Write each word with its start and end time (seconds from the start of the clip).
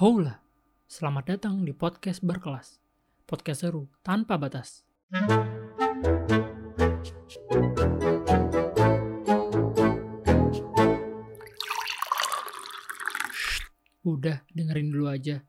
Hola, 0.00 0.40
selamat 0.88 1.24
datang 1.36 1.60
di 1.60 1.76
podcast 1.76 2.24
berkelas. 2.24 2.80
Podcast 3.28 3.68
seru 3.68 3.84
tanpa 4.00 4.40
batas. 4.40 4.88
Udah, 14.00 14.40
dengerin 14.56 14.88
dulu 14.88 15.12
aja. 15.12 15.44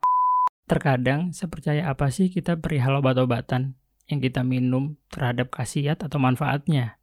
Terkadang, 0.68 1.32
sepercaya 1.32 1.88
apa 1.88 2.12
sih 2.12 2.28
kita 2.28 2.60
perihal 2.60 3.00
obat-obatan 3.00 3.72
yang 4.12 4.20
kita 4.20 4.44
minum 4.44 5.00
terhadap 5.08 5.48
khasiat 5.48 6.04
atau 6.04 6.20
manfaatnya? 6.20 7.00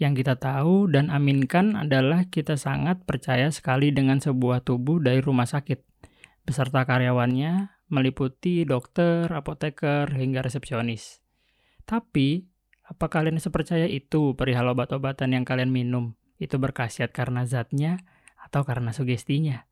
Yang 0.00 0.24
kita 0.24 0.40
tahu 0.40 0.88
dan 0.88 1.12
aminkan 1.12 1.76
adalah 1.76 2.24
kita 2.32 2.56
sangat 2.56 3.04
percaya 3.04 3.52
sekali 3.52 3.92
dengan 3.92 4.16
sebuah 4.16 4.64
tubuh 4.64 4.96
dari 4.96 5.20
rumah 5.20 5.44
sakit, 5.44 5.76
beserta 6.48 6.88
karyawannya, 6.88 7.68
meliputi 7.92 8.64
dokter, 8.64 9.28
apoteker, 9.28 10.08
hingga 10.08 10.40
resepsionis. 10.40 11.20
Tapi, 11.84 12.48
apa 12.88 13.12
kalian 13.12 13.36
sepercaya 13.44 13.84
itu 13.84 14.32
perihal 14.40 14.72
obat-obatan 14.72 15.36
yang 15.36 15.44
kalian 15.44 15.68
minum? 15.68 16.16
Itu 16.40 16.56
berkhasiat 16.56 17.12
karena 17.12 17.44
zatnya 17.44 18.00
atau 18.40 18.64
karena 18.64 18.96
sugestinya? 18.96 19.68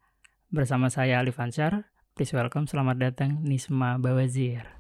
Bersama 0.53 0.93
saya 0.93 1.25
Alif 1.25 1.41
Ansar, 1.41 1.89
please 2.13 2.37
welcome, 2.37 2.69
selamat 2.69 3.01
datang 3.01 3.41
Nisma 3.49 3.97
Bawazir. 3.97 4.77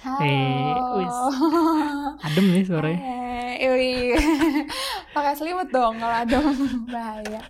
Halo. 0.00 0.24
Eh, 0.24 0.76
wis. 1.04 1.16
Adem 2.24 2.46
nih 2.48 2.64
suaranya. 2.64 3.00
Eh, 3.02 3.25
wih. 3.58 4.12
Pakai 5.14 5.32
selimut 5.32 5.68
dong 5.68 5.96
kalau 5.96 6.16
adem 6.16 6.44
bahaya. 6.92 7.40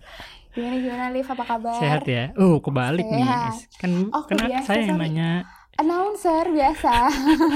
Gimana 0.49 0.75
gimana 0.75 1.05
Liv 1.09 1.27
apa 1.27 1.43
kabar? 1.45 1.77
Sehat 1.77 2.03
ya? 2.03 2.33
Oh, 2.33 2.57
kebalik 2.57 3.05
nih. 3.05 3.21
Sehat. 3.21 3.53
Kan, 3.77 3.91
Oh, 4.09 4.23
kan 4.23 4.37
saya 4.61 4.81
yang 4.83 4.97
nanya. 4.97 5.45
Announcer 5.75 6.49
biasa. 6.49 7.05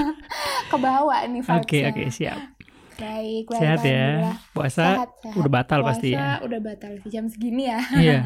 Kebawa 0.71 1.25
nih 1.25 1.41
Oke, 1.41 1.49
vibes-nya. 1.81 1.89
oke, 1.89 2.03
siap. 2.07 2.39
Baik, 2.93 3.49
Sehat 3.49 3.81
ya. 3.81 4.37
Puasa 4.53 4.85
Sehat, 4.93 5.09
sehat. 5.17 5.33
udah 5.33 5.49
batal 5.51 5.79
Puasa 5.81 5.89
pasti 5.89 6.13
ya. 6.13 6.37
udah 6.37 6.59
batal 6.61 6.93
jam 7.03 7.25
segini 7.25 7.65
ya. 7.65 7.81
Iya. 7.91 8.19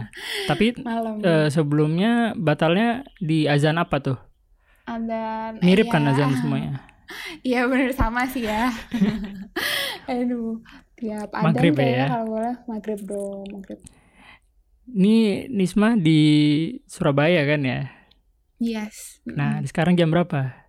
Tapi 0.46 0.76
Malam. 0.78 1.24
eh, 1.24 1.48
sebelumnya 1.48 2.12
batalnya 2.36 3.08
di 3.16 3.48
azan 3.48 3.80
apa 3.80 4.04
tuh? 4.04 4.20
Azan. 4.84 5.64
Mirip 5.64 5.88
iya. 5.88 5.94
kan 5.96 6.04
azan 6.06 6.36
semuanya? 6.36 6.84
Iya 7.40 7.72
bener 7.72 7.96
sama 7.96 8.28
sih 8.28 8.44
ya. 8.44 8.68
Aduh, 10.06 10.62
tiap 10.96 11.30
adhan 11.34 11.46
Maghrib 11.52 11.74
ya, 11.78 12.06
kalau 12.10 12.26
boleh 12.38 12.56
maghrib 12.70 13.00
dong, 13.04 13.46
maghrib. 13.50 13.80
Ini 14.86 15.50
Nisma 15.50 15.98
di 15.98 16.22
Surabaya 16.86 17.42
kan 17.50 17.62
ya? 17.66 17.82
Yes. 18.62 19.20
Nah, 19.26 19.60
sekarang 19.66 19.98
jam 19.98 20.14
berapa? 20.14 20.66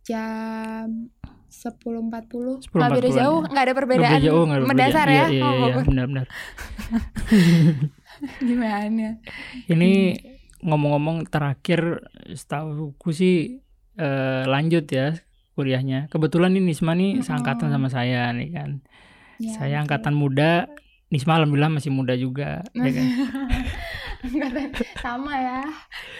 jam 0.00 1.12
10.40 1.52 2.66
10.40 2.66 2.72
Nggak 2.72 2.90
beda 2.90 3.08
jauh, 3.14 3.40
ya. 3.44 3.48
nggak 3.52 3.64
ada 3.68 3.74
perbedaan 3.76 4.10
beda 4.10 4.26
jauh, 4.26 4.44
ada 4.48 4.66
mendasar 4.66 5.06
ya. 5.06 5.14
Iya, 5.14 5.26
iya, 5.30 5.44
Oh, 5.44 5.54
iya, 5.54 5.74
benar-benar. 5.86 6.26
Gimana? 8.48 9.08
Ini 9.70 9.92
ngomong-ngomong 10.60 11.28
terakhir 11.30 12.04
setahuku 12.32 13.08
sih 13.12 13.36
eh, 13.96 14.42
lanjut 14.48 14.84
ya 14.90 15.16
kuliahnya. 15.54 16.06
Kebetulan 16.08 16.54
ini 16.54 16.72
Nisma 16.72 16.92
nih 16.94 17.18
Mm-mm. 17.20 17.26
seangkatan 17.26 17.68
sama 17.70 17.88
saya 17.88 18.30
nih 18.32 18.50
kan. 18.54 18.70
Ya, 19.40 19.56
saya 19.56 19.76
betul. 19.80 19.84
angkatan 19.88 20.14
muda, 20.14 20.52
Nisma 21.10 21.40
alhamdulillah 21.40 21.72
masih 21.72 21.90
muda 21.90 22.14
juga. 22.14 22.62
ya 22.76 22.90
kan? 22.92 23.06
Angkatan 24.26 24.68
sama 25.00 25.32
ya 25.32 25.60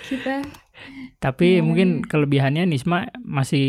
kita. 0.09 0.41
Tapi 1.19 1.59
Iya. 1.59 1.63
mungkin 1.63 1.89
kelebihannya 2.01 2.65
Nisma 2.65 3.05
masih 3.21 3.67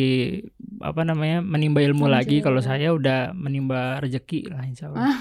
apa 0.80 1.04
namanya 1.04 1.39
menimba 1.39 1.80
ilmu 1.80 2.05
Lanjut. 2.05 2.16
lagi. 2.16 2.38
Kalau 2.39 2.60
saya 2.60 2.92
udah 2.92 3.32
menimba 3.32 3.99
rezeki 3.99 4.49
lah 4.49 4.64
insya 4.64 4.88
Allah. 4.88 5.04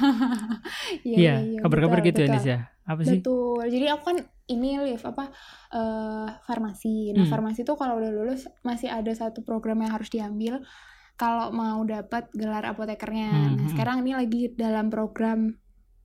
Iya, 1.05 1.61
kabar-kabar 1.61 1.99
betul, 2.01 2.09
gitu 2.11 2.21
ya 2.21 2.27
betul. 2.27 2.37
Nis 2.37 2.47
ya. 2.47 2.59
Apa 2.85 3.01
sih? 3.03 3.19
Betul. 3.19 3.63
Jadi 3.67 3.87
aku 3.87 4.03
kan 4.05 4.17
ini 4.47 4.71
live 4.81 5.05
apa 5.05 5.25
eh, 5.71 6.29
farmasi. 6.43 7.15
Nah, 7.15 7.23
Hmm. 7.23 7.31
farmasi 7.31 7.63
itu 7.63 7.75
kalau 7.75 7.99
udah 7.99 8.11
lulus 8.11 8.47
masih 8.61 8.89
ada 8.89 9.11
satu 9.11 9.41
program 9.41 9.79
yang 9.79 9.93
harus 9.93 10.11
diambil 10.11 10.59
kalau 11.15 11.51
mau 11.51 11.79
dapat 11.85 12.27
gelar 12.33 12.65
apotekernya. 12.65 13.29
Hmm, 13.29 13.39
Nah, 13.39 13.51
hmm. 13.61 13.71
sekarang 13.71 13.97
ini 14.01 14.13
lagi 14.15 14.43
dalam 14.51 14.89
program 14.89 15.55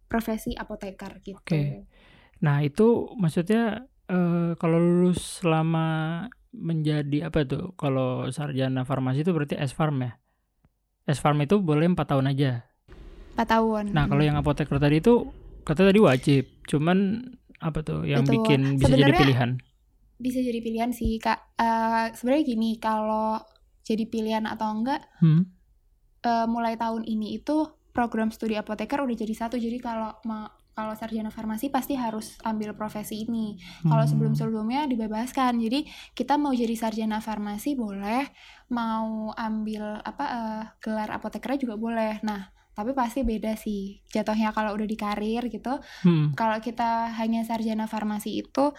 profesi 0.06 0.54
apoteker 0.54 1.18
gitu. 1.20 1.40
Oke. 1.40 1.90
Nah 2.38 2.62
itu 2.62 3.10
maksudnya 3.16 3.90
eh, 4.08 4.52
kalau 4.56 4.78
lulus 4.78 5.42
selama 5.42 5.86
menjadi 6.52 7.28
apa 7.28 7.44
tuh? 7.44 7.74
Kalau 7.76 8.30
sarjana 8.30 8.82
farmasi 8.82 9.22
itu 9.22 9.32
berarti 9.32 9.56
S-Farm 9.58 9.98
ya? 10.00 10.12
S-Farm 11.06 11.38
itu 11.40 11.60
boleh 11.60 11.86
4 11.86 12.08
tahun 12.08 12.26
aja. 12.28 12.64
4 13.36 13.46
tahun. 13.46 13.84
Nah 13.92 14.06
kalau 14.06 14.22
yang 14.22 14.36
apoteker 14.36 14.78
tadi 14.78 15.00
itu 15.00 15.28
kata 15.62 15.86
tadi 15.86 16.00
wajib. 16.00 16.44
Cuman 16.64 17.22
apa 17.58 17.82
tuh 17.82 18.04
yang 18.04 18.24
Betul. 18.24 18.34
bikin 18.40 18.60
bisa 18.76 18.90
jadi 18.90 19.12
Sebenarnya- 19.12 19.22
pilihan? 19.22 19.52
bisa 20.16 20.40
jadi 20.40 20.60
pilihan 20.60 20.92
sih 20.92 21.20
kak 21.20 21.44
Eh, 21.56 22.06
sebenarnya 22.16 22.48
gini 22.48 22.80
kalau 22.80 23.36
jadi 23.82 24.08
pilihan 24.08 24.44
atau 24.46 24.72
enggak 24.72 25.04
Hmm? 25.20 25.44
eh, 26.22 26.48
mulai 26.48 26.76
tahun 26.76 27.04
ini 27.04 27.36
itu 27.36 27.68
program 27.92 28.28
studi 28.28 28.56
apoteker 28.56 28.98
udah 28.98 29.12
jadi 29.14 29.36
satu 29.36 29.56
jadi 29.56 29.76
kalau 29.78 30.16
ma- 30.24 30.56
kalau 30.76 30.92
sarjana 30.92 31.32
farmasi 31.32 31.72
pasti 31.72 31.96
harus 31.96 32.36
ambil 32.44 32.76
profesi 32.76 33.24
ini. 33.24 33.56
Kalau 33.82 34.04
Hmm. 34.04 34.12
sebelum 34.12 34.34
sebelumnya 34.36 34.84
dibebaskan. 34.86 35.56
Jadi 35.58 35.88
kita 36.12 36.36
mau 36.36 36.52
jadi 36.52 36.76
sarjana 36.76 37.24
farmasi 37.24 37.80
boleh 37.80 38.28
mau 38.70 39.32
ambil 39.34 40.04
apa 40.04 40.26
eh, 40.28 40.64
gelar 40.84 41.16
apotekernya 41.16 41.64
juga 41.64 41.76
boleh. 41.80 42.20
Nah 42.28 42.52
tapi 42.76 42.92
pasti 42.92 43.24
beda 43.24 43.56
sih. 43.56 44.04
Jatuhnya 44.12 44.52
kalau 44.52 44.76
udah 44.76 44.84
di 44.84 45.00
karir 45.00 45.48
gitu 45.48 45.80
Hmm. 46.04 46.36
kalau 46.36 46.60
kita 46.60 47.08
hanya 47.16 47.48
sarjana 47.48 47.88
farmasi 47.88 48.44
itu 48.44 48.76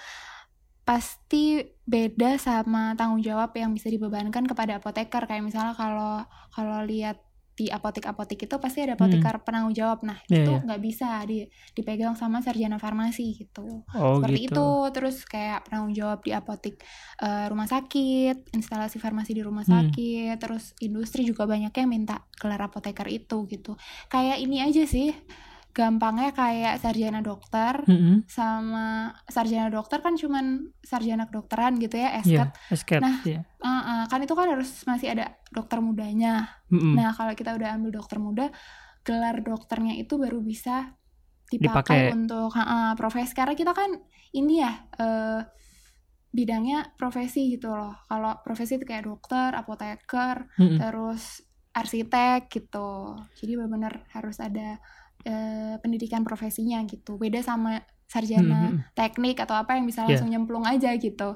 pasti 0.86 1.64
beda 1.82 2.38
sama 2.38 2.94
tanggung 2.94 3.18
jawab 3.18 3.50
yang 3.58 3.74
bisa 3.74 3.90
dibebankan 3.90 4.46
kepada 4.46 4.78
apoteker. 4.78 5.26
Kayak 5.26 5.48
misalnya 5.48 5.74
kalau 5.74 6.22
kalau 6.54 6.84
lihat 6.86 7.25
di 7.56 7.66
apotek-apotek 7.66 8.44
itu 8.44 8.54
pasti 8.60 8.84
ada 8.84 8.94
apoteker 8.94 9.40
penanggung 9.40 9.72
jawab 9.72 10.04
nah 10.04 10.14
Hmm. 10.16 10.28
Iya, 10.28 10.42
itu 10.44 10.52
iya. 10.52 10.60
nggak 10.62 10.82
bisa 10.82 11.08
di, 11.24 11.38
dipegang 11.72 12.12
sama 12.12 12.38
sarjana 12.38 12.76
farmasi 12.76 13.32
gitu 13.34 13.82
Oh 13.90 14.20
seperti 14.20 14.46
gitu. 14.46 14.54
itu 14.54 14.68
terus 14.92 15.16
kayak 15.24 15.64
penanggung 15.64 15.92
jawab 15.92 16.20
di 16.20 16.30
apotek 16.30 16.76
eh, 17.18 17.46
rumah 17.48 17.64
sakit 17.64 18.52
instalasi 18.52 18.96
farmasi 18.96 19.32
di 19.32 19.40
rumah 19.40 19.64
Hmm. 19.64 19.88
sakit 19.88 20.36
terus 20.36 20.76
industri 20.78 21.24
juga 21.24 21.44
banyak 21.44 21.72
yang 21.72 21.88
minta 21.88 22.20
gelar 22.36 22.60
apoteker 22.62 23.08
itu 23.08 23.48
gitu 23.48 23.72
kayak 24.06 24.36
ini 24.38 24.60
aja 24.60 24.84
sih 24.84 25.16
gampangnya 25.76 26.32
kayak 26.32 26.80
sarjana 26.80 27.20
dokter 27.20 27.84
Mm-mm. 27.84 28.24
sama 28.24 29.12
sarjana 29.28 29.68
dokter 29.68 30.00
kan 30.00 30.16
cuman 30.16 30.72
sarjana 30.80 31.28
kedokteran 31.28 31.76
gitu 31.76 32.00
ya 32.00 32.16
Iya, 32.24 32.48
esket 32.48 32.48
esket. 32.72 33.00
Nah, 33.04 33.20
iya. 33.28 33.44
Ah, 33.60 33.68
ah, 33.84 34.02
kan 34.08 34.24
itu 34.24 34.32
kan 34.32 34.48
harus 34.48 34.72
masih 34.88 35.12
ada 35.12 35.36
dokter 35.52 35.84
mudanya 35.84 36.48
Mm-mm. 36.72 36.96
nah 36.96 37.12
kalau 37.12 37.36
kita 37.36 37.52
udah 37.52 37.76
ambil 37.76 38.00
dokter 38.00 38.16
muda 38.16 38.48
gelar 39.04 39.44
dokternya 39.44 40.00
itu 40.00 40.16
baru 40.16 40.40
bisa 40.40 40.96
Dipakai. 41.46 41.60
dipakai 41.60 42.00
untuk 42.16 42.50
ah, 42.56 42.96
profesi 42.96 43.36
karena 43.36 43.52
kita 43.52 43.76
kan 43.76 43.92
ini 44.32 44.64
ya 44.64 44.72
eh, 44.96 45.40
bidangnya 46.32 46.96
profesi 46.96 47.52
gitu 47.52 47.72
loh 47.72 48.00
kalau 48.08 48.32
profesi 48.40 48.80
itu 48.80 48.84
kayak 48.88 49.04
dokter 49.08 49.52
apoteker 49.52 50.48
Mm-mm. 50.56 50.80
terus 50.80 51.44
arsitek 51.76 52.48
gitu 52.48 53.14
jadi 53.36 53.60
benar-benar 53.60 54.08
harus 54.16 54.40
ada 54.40 54.80
eh, 55.26 55.74
pendidikan 55.82 56.22
profesinya 56.22 56.78
gitu 56.86 57.18
beda 57.18 57.42
sama 57.42 57.82
sarjana 58.06 58.70
Mm-mm. 58.70 58.94
teknik 58.94 59.36
atau 59.42 59.58
apa 59.58 59.74
yang 59.74 59.84
bisa 59.90 60.06
Iya. 60.06 60.14
langsung 60.14 60.30
nyemplung 60.30 60.62
aja 60.62 60.94
gitu 60.94 61.34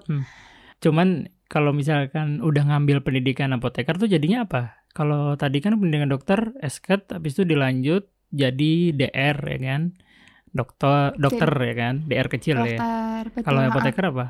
Cuman 0.80 1.28
kalau 1.50 1.74
misalkan 1.74 2.40
udah 2.40 2.62
ngambil 2.64 3.02
pendidikan 3.04 3.52
apoteker 3.52 3.98
tuh 4.00 4.08
jadinya 4.08 4.46
apa? 4.48 4.80
Kalau 4.96 5.34
tadi 5.36 5.58
kan 5.60 5.76
pendidikan 5.76 6.10
dokter, 6.10 6.54
esket, 6.64 7.10
habis 7.10 7.36
itu 7.36 7.44
dilanjut 7.46 8.08
jadi 8.32 8.72
DR 8.94 9.36
ya 9.38 9.58
kan? 9.60 9.82
Dokter, 10.50 11.14
dokter 11.18 11.50
ya 11.50 11.74
kan? 11.78 11.94
DR 12.06 12.28
kecil 12.30 12.56
ya. 12.58 12.78
dokter 12.80 13.22
betul, 13.30 13.44
Kalau 13.44 13.60
apoteker 13.66 14.04
apa? 14.10 14.26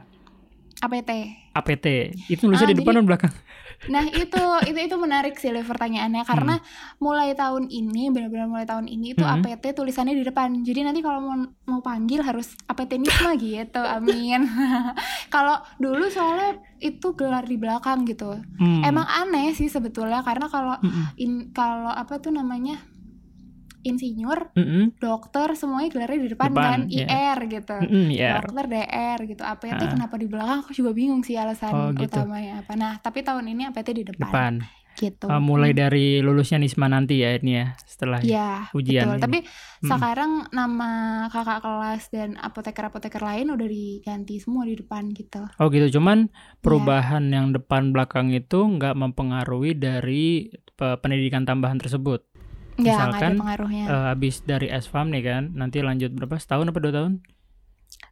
APT 0.80 1.10
APT. 1.50 1.86
Itu 2.28 2.46
nulisnya 2.46 2.64
Ah, 2.64 2.72
di 2.72 2.76
depan 2.76 2.92
jadi- 2.92 2.98
dan 2.98 3.06
belakang. 3.06 3.32
nah 3.88 4.04
itu 4.04 4.36
itu 4.66 4.76
itu 4.78 4.96
menarik 4.96 5.34
sih 5.34 5.48
Le, 5.48 5.60
pertanyaannya 5.62 6.20
karena 6.22 6.60
mulai 6.98 7.32
tahun 7.32 7.64
ini 7.66 8.08
benar-benar 8.08 8.44
mulai 8.44 8.64
tahun 8.64 8.84
ini 8.84 9.14
itu 9.14 9.24
Hmm. 9.24 9.40
APT 9.40 9.72
tulisannya 9.72 10.12
di 10.12 10.20
depan 10.20 10.60
jadi 10.60 10.84
nanti 10.84 11.00
kalau 11.00 11.20
mau 11.22 11.36
mau 11.64 11.80
panggil 11.80 12.20
harus 12.20 12.60
APT 12.66 13.00
Nisma 13.00 13.32
gitu 13.40 13.80
amin 13.80 14.44
kalau 15.34 15.56
dulu 15.76 16.06
soalnya 16.06 16.60
itu 16.78 17.12
gelar 17.14 17.42
di 17.42 17.56
belakang 17.56 18.04
gitu 18.04 18.36
Hmm. 18.58 18.84
emang 18.84 19.08
aneh 19.08 19.48
sih 19.50 19.66
sebetulnya 19.66 20.20
karena 20.20 20.44
kalau 20.46 20.76
in 21.16 21.48
kalau 21.50 21.88
apa 21.88 22.16
tuh 22.16 22.30
namanya 22.30 22.84
insinyur, 23.82 24.52
Mm-mm. 24.52 24.96
dokter 24.96 25.52
semuanya 25.52 25.88
gelarnya 25.90 26.20
di 26.20 26.30
depan, 26.30 26.50
Depan, 26.50 26.64
kan 26.64 26.80
iya. 26.86 27.06
IR 27.06 27.38
gitu. 27.46 27.76
Mm-mm, 27.78 28.06
IR. 28.10 28.42
Dokter 28.42 28.64
DR 28.66 29.18
gitu. 29.24 29.42
APT 29.42 29.80
Ah. 29.80 29.90
kenapa 29.90 30.14
di 30.14 30.26
belakang? 30.26 30.58
Aku 30.60 30.72
juga 30.72 30.90
bingung 30.90 31.20
sih 31.20 31.34
alasan 31.34 31.70
Oh, 31.70 31.90
gitu. 31.92 32.10
utamanya 32.12 32.60
apa. 32.60 32.72
Nah, 32.74 32.96
tapi 32.96 33.20
tahun 33.20 33.46
ini 33.46 33.66
APT 33.66 33.88
di 33.92 34.04
depan. 34.04 34.20
Depan. 34.22 34.54
Gitu. 34.92 35.24
Uh, 35.24 35.40
mulai 35.40 35.70
Hmm. 35.70 35.80
dari 35.80 36.20
lulusnya 36.20 36.58
Nisma 36.58 36.84
nanti 36.84 37.18
ya 37.18 37.32
ini 37.32 37.56
ya 37.56 37.72
setelah 37.80 38.20
Ya, 38.20 38.68
ujian 38.70 39.06
betul. 39.06 39.16
ini. 39.16 39.22
Tapi 39.22 39.38
Mm-mm. 39.40 39.88
sekarang 39.88 40.30
nama 40.50 40.90
kakak 41.26 41.60
kelas 41.60 42.02
dan 42.08 42.36
apoteker-apoteker 42.36 43.18
lain 43.18 43.48
udah 43.48 43.64
diganti 43.64 44.36
semua 44.36 44.62
di 44.62 44.74
depan 44.74 45.08
gitu. 45.10 45.40
Oh 45.56 45.68
gitu, 45.68 45.96
cuman 45.96 46.28
Iya. 46.28 46.60
perubahan 46.60 47.24
yang 47.26 47.50
depan 47.50 47.90
belakang 47.90 48.28
itu 48.30 48.60
nggak 48.60 48.92
mempengaruhi 48.92 49.72
dari 49.72 50.50
pe- 50.70 50.98
pendidikan 50.98 51.42
tambahan 51.42 51.76
tersebut. 51.76 52.26
Ada 52.72 52.82
Misalkan, 52.82 53.32
pengaruhnya. 53.36 53.84
Eh, 53.86 54.04
habis 54.08 54.34
dari 54.42 54.66
SFAM 54.66 55.08
nih 55.08 55.22
kan, 55.22 55.42
nanti 55.52 55.80
lanjut 55.80 56.10
berapa? 56.12 56.36
Setahun 56.36 56.66
apa 56.66 56.78
dua 56.78 56.92
tahun? 56.92 57.12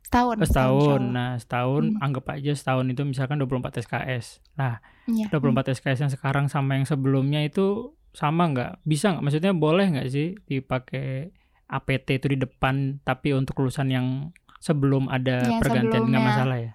setahun. 0.03 0.37
Oh, 0.37 0.47
setahun. 0.47 1.01
Nah, 1.07 1.37
setahun 1.37 1.85
Hmm. 1.93 2.01
anggap 2.01 2.25
aja 2.31 2.53
setahun 2.53 2.89
itu 2.89 3.05
misalkan 3.05 3.37
24 3.37 3.77
SKS. 3.77 4.41
Nah. 4.57 4.81
Iya. 5.05 5.29
24 5.29 5.69
SKS 5.71 5.99
yang 6.01 6.13
sekarang 6.13 6.49
sama 6.49 6.75
yang 6.75 6.85
sebelumnya 6.85 7.41
itu 7.41 7.93
sama 8.11 8.49
nggak? 8.49 8.81
Bisa 8.83 9.13
nggak? 9.13 9.23
Maksudnya 9.23 9.53
boleh 9.53 9.85
nggak 9.87 10.09
sih 10.09 10.33
dipakai 10.43 11.29
APT 11.67 12.09
itu 12.15 12.27
di 12.27 12.39
depan, 12.39 12.99
tapi 13.03 13.37
untuk 13.37 13.61
lulusan 13.61 13.89
yang 13.89 14.07
sebelum 14.59 15.07
ada 15.07 15.45
Yang 15.45 15.61
pergantian 15.61 16.09
nggak 16.09 16.25
masalah 16.25 16.57
ya? 16.59 16.73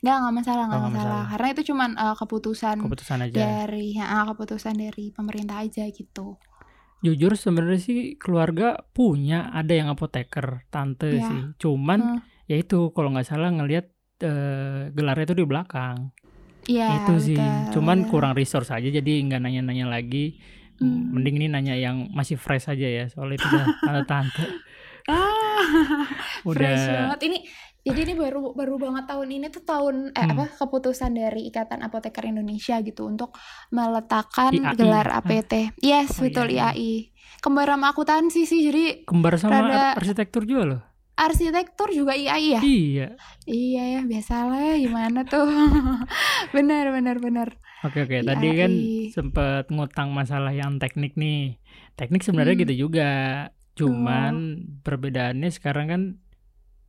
Nggak, 0.00 0.16
nggak 0.20 0.34
masalah, 0.36 0.62
nggak 0.62 0.76
Oh, 0.76 0.84
masalah. 0.84 0.92
masalah. 0.92 1.24
Karena 1.32 1.48
itu 1.48 1.62
cuman 1.64 1.90
eh, 1.96 2.14
keputusan 2.14 2.76
Keputusan 2.78 3.18
aja. 3.24 3.38
dari 3.40 3.86
ya, 3.96 4.06
keputusan 4.26 4.74
dari 4.76 5.04
pemerintah 5.10 5.56
aja 5.58 5.88
gitu. 5.88 6.36
Jujur 7.00 7.32
sebenarnya 7.32 7.80
sih 7.80 8.00
keluarga 8.14 8.76
punya 8.90 9.48
ada 9.50 9.72
yang 9.72 9.88
apoteker 9.88 10.68
tante 10.68 11.08
Ya. 11.10 11.24
sih. 11.24 11.40
Cuman 11.58 12.00
Hmm. 12.00 12.20
ya 12.44 12.56
itu 12.56 12.92
kalau 12.92 13.08
nggak 13.10 13.24
salah 13.24 13.48
ngelihat 13.48 13.88
eh, 14.20 14.92
gelarnya 14.92 15.24
itu 15.24 15.34
di 15.34 15.44
belakang. 15.44 16.12
Iya, 16.68 17.02
itu 17.02 17.14
sih. 17.24 17.40
betul. 17.40 17.80
Cuman 17.80 18.04
kurang 18.04 18.36
resource 18.36 18.68
aja 18.68 18.84
jadi 18.84 19.12
nggak 19.24 19.40
nanya-nanya 19.40 19.88
lagi. 19.88 20.36
Hmm. 20.76 21.12
Mending 21.12 21.36
ini 21.36 21.46
nanya 21.48 21.72
yang 21.72 22.08
masih 22.10 22.36
fresh 22.36 22.68
aja 22.68 22.84
ya. 22.84 23.04
Soalnya 23.06 23.36
itu 23.36 23.46
udah 23.48 23.64
tante-tante. 23.80 24.44
Ah, 25.08 26.04
fresh 26.44 26.84
udah 26.84 27.16
banget. 27.16 27.20
Ini 27.26 27.38
jadi 27.82 28.00
ini 28.02 28.14
baru 28.14 28.52
baru 28.52 28.76
banget 28.76 29.04
tahun 29.06 29.28
ini 29.30 29.46
tuh 29.48 29.62
tahun 29.62 29.94
eh 30.10 30.20
Hmm. 30.20 30.32
apa 30.34 30.44
keputusan 30.54 31.12
dari 31.12 31.46
Ikatan 31.46 31.80
Apoteker 31.80 32.24
Indonesia 32.24 32.76
gitu 32.78 33.04
untuk 33.04 33.32
meletakkan 33.70 34.52
IAI. 34.52 34.74
gelar 34.74 35.08
Ah. 35.08 35.18
APT. 35.18 35.72
Yes, 35.78 36.14
Oh, 36.14 36.22
betul 36.22 36.48
IAI. 36.48 36.76
IAI. 36.76 36.92
Kembar 37.40 37.66
sama 37.66 37.86
akuntansi 37.88 38.44
sih. 38.44 38.60
Jadi 38.62 38.84
kembar 39.02 39.34
sama 39.34 39.58
rada- 39.62 39.94
arsitektur 39.94 40.44
juga 40.44 40.64
loh. 40.66 40.82
arsitektur 41.16 41.88
juga 41.90 42.12
IAI 42.14 42.46
ya? 42.50 42.60
Iya. 42.60 43.06
Iya 43.44 43.82
ya, 43.90 44.00
biasalah 44.02 44.56
ya 44.58 44.76
gimana 44.78 45.20
tuh. 45.22 45.44
benar 46.50 46.88
benar 46.90 47.16
benar. 47.16 47.48
Oke 47.82 48.02
oke. 48.02 48.20
Tadi 48.22 48.48
kan 48.54 48.72
IAI. 48.72 49.08
sempet 49.10 49.68
ngutang 49.68 50.10
masalah 50.10 50.48
yang 50.50 50.76
teknik 50.76 51.14
nih. 51.14 51.60
Teknik 51.94 52.20
sebenarnya 52.20 52.54
Hmm. 52.54 52.62
gitu 52.62 52.74
juga. 52.82 53.10
Cuman 53.74 54.34
perbedaannya 54.80 55.50
sekarang 55.50 55.86
kan 55.86 56.02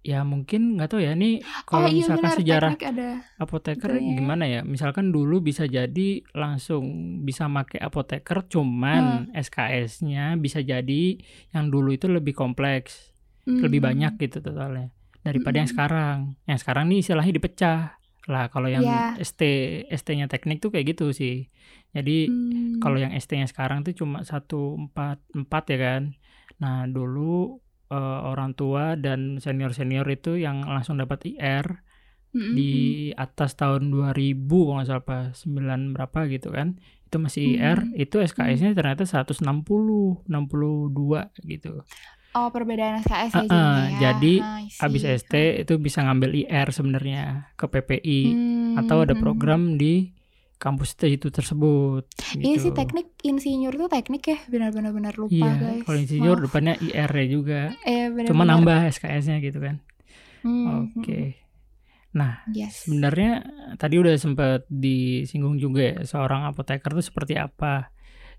ya 0.01 0.21
mungkin 0.21 0.75
nggak 0.75 0.89
tahu 0.89 0.99
ya 0.99 1.13
ini 1.13 1.39
Oh 1.45 1.63
kalau 1.67 1.87
iya 1.87 2.01
misalkan 2.01 2.25
benar, 2.25 2.37
sejarah 2.37 2.73
ada. 2.75 3.09
apoteker 3.37 3.89
Betulnya. 3.91 4.15
gimana 4.15 4.43
ya? 4.45 4.61
Misalkan 4.63 5.09
dulu 5.09 5.39
bisa 5.39 5.63
jadi 5.63 6.09
langsung 6.33 6.83
bisa 7.21 7.45
make 7.45 7.77
apoteker, 7.77 8.43
cuman 8.45 9.27
Hmm. 9.27 9.37
SKS-nya 9.37 10.35
bisa 10.35 10.59
jadi 10.59 11.17
yang 11.51 11.69
dulu 11.69 11.91
itu 11.91 12.05
lebih 12.05 12.33
kompleks, 12.33 13.13
lebih 13.45 13.79
Hmm. 13.79 13.87
banyak 13.87 14.13
gitu 14.19 14.39
totalnya 14.39 14.89
daripada 15.21 15.55
yang 15.55 15.65
Mm-mm. 15.65 15.77
sekarang. 15.77 16.17
Yang 16.43 16.59
sekarang 16.59 16.83
nih 16.87 16.99
istilahnya 16.99 17.33
dipecah. 17.33 17.79
Lah 18.23 18.45
kalau 18.47 18.67
yang 18.67 18.81
Iya. 18.81 19.17
ST 19.17 19.41
ST-nya 19.87 20.25
teknik 20.25 20.57
tuh 20.59 20.69
kayak 20.69 20.93
gitu 20.93 21.09
sih. 21.09 21.49
Jadi 21.91 22.25
Hmm. 22.25 22.77
kalau 22.77 22.97
yang 22.97 23.13
ST-nya 23.13 23.45
sekarang 23.45 23.81
tuh 23.81 23.93
cuma 23.93 24.21
satu 24.21 24.77
empat 24.79 25.21
empat 25.31 25.63
ya 25.67 25.77
kan. 25.77 26.01
Nah 26.57 26.85
dulu 26.85 27.57
eh, 27.91 28.19
orang 28.25 28.55
tua 28.55 28.95
dan 28.95 29.37
senior 29.37 29.71
senior 29.71 30.07
itu 30.07 30.39
yang 30.39 30.63
langsung 30.65 30.95
dapat 30.95 31.27
IR 31.27 31.83
Mm-mm. 32.31 32.55
di 32.55 32.71
atas 33.13 33.53
tahun 33.53 33.91
2000 33.91 34.15
kalau 34.47 34.79
nggak 34.79 34.87
salah 34.87 35.03
apa 35.03 35.17
9 35.35 35.91
berapa 35.91 36.19
gitu 36.27 36.47
kan 36.49 36.79
itu 37.05 37.15
masih 37.19 37.41
IR 37.51 37.79
Hmm. 37.83 37.91
itu 37.93 38.15
SKS-nya 38.17 38.71
ternyata 38.71 39.03
160 39.03 40.23
62 40.25 41.27
gitu 41.43 41.83
Oh 42.31 42.47
perbedaan 42.47 43.03
SKS 43.03 43.35
ah, 43.35 43.43
jadinya 43.43 43.75
ya. 43.83 43.99
jadi 43.99 44.33
I 44.39 44.71
see. 44.71 44.79
habis 44.79 45.03
ST 45.03 45.33
itu 45.59 45.73
bisa 45.75 45.99
ngambil 45.99 46.31
IR 46.39 46.71
sebenarnya 46.71 47.51
ke 47.53 47.67
PPI 47.67 48.21
Hmm, 48.31 48.79
atau 48.79 49.03
ada 49.03 49.11
hmm. 49.11 49.19
program 49.19 49.75
di 49.75 50.15
kampus 50.61 50.93
itu 51.01 51.33
tersebut 51.33 52.05
Iya 52.37 52.61
gitu. 52.61 52.69
sih 52.69 52.71
teknik 52.71 53.17
insinyur 53.25 53.73
tuh 53.73 53.89
teknik 53.89 54.21
ya 54.21 54.37
benar-benar 54.45 54.93
benar 54.93 55.13
lupa 55.17 55.33
Iya, 55.33 55.51
guys. 55.57 55.81
kalau 55.81 55.97
insinyur 55.97 56.37
Maaf. 56.37 56.45
depannya 56.45 56.73
IR-nya 56.77 57.25
juga. 57.25 57.61
Eh, 57.81 58.13
benar, 58.13 58.29
Cuma 58.29 58.45
nambah 58.45 58.77
SKS-nya 58.93 59.41
gitu 59.41 59.57
kan. 59.57 59.81
Hmm, 60.45 60.93
Oke. 60.93 61.41
Nah, 62.13 62.45
hmm. 62.45 62.53
Yes. 62.53 62.85
sebenarnya 62.85 63.41
tadi 63.81 63.97
udah 63.97 64.13
sempat 64.15 64.69
disinggung 64.69 65.57
juga 65.57 65.81
ya 65.81 65.97
seorang 66.05 66.45
apoteker 66.45 66.93
itu 66.93 67.09
seperti 67.09 67.41
apa. 67.41 67.89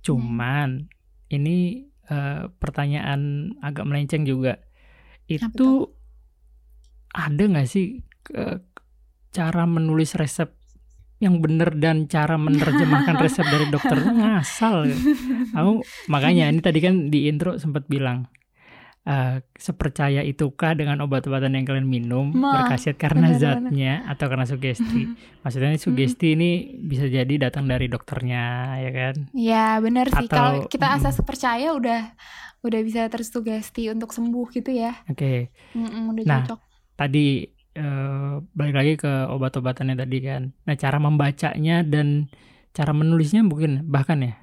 Cuman 0.01 0.87
ini 1.27 1.83
eh, 2.07 2.43
pertanyaan 2.55 3.51
agak 3.59 3.83
melenceng 3.83 4.23
juga. 4.23 4.63
Itu 5.27 5.91
ada 7.11 7.43
nggak 7.43 7.67
sih 7.67 7.99
eh, 8.31 8.59
cara 9.33 9.65
menulis 9.67 10.15
resep 10.15 10.62
yang 11.23 11.39
benar 11.39 11.71
dan 11.73 12.05
cara 12.05 12.35
menerjemahkan 12.35 13.15
resep 13.17 13.47
dari 13.47 13.67
dokter 13.69 13.95
ngasal. 13.95 14.91
Aku 15.55 15.73
makanya 16.07 16.51
ini 16.51 16.59
tadi 16.59 16.79
kan 16.79 17.07
di 17.07 17.31
intro 17.31 17.55
sempat 17.55 17.87
bilang 17.87 18.27
eh, 19.03 19.39
sepercaya 19.55 20.23
itukah 20.23 20.75
dengan 20.75 20.99
obat-obatan 21.01 21.53
yang 21.53 21.63
kalian 21.63 21.87
minum 21.87 22.31
Ma, 22.33 22.59
berkhasiat 22.59 22.95
karena 22.97 23.31
benar. 23.31 23.63
zatnya 23.63 24.03
atau 24.05 24.27
karena 24.27 24.43
sugesti. 24.45 25.03
Maksudnya 25.41 25.71
ini 25.71 25.81
sugesti 25.81 26.27
ini 26.33 26.51
bisa 26.77 27.07
jadi 27.07 27.35
datang 27.41 27.67
dari 27.67 27.87
dokternya 27.87 28.45
ya 28.79 28.91
kan. 28.91 29.15
Ya 29.31 29.67
benar 29.79 30.07
sih. 30.09 30.27
Atau- 30.27 30.31
Kalau 30.33 30.53
kita 30.67 30.87
asas 30.93 31.19
percaya 31.21 31.71
udah 31.71 32.15
udah 32.63 32.81
bisa 32.81 33.07
tersugesti 33.07 33.91
untuk 33.91 34.11
sembuh 34.11 34.47
gitu 34.53 34.71
ya. 34.71 34.95
Oke. 35.07 35.51
Mm-mm, 35.75 36.15
udah 36.15 36.23
Nah, 36.23 36.43
cocok. 36.43 36.61
Tadi 36.95 37.27
eh, 37.75 38.33
balik 38.53 38.75
lagi 38.75 38.93
ke 38.97 39.09
obat-obatannya 39.27 39.95
tadi 39.95 40.19
kan. 40.21 40.43
Nah, 40.63 40.75
cara 40.75 40.97
membacanya 40.97 41.81
dan 41.83 42.29
cara 42.71 42.91
menulisnya 42.91 43.41
mungkin 43.41 43.85
bahkan 43.85 44.21
ya. 44.21 44.35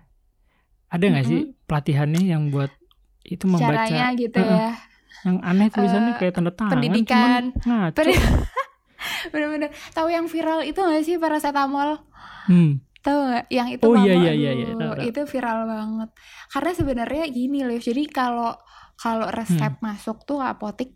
Ada 0.87 1.05
nggak 1.07 1.25
sih 1.25 1.39
pelatihannya 1.63 2.23
yang 2.23 2.49
buat 2.49 2.73
itu 3.21 3.45
membaca 3.45 3.85
Caranya 3.85 4.09
gitu 4.13 4.37
Heeh. 4.37 4.73
ya. 4.73 4.73
yang 5.19 5.37
aneh 5.41 5.67
tulisannya 5.67 6.13
Eh, 6.13 6.17
kayak 6.17 6.33
tanda 6.33 6.49
tangan 6.49 6.71
pendidikan. 6.73 7.51
cuman. 7.53 7.91
Peri- 7.91 8.15
Bener-bener. 9.31 9.69
Tahu 9.91 10.07
yang 10.07 10.25
viral 10.25 10.63
itu 10.63 10.79
gak 10.79 11.03
sih 11.03 11.15
paracetamol? 11.15 11.99
Hmm. 12.45 12.79
Tahu 12.99 13.17
nggak? 13.25 13.45
Yang 13.49 13.67
itu 13.73 13.83
Oh, 13.85 13.95
iya, 13.95 14.13
mama, 14.13 14.21
iya, 14.21 14.31
iya, 14.33 14.51
iya. 14.53 14.65
aduh, 14.69 14.79
Tahu. 14.91 14.93
Itu 15.05 15.21
viral 15.25 15.59
banget. 15.65 16.09
Karena 16.49 16.71
sebenarnya 16.73 17.23
gini 17.27 17.59
loh. 17.61 17.77
Jadi 17.77 18.03
kalau 18.07 18.55
kalau 18.95 19.27
resep 19.29 19.73
Hmm. 19.73 19.83
masuk 19.85 20.23
tuh 20.23 20.39
apotik 20.39 20.95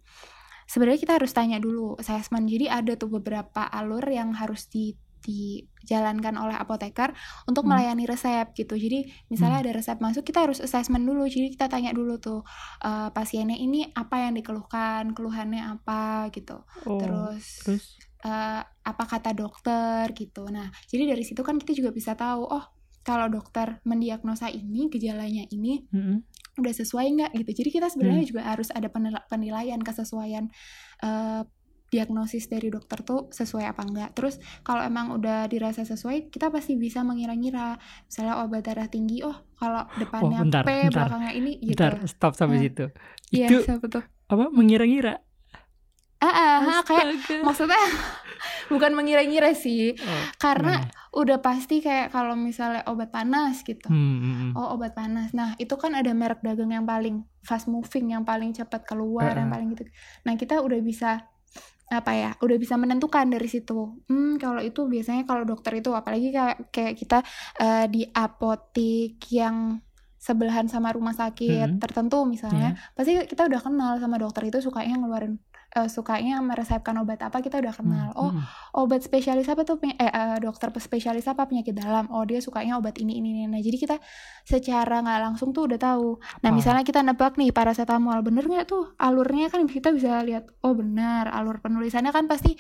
sebenarnya 0.74 1.00
kita 1.06 1.14
harus 1.22 1.30
tanya 1.30 1.62
dulu 1.62 1.94
assessment. 2.02 2.50
Jadi 2.50 2.66
ada 2.66 2.98
tuh 2.98 3.14
beberapa 3.14 3.62
alur 3.70 4.02
yang 4.10 4.34
harus 4.34 4.66
di 4.66 4.98
dijalankan 5.24 6.36
oleh 6.36 6.52
apoteker 6.60 7.16
untuk 7.48 7.64
Hmm. 7.64 7.80
melayani 7.80 8.04
resep 8.04 8.52
gitu. 8.60 8.76
Jadi 8.76 9.08
misalnya 9.32 9.64
ada 9.64 9.72
resep 9.72 9.96
masuk, 10.04 10.28
kita 10.28 10.44
harus 10.44 10.60
assessment 10.60 11.08
dulu. 11.08 11.24
Jadi 11.32 11.56
kita 11.56 11.72
tanya 11.72 11.96
dulu 11.96 12.20
tuh 12.20 12.44
eh, 12.84 13.08
pasiennya 13.16 13.56
ini 13.56 13.88
apa 13.96 14.28
yang 14.28 14.36
dikeluhkan, 14.36 15.16
keluhannya 15.16 15.80
apa 15.80 16.28
gitu. 16.36 16.68
Oh, 16.84 17.00
Terus 17.00 17.64
terus 17.64 17.84
eh, 18.28 18.62
apa 18.68 19.04
kata 19.08 19.32
dokter 19.32 20.12
gitu. 20.12 20.44
Nah, 20.52 20.68
jadi 20.92 21.16
dari 21.16 21.24
situ 21.24 21.40
kan 21.40 21.56
kita 21.56 21.72
juga 21.72 21.96
bisa 21.96 22.20
tahu, 22.20 22.44
oh 22.44 22.66
kalau 23.04 23.28
dokter 23.28 23.84
mendiagnosa 23.84 24.48
ini 24.48 24.88
gejalanya 24.88 25.44
ini 25.52 25.84
mm-mm. 25.92 26.24
Udah 26.54 26.74
sesuai 26.74 27.06
nggak 27.12 27.32
gitu. 27.36 27.52
Jadi 27.64 27.70
kita 27.72 27.88
sebenarnya 27.90 28.24
Hmm. 28.24 28.32
juga 28.32 28.42
harus 28.46 28.70
ada 28.70 28.88
penila- 28.88 29.26
penilaian 29.28 29.82
kesesuaian 29.82 30.48
eh, 31.04 31.42
diagnosis 31.90 32.50
dari 32.50 32.74
dokter 32.74 33.06
tuh 33.06 33.30
sesuai 33.30 33.70
apa 33.70 33.86
enggak. 33.86 34.10
Terus 34.18 34.42
kalau 34.62 34.82
emang 34.82 35.14
udah 35.14 35.46
dirasa 35.46 35.86
sesuai, 35.86 36.34
kita 36.34 36.50
pasti 36.50 36.74
bisa 36.74 37.06
mengira-ngira. 37.06 37.78
Misalnya 38.10 38.42
obat 38.42 38.66
darah 38.66 38.90
tinggi, 38.90 39.22
oh 39.22 39.38
kalau 39.54 39.86
depannya 39.94 40.42
bentar, 40.42 40.66
P, 40.66 40.90
bentar. 40.90 41.06
belakangnya 41.06 41.32
ini 41.38 41.52
gitu. 41.62 41.78
Bentar, 41.78 41.94
stop 42.08 42.34
sampai 42.34 42.58
Hmm. 42.58 42.66
situ. 42.66 42.86
Iya, 43.30 43.46
Itu 43.46 43.58
apa 44.26 44.50
mengira-ngira? 44.50 45.22
Ah, 46.24 46.34
ah, 46.64 46.82
kayak 46.82 47.06
maksudnya 47.42 47.76
bukan 48.72 48.92
mengira-ngira 48.92 49.52
sih 49.54 49.92
Oh, 49.94 50.24
karena 50.38 50.88
udah 51.12 51.38
pasti 51.40 51.80
kayak 51.80 52.10
kalau 52.10 52.34
misalnya 52.34 52.84
obat 52.86 53.10
panas 53.10 53.62
gitu 53.62 53.86
Hmm, 53.86 54.18
hmm, 54.18 54.34
hmm. 54.34 54.52
oh 54.54 54.74
obat 54.74 54.94
panas 54.94 55.32
nah 55.32 55.54
itu 55.58 55.76
kan 55.76 55.92
ada 55.92 56.10
merek 56.12 56.40
dagang 56.42 56.72
yang 56.72 56.84
paling 56.84 57.22
fast 57.40 57.68
moving 57.68 58.10
yang 58.10 58.24
paling 58.24 58.52
cepat 58.52 58.84
keluar 58.84 59.32
yang 59.32 59.48
Heeh. 59.48 59.54
paling 59.54 59.68
gitu 59.72 59.84
nah 60.22 60.34
kita 60.34 60.58
udah 60.58 60.80
bisa 60.80 61.28
apa 61.86 62.12
ya 62.12 62.30
udah 62.40 62.58
bisa 62.58 62.74
menentukan 62.74 63.30
dari 63.30 63.46
situ 63.46 64.02
hmm 64.04 64.36
kalau 64.38 64.60
itu 64.60 64.88
biasanya 64.88 65.24
kalau 65.24 65.46
dokter 65.46 65.78
itu 65.78 65.94
apalagi 65.94 66.32
kayak 66.32 66.58
kayak 66.68 66.94
kita 66.98 67.20
eh, 67.60 67.86
di 67.86 68.02
apotik 68.10 69.22
yang 69.30 69.78
sebelahan 70.18 70.66
sama 70.66 70.90
rumah 70.90 71.12
sakit 71.12 71.68
Mhm. 71.70 71.80
tertentu 71.80 72.24
misalnya 72.26 72.74
Ya. 72.74 72.92
pasti 72.94 73.12
kita 73.24 73.46
udah 73.46 73.60
kenal 73.60 73.92
sama 73.98 74.16
dokter 74.16 74.44
itu 74.44 74.58
sukanya 74.60 74.98
ngeluarin 74.98 75.36
eh, 75.74 75.90
sukanya 75.90 76.38
meresepkan 76.46 76.94
obat 77.02 77.20
apa 77.26 77.42
kita 77.42 77.58
udah 77.58 77.74
kenal. 77.74 78.10
Hmm, 78.14 78.22
oh 78.22 78.32
hmm. 78.32 78.78
obat 78.78 79.02
spesialis 79.02 79.50
apa 79.50 79.66
tuh 79.66 79.82
eh, 79.82 79.98
eh, 79.98 80.38
dokter 80.38 80.70
spesialis 80.78 81.26
apa 81.26 81.50
penyakit 81.50 81.74
dalam? 81.74 82.08
Oh 82.14 82.22
dia 82.24 82.40
sukanya 82.40 82.78
obat 82.78 83.02
ini 83.02 83.18
ini 83.18 83.30
ini. 83.34 83.44
Nah 83.50 83.60
jadi 83.60 83.78
kita 83.78 83.98
secara 84.46 85.02
nggak 85.02 85.20
langsung 85.26 85.50
tuh 85.50 85.66
udah 85.66 85.80
tahu. 85.82 86.22
Nah 86.46 86.54
Apa? 86.54 86.58
misalnya 86.58 86.84
kita 86.86 87.02
nebak 87.02 87.36
nih 87.42 87.50
paracetamol 87.50 88.22
bener 88.22 88.46
nggak 88.46 88.70
tuh? 88.70 88.94
Alurnya 89.02 89.50
kan 89.50 89.66
kita 89.66 89.90
bisa 89.90 90.22
lihat 90.22 90.50
oh 90.62 90.78
benar 90.78 91.34
alur 91.34 91.58
penulisannya 91.60 92.14
kan 92.14 92.30
pasti 92.30 92.54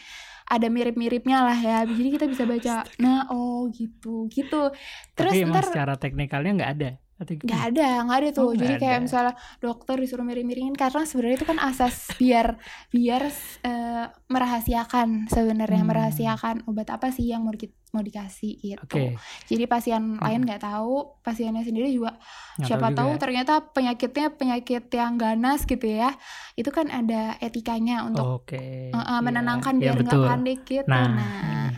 ada 0.49 0.67
mirip-miripnya 0.67 1.45
lah 1.45 1.57
ya. 1.57 1.77
Jadi 1.85 2.09
kita 2.17 2.25
bisa 2.25 2.43
baca 2.49 2.81
nah 2.97 3.29
oh 3.29 3.69
gitu 3.69 4.25
gitu. 4.33 4.73
Terus 5.13 5.31
Tapi 5.33 5.45
emang 5.45 5.61
ntar 5.61 5.65
secara 5.69 5.93
teknikalnya 6.01 6.51
nggak 6.57 6.73
ada. 6.81 7.02
Atau 7.23 7.33
nggak 7.33 7.41
gimana? 7.41 7.67
ada 7.69 7.87
nggak 8.03 8.17
ada 8.17 8.29
tuh 8.29 8.43
Oh, 8.43 8.53
jadi 8.53 8.73
kayak 8.75 8.93
ada. 8.93 9.03
misalnya 9.03 9.33
dokter 9.57 9.95
disuruh 9.95 10.21
miring-miringin 10.21 10.73
karena 10.73 11.01
sebenarnya 11.01 11.37
itu 11.37 11.47
kan 11.47 11.59
asas 11.59 11.95
biar 12.13 12.59
biar 12.89 13.23
eh, 13.61 14.05
merahasiakan 14.27 15.27
sebenarnya 15.27 15.79
Hmm. 15.79 15.89
merahasiakan 15.89 16.55
obat 16.65 16.89
apa 16.89 17.09
sih 17.09 17.25
yang 17.25 17.41
mau 17.41 17.51
di- 17.51 17.71
mau 17.89 18.01
dikasih 18.01 18.53
gitu 18.57 18.81
Oke. 18.81 19.13
jadi 19.45 19.63
pasien 19.65 20.17
Hmm. 20.17 20.19
lain 20.19 20.41
nggak 20.41 20.61
tahu 20.61 20.93
pasiennya 21.19 21.61
sendiri 21.61 21.89
juga 21.89 22.17
nggak 22.55 22.65
siapa 22.65 22.87
juga. 22.89 22.97
tahu 22.99 23.11
ternyata 23.15 23.53
penyakitnya 23.67 24.27
penyakit 24.31 24.83
yang 24.89 25.13
ganas 25.15 25.63
gitu 25.63 25.85
ya 25.85 26.09
itu 26.53 26.67
kan 26.67 26.89
ada 26.89 27.37
etikanya 27.39 28.03
untuk 28.03 28.43
eh, 28.51 28.89
eh, 28.89 28.97
iya. 28.97 29.17
menenangkan 29.19 29.77
Iya, 29.77 29.81
biar 29.83 29.95
nggak 29.95 30.09
betul. 30.11 30.25
panik 30.27 30.59
gitu 30.65 30.89
Nah, 30.89 31.05
nah, 31.07 31.69
ini. 31.69 31.77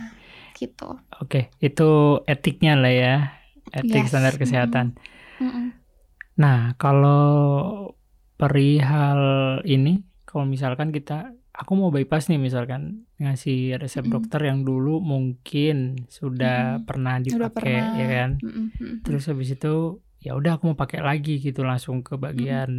gitu 0.54 0.88
Oke, 1.16 1.52
itu 1.58 1.88
etiknya 2.24 2.72
lah 2.74 2.88
ya. 2.88 3.14
Etik 3.68 4.04
Yes. 4.04 4.08
standar 4.08 4.36
kesehatan. 4.36 4.96
Mm-mm. 5.40 5.66
Nah, 6.36 6.76
kalau 6.76 7.96
perihal 8.36 9.20
ini, 9.64 10.04
kalau 10.28 10.44
misalkan 10.44 10.92
kita, 10.96 11.32
aku 11.56 11.72
mau 11.80 11.88
bypass 11.88 12.28
nih 12.28 12.36
misalkan 12.36 13.08
ngasih 13.16 13.80
resep 13.80 14.04
Mm-mm. 14.04 14.12
dokter 14.12 14.40
yang 14.44 14.60
dulu 14.68 15.00
mungkin 15.00 15.74
sudah 16.18 16.52
Mm-mm. 16.76 16.86
pernah 16.88 17.14
dipakai, 17.24 17.50
pernah 17.56 17.96
ya 17.96 18.06
kan? 18.14 18.30
Mm-mm. 18.44 18.64
Terus 19.04 19.24
habis 19.30 19.48
itu 19.56 19.68
ya 20.20 20.30
udah 20.38 20.50
aku 20.58 20.64
mau 20.74 20.78
pakai 20.82 21.00
lagi 21.08 21.30
gitu 21.38 21.60
langsung 21.62 22.02
ke 22.02 22.14
bagian 22.18 22.70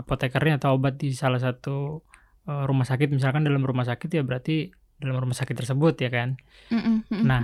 apotekernya 0.00 0.58
atau 0.58 0.70
obat 0.80 0.94
di 1.02 1.12
salah 1.12 1.38
satu 1.38 2.02
eh, 2.48 2.62
rumah 2.68 2.86
sakit 2.90 3.08
misalkan 3.12 3.42
dalam 3.46 3.62
rumah 3.62 3.86
sakit 3.86 4.08
ya 4.16 4.22
berarti 4.28 4.52
dalam 5.00 5.16
rumah 5.22 5.36
sakit 5.38 5.56
tersebut 5.60 5.94
ya 6.04 6.10
kan. 6.10 6.28
Mm-mm. 6.72 6.96
Nah, 7.28 7.42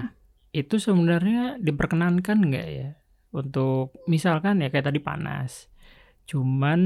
itu 0.56 0.74
sebenarnya 0.86 1.60
diperkenankan 1.66 2.38
nggak 2.48 2.66
ya 2.78 2.86
untuk 3.36 3.92
misalkan 4.08 4.64
ya 4.64 4.72
kayak 4.72 4.88
tadi 4.88 5.00
panas. 5.04 5.68
Cuman 6.24 6.80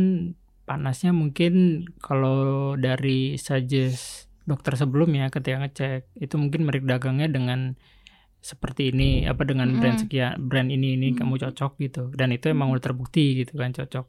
panasnya 0.66 1.14
mungkin 1.14 1.86
kalau 2.02 2.74
dari 2.74 3.38
suggest 3.38 4.26
dokter 4.44 4.74
sebelumnya 4.74 5.30
ketika 5.30 5.62
ngecek 5.62 6.10
itu 6.18 6.34
mungkin 6.34 6.66
merek 6.66 6.82
dagangnya 6.82 7.30
dengan 7.30 7.78
seperti 8.40 8.90
ini 8.90 9.28
apa 9.28 9.44
dengan 9.44 9.68
brand 9.76 10.00
sekian 10.00 10.48
brand 10.48 10.72
ini 10.72 10.96
ini 10.96 11.12
Mm. 11.12 11.16
kamu 11.20 11.34
cocok 11.38 11.72
gitu. 11.78 12.02
Dan 12.16 12.34
itu 12.34 12.50
emang 12.50 12.72
udah 12.72 12.82
terbukti 12.82 13.44
gitu 13.44 13.54
kan 13.54 13.70
cocok. 13.70 14.08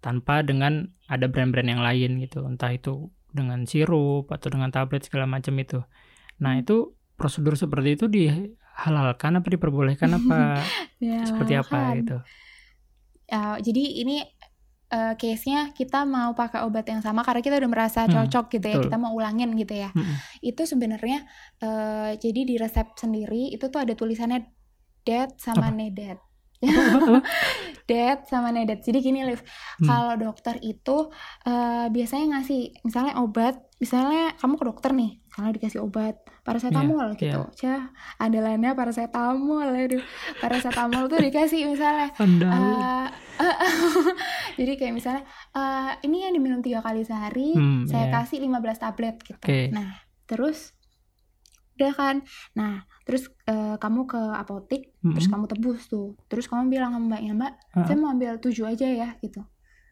Tanpa 0.00 0.46
dengan 0.46 0.92
ada 1.10 1.26
brand-brand 1.26 1.66
yang 1.66 1.82
lain 1.82 2.22
gitu. 2.22 2.46
Entah 2.46 2.70
itu 2.70 3.10
dengan 3.34 3.66
sirup 3.66 4.30
atau 4.30 4.48
dengan 4.48 4.70
tablet 4.70 5.04
segala 5.04 5.26
macam 5.26 5.52
itu. 5.58 5.82
Nah 6.40 6.56
itu 6.56 6.94
prosedur 7.18 7.58
seperti 7.58 7.98
itu 7.98 8.06
dihalalkan 8.76 9.32
apa 9.38 9.48
diperbolehkan 9.54 10.10
apa 10.18 10.34
Ya, 11.00 11.18
seperti 11.28 11.52
apa 11.62 11.76
kan. 11.76 11.96
gitu 11.98 12.12
Ya, 13.26 13.58
jadi 13.58 13.82
ini 14.06 14.22
eh, 14.94 15.12
case-nya 15.18 15.74
kita 15.78 16.06
mau 16.06 16.30
pakai 16.38 16.62
obat 16.66 16.86
yang 16.92 17.02
sama 17.02 17.20
karena 17.26 17.42
kita 17.42 17.56
udah 17.58 17.70
merasa 17.74 18.00
Hmm, 18.06 18.14
cocok 18.14 18.44
gitu 18.54 18.66
ya, 18.72 18.76
betul. 18.76 18.84
kita 18.84 18.96
mau 19.02 19.12
ulangin 19.18 19.50
gitu 19.58 19.74
ya. 19.74 19.90
Mm-mm. 19.96 20.22
Itu 20.42 20.62
sebenarnya 20.72 21.26
eh, 21.62 22.10
jadi 22.22 22.40
di 22.50 22.54
resep 22.62 22.86
sendiri 23.02 23.50
itu 23.54 23.64
tuh 23.72 23.80
ada 23.84 23.94
tulisannya 23.98 24.46
dead 25.06 25.30
sama 25.42 25.66
Apa? 25.66 25.72
needed. 25.74 26.18
Dead 27.90 28.18
sama 28.30 28.50
needed. 28.54 28.82
Jadi 28.86 28.98
gini, 29.06 29.20
Liv, 29.28 29.40
Hmm. 29.78 29.86
kalau 29.86 30.14
dokter 30.18 30.58
itu 30.62 31.10
eh, 31.46 31.86
biasanya 31.94 32.24
ngasih 32.38 32.60
misalnya 32.86 33.14
obat, 33.22 33.54
misalnya 33.82 34.34
kamu 34.40 34.54
ke 34.60 34.64
dokter 34.70 34.90
nih, 34.96 35.10
kalau 35.32 35.50
dikasih 35.54 35.80
obat 35.86 36.14
paracetamol 36.46 37.08
Iya, 37.10 37.18
gitu. 37.18 37.40
Cah, 37.58 37.90
andalannya 38.16 38.70
paracetamol, 38.72 39.66
aduh. 39.66 40.04
Paracetamol 40.38 41.04
tuh 41.06 41.18
dikasih 41.18 41.66
misalnya 41.66 42.14
Andalan. 42.14 42.62
Eh, 42.62 43.06
jadi 44.58 44.72
kayak 44.74 44.94
misalnya 44.94 45.22
eh, 45.52 45.90
ini 46.02 46.22
yang 46.22 46.32
diminum 46.32 46.60
tiga 46.60 46.80
kali 46.80 47.02
sehari 47.02 47.52
Hmm, 47.52 47.84
saya 47.84 48.08
iya. 48.08 48.14
kasih 48.14 48.38
15 48.40 48.78
tablet 48.78 49.16
gitu 49.20 49.36
Oke. 49.36 49.68
nah 49.68 49.92
terus 50.24 50.72
udah 51.74 51.92
kan 51.92 52.16
nah 52.50 52.72
terus 53.04 53.28
eh, 53.44 53.76
kamu 53.76 54.08
ke 54.08 54.16
apotik 54.34 54.96
terus 54.96 55.28
Mm-mm. 55.28 55.34
kamu 55.36 55.44
tebus 55.46 55.82
tuh 55.86 56.16
terus 56.24 56.48
kamu 56.48 56.72
bilang 56.72 56.90
sama 56.90 57.04
mbaknya 57.06 57.32
mbak 57.34 57.52
Ah, 57.70 57.84
saya 57.84 57.96
mau 57.96 58.08
ambil 58.08 58.40
tujuh 58.40 58.64
aja 58.64 58.88
ya 58.88 59.08
gitu 59.20 59.44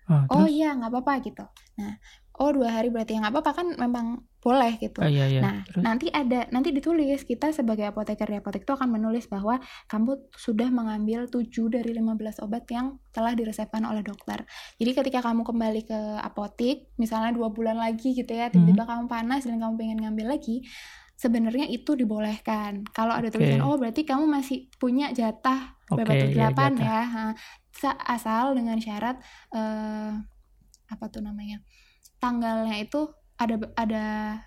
ah, 0.08 0.24
oh 0.32 0.42
terus? 0.42 0.56
iya 0.56 0.72
nggak 0.72 0.88
apa-apa 0.88 1.12
gitu 1.20 1.44
nah 1.76 1.92
oh 2.34 2.50
dua 2.50 2.66
hari 2.66 2.90
berarti 2.90 3.14
ya 3.14 3.22
nggak 3.22 3.34
apa-apa 3.34 3.52
kan 3.54 3.66
memang 3.78 4.06
boleh 4.42 4.76
gitu 4.76 5.00
Oh, 5.00 5.08
iya, 5.08 5.24
iya. 5.24 5.40
Nah, 5.40 5.56
Terus? 5.64 5.80
nanti 5.80 6.06
ada 6.12 6.44
nanti 6.52 6.68
ditulis 6.68 7.24
kita 7.24 7.48
sebagai 7.54 7.88
apoteker 7.88 8.28
di 8.28 8.36
apotek 8.36 8.68
itu 8.68 8.76
akan 8.76 8.92
menulis 8.92 9.24
bahwa 9.30 9.56
kamu 9.88 10.20
sudah 10.36 10.68
mengambil 10.68 11.24
7 11.32 11.48
dari 11.72 11.96
15 11.96 12.44
obat 12.44 12.68
yang 12.68 13.00
telah 13.08 13.32
diresepkan 13.32 13.80
oleh 13.88 14.04
dokter. 14.04 14.44
Jadi 14.76 14.90
ketika 14.92 15.24
kamu 15.24 15.48
kembali 15.48 15.88
ke 15.88 16.00
apotik, 16.20 16.92
misalnya 17.00 17.32
dua 17.32 17.48
bulan 17.56 17.80
lagi 17.80 18.12
gitu 18.12 18.28
ya, 18.28 18.52
tiba-tiba 18.52 18.84
kamu 18.84 19.08
panas 19.08 19.48
dan 19.48 19.56
kamu 19.56 19.80
pengen 19.80 19.98
ngambil 20.04 20.36
lagi, 20.36 20.60
sebenarnya 21.16 21.64
itu 21.70 21.96
dibolehkan. 21.96 22.84
Kalau 22.92 23.16
ada 23.16 23.32
tulisan 23.32 23.64
oh 23.64 23.80
berarti 23.80 24.04
kamu 24.04 24.28
masih 24.28 24.68
punya 24.76 25.08
jatah 25.16 25.72
Oke, 25.88 26.04
bebatu 26.04 26.24
iya, 26.28 26.34
delapan 26.52 26.72
jatah. 26.76 27.32
ya. 27.80 27.94
Asal 28.04 28.52
dengan 28.52 28.76
syarat 28.76 29.16
eh 29.56 30.12
apa 30.84 31.04
tuh 31.08 31.24
namanya? 31.24 31.64
Tanggalnya 32.24 32.76
itu 32.80 33.00
ada 33.34 33.54
ada 33.74 34.04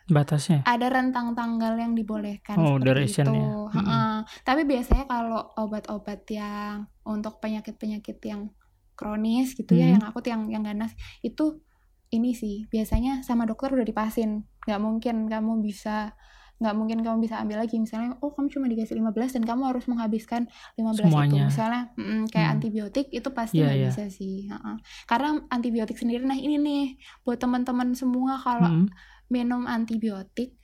Batasnya. 0.08 0.64
ada 0.64 0.88
rentang 0.88 1.36
tanggal 1.36 1.76
yang 1.76 1.92
dibolehkan 1.92 2.56
Oh, 2.56 2.80
seperti 2.80 2.88
itu. 3.06 3.36
ya. 3.36 3.52
Heeh. 3.70 4.16
Tapi 4.42 4.62
biasanya 4.64 5.06
kalau 5.06 5.44
obat-obat 5.56 6.24
yang 6.28 6.88
untuk 7.04 7.38
penyakit-penyakit 7.38 8.18
yang 8.24 8.50
kronis 8.96 9.54
gitu 9.54 9.76
ya, 9.76 9.86
Hmm. 9.86 9.94
yang 9.94 10.04
akut, 10.04 10.26
yang 10.26 10.42
yang 10.48 10.64
ganas 10.64 10.96
itu 11.22 11.62
ini 12.10 12.32
sih 12.32 12.66
biasanya 12.66 13.22
sama 13.22 13.44
dokter 13.44 13.70
udah 13.70 13.84
dipasin. 13.84 14.48
Nggak 14.64 14.82
mungkin 14.82 15.16
kamu 15.28 15.60
bisa 15.62 16.16
nggak 16.58 16.74
mungkin 16.74 16.98
kamu 17.00 17.18
bisa 17.20 17.38
ambil 17.38 17.58
lagi 17.58 17.78
misalnya 17.78 18.18
oh 18.18 18.30
kamu 18.30 18.50
cuma 18.50 18.66
dikasih 18.66 18.96
15 18.96 19.14
dan 19.32 19.44
kamu 19.44 19.62
harus 19.68 19.86
menghabiskan 19.86 20.50
15 20.74 20.90
itu 20.98 21.06
Semuanya. 21.06 21.44
misalnya 21.46 21.82
mm, 21.94 22.24
kayak 22.28 22.44
Hmm. 22.44 22.56
antibiotik 22.56 23.08
itu 23.10 23.30
pasti 23.30 23.56
Iya, 23.56 23.64
nggak 23.64 23.78
iya. 23.78 23.88
bisa 23.88 24.04
sih 24.08 24.36
Heeh. 24.46 24.76
karena 25.06 25.30
antibiotik 25.48 25.96
sendiri 25.96 26.22
nah 26.22 26.34
ini 26.36 26.58
nih 26.58 26.84
buat 27.22 27.38
teman-teman 27.38 27.94
semua 27.94 28.38
kalau 28.38 28.68
Mm-mm. 28.68 28.90
minum 29.28 29.64
antibiotik 29.64 30.58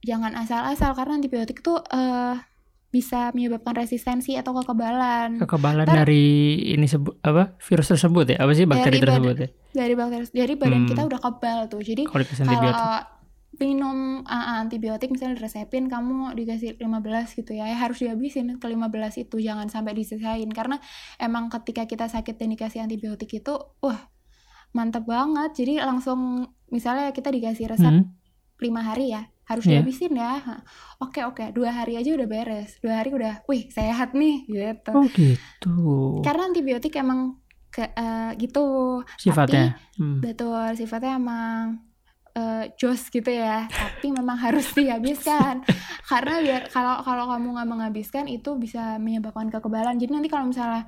jangan 0.00 0.32
asal-asal 0.34 0.94
karena 0.94 1.14
antibiotik 1.14 1.60
tuh 1.60 1.84
eh, 1.84 2.40
bisa 2.88 3.30
menyebabkan 3.30 3.76
resistensi 3.76 4.34
atau 4.34 4.50
kekebalan 4.52 5.38
Kekebalan 5.38 5.84
Ntar- 5.84 6.02
dari 6.02 6.26
ini 6.66 6.88
sebut 6.88 7.20
apa 7.20 7.54
virus 7.60 7.86
tersebut 7.88 8.26
ya? 8.26 8.40
Apa 8.40 8.50
sih 8.50 8.66
bakteri 8.66 8.98
Dari 8.98 9.04
tersebut 9.04 9.34
ya? 9.36 9.48
dari 9.70 9.94
bakteri 9.94 10.24
dari 10.26 10.54
badan 10.56 10.80
Hmm. 10.80 10.88
kita 10.88 11.02
udah 11.04 11.20
kebal 11.20 11.58
tuh 11.68 11.78
jadi 11.80 12.02
kalau 12.02 12.24
minum 13.60 13.96
uh, 14.22 14.56
antibiotik 14.58 15.12
misalnya 15.12 15.36
diresepin 15.36 15.86
kamu 15.86 16.32
dikasih 16.32 16.74
15 16.76 16.88
gitu 17.36 17.52
ya, 17.52 17.68
ya 17.68 17.76
harus 17.76 18.00
dihabisin 18.00 18.56
ke 18.56 18.66
15 18.66 18.80
itu 19.20 19.36
jangan 19.38 19.68
sampai 19.68 19.92
disisain 19.92 20.48
karena 20.48 20.80
emang 21.16 21.46
ketika 21.50 21.84
kita 21.84 22.08
sakit 22.08 22.34
dan 22.34 22.50
dikasih 22.50 22.80
antibiotik 22.80 23.28
itu 23.30 23.52
wah 23.78 24.00
mantep 24.70 25.04
banget 25.04 25.52
jadi 25.54 25.84
langsung 25.84 26.46
misalnya 26.68 27.10
kita 27.10 27.28
dikasih 27.28 27.68
resep 27.68 27.92
Hmm. 27.92 28.16
lima 28.58 28.80
hari 28.80 29.10
ya 29.10 29.24
harus 29.44 29.64
Iya. 29.64 29.80
dihabisin 29.80 30.14
ya 30.14 30.40
oke 30.98 31.20
oke 31.26 31.44
dua 31.50 31.74
hari 31.74 31.96
aja 31.96 32.12
udah 32.12 32.24
beres 32.24 32.78
dua 32.78 33.02
hari 33.02 33.10
udah 33.10 33.42
wih 33.44 33.66
sehat 33.68 34.14
nih 34.14 34.46
gitu 34.46 34.92
Oh 34.94 35.04
gitu. 35.10 35.74
karena 36.20 36.46
antibiotik 36.46 36.94
emang 36.94 37.36
ke, 37.68 37.82
eh, 37.84 38.30
gitu 38.36 38.64
Sifatnya. 39.16 39.74
Hmm. 39.96 40.20
betul 40.20 40.70
sifatnya 40.74 41.16
emang 41.16 41.82
eh, 42.32 42.64
jos 42.74 43.08
gitu 43.08 43.26
ya 43.26 43.66
tapi 43.66 44.10
memang 44.10 44.36
harus 44.36 44.70
dihabiskan 44.76 45.62
karena 46.04 46.34
biar 46.38 46.62
kalau 46.68 47.00
kalau 47.00 47.24
kamu 47.28 47.54
nggak 47.54 47.68
menghabiskan 47.68 48.24
itu 48.26 48.54
bisa 48.54 48.96
menyebabkan 48.96 49.48
kekebalan 49.48 49.96
jadi 49.96 50.10
nanti 50.12 50.28
kalau 50.28 50.46
misalnya 50.46 50.86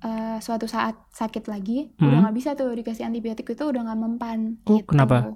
eh, 0.00 0.38
suatu 0.38 0.64
saat 0.64 0.94
sakit 1.10 1.44
lagi 1.44 1.92
udah 1.96 2.08
Hmm. 2.08 2.22
nggak 2.24 2.36
bisa 2.36 2.50
tuh 2.52 2.70
dikasih 2.70 3.04
antibiotik 3.04 3.46
itu 3.48 3.64
udah 3.64 3.82
nggak 3.82 4.00
mempan 4.00 4.38
Oh, 4.64 4.76
gitu. 4.76 4.86
kenapa? 4.86 5.34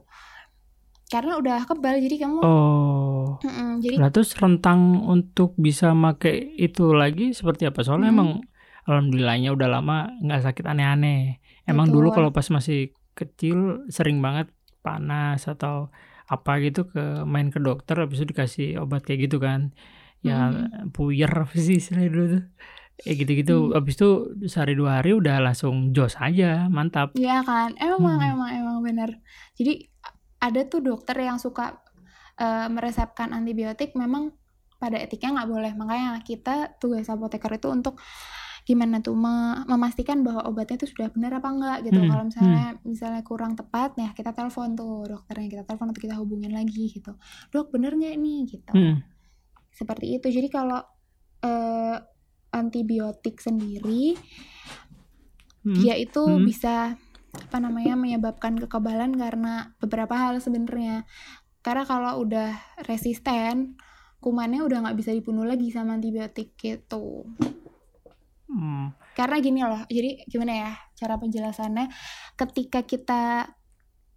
karena 1.09 1.41
udah 1.41 1.65
kebal 1.65 1.97
jadi 1.99 2.17
kamu 2.21 2.39
Oh. 2.39 3.41
Mm-mm, 3.41 3.81
jadi 3.81 3.95
Lah 3.97 4.11
terus 4.11 4.35
rentang 4.35 5.01
untuk 5.01 5.55
bisa 5.57 5.95
make 5.95 6.29
itu 6.55 6.91
lagi 6.91 7.31
seperti 7.31 7.65
apa? 7.65 7.81
Soalnya 7.81 8.11
Hmm. 8.11 8.17
emang 8.17 8.31
alhamdulillahnya 8.85 9.55
udah 9.55 9.69
lama 9.71 9.99
nggak 10.19 10.43
sakit 10.43 10.65
aneh-aneh. 10.67 11.39
Emang 11.65 11.87
Betul. 11.87 11.95
dulu 11.95 12.09
kalau 12.11 12.29
pas 12.29 12.45
masih 12.49 12.91
kecil 13.15 13.87
sering 13.89 14.19
banget 14.19 14.51
panas 14.89 15.41
atau 15.53 15.93
apa 16.29 16.53
gitu 16.65 16.89
ke 16.93 17.25
main 17.29 17.49
ke 17.53 17.61
dokter 17.61 17.97
habis 18.01 18.21
itu 18.21 18.33
dikasih 18.33 18.69
obat 18.85 19.05
kayak 19.05 19.29
gitu 19.29 19.37
kan. 19.41 19.61
Ya 20.25 20.51
Hmm. 20.51 20.91
puyer 20.97 21.31
sih 21.55 21.77
istilahnya 21.81 22.11
dulu 22.15 22.27
tuh. 22.37 22.45
Ya 23.07 23.13
gitu-gitu. 23.15 23.57
Hmm. 23.71 23.75
Habis 23.79 23.95
itu 24.01 24.11
sehari 24.51 24.75
dua 24.75 24.99
hari 24.99 25.15
udah 25.15 25.39
langsung 25.39 25.95
jos 25.95 26.19
aja, 26.19 26.67
mantap. 26.67 27.15
Iya 27.15 27.47
kan, 27.47 27.79
emang 27.79 28.19
Hmm. 28.19 28.33
emang 28.35 28.51
emang 28.51 28.77
bener. 28.83 29.11
Jadi 29.55 29.87
ada 30.43 30.61
tuh 30.67 30.81
dokter 30.83 31.17
yang 31.21 31.39
suka 31.39 31.79
eh, 32.39 32.67
meresepkan 32.71 33.35
antibiotik, 33.35 33.99
memang 33.99 34.31
pada 34.79 34.95
etiknya 34.99 35.43
nggak 35.43 35.51
boleh. 35.51 35.73
Makanya 35.75 36.23
kita 36.23 36.79
tugas 36.79 37.11
apoteker 37.11 37.51
itu 37.59 37.67
untuk 37.67 37.99
gimana 38.69 39.01
tuh 39.01 39.17
me- 39.17 39.65
memastikan 39.65 40.21
bahwa 40.21 40.45
obatnya 40.45 40.77
itu 40.77 40.93
sudah 40.93 41.09
benar 41.09 41.41
apa 41.41 41.49
enggak 41.49 41.79
gitu. 41.89 42.05
Hmm, 42.05 42.09
Kalau 42.13 42.25
misalnya 42.29 42.67
misalnya 42.85 43.23
kurang 43.25 43.57
tepat, 43.57 43.97
ya 43.97 44.13
kita 44.13 44.37
telepon 44.37 44.77
tuh 44.77 45.09
dokternya, 45.09 45.49
kita 45.49 45.65
telepon 45.65 45.89
atau 45.89 46.03
kita 46.05 46.17
hubungin 46.21 46.53
lagi 46.53 46.93
gitu. 46.93 47.17
Dok 47.49 47.73
bener 47.73 47.97
nggak 47.97 48.13
ini 48.21 48.45
gitu. 48.45 48.73
Hmm. 48.77 49.01
Seperti 49.73 50.21
itu. 50.21 50.29
Jadi 50.29 50.49
kalau 50.53 50.85
eh, 51.41 51.97
antibiotik 52.53 53.41
sendiri 53.41 54.17
Hmm. 55.65 55.75
dia 55.75 55.95
itu 55.97 56.23
Hmm. 56.23 56.45
bisa 56.45 56.97
apa 57.29 57.59
namanya 57.61 57.93
menyebabkan 57.93 58.57
kekebalan 58.57 59.13
karena 59.15 59.75
beberapa 59.79 60.17
hal 60.17 60.41
sebenarnya 60.41 61.05
karena 61.61 61.85
kalau 61.85 62.25
udah 62.25 62.57
resisten 62.89 63.77
kumannya 64.19 64.65
udah 64.65 64.89
nggak 64.89 64.97
bisa 64.97 65.13
dibunuh 65.13 65.45
lagi 65.45 65.69
sama 65.69 66.01
antibiotik 66.01 66.57
gitu 66.57 67.29
Hmm. 68.49 68.97
karena 69.13 69.37
gini 69.45 69.61
loh 69.61 69.85
jadi 69.93 70.25
gimana 70.25 70.53
ya 70.57 70.73
cara 70.97 71.21
penjelasannya? 71.21 71.87
Ketika 72.33 72.81
kita 72.89 73.45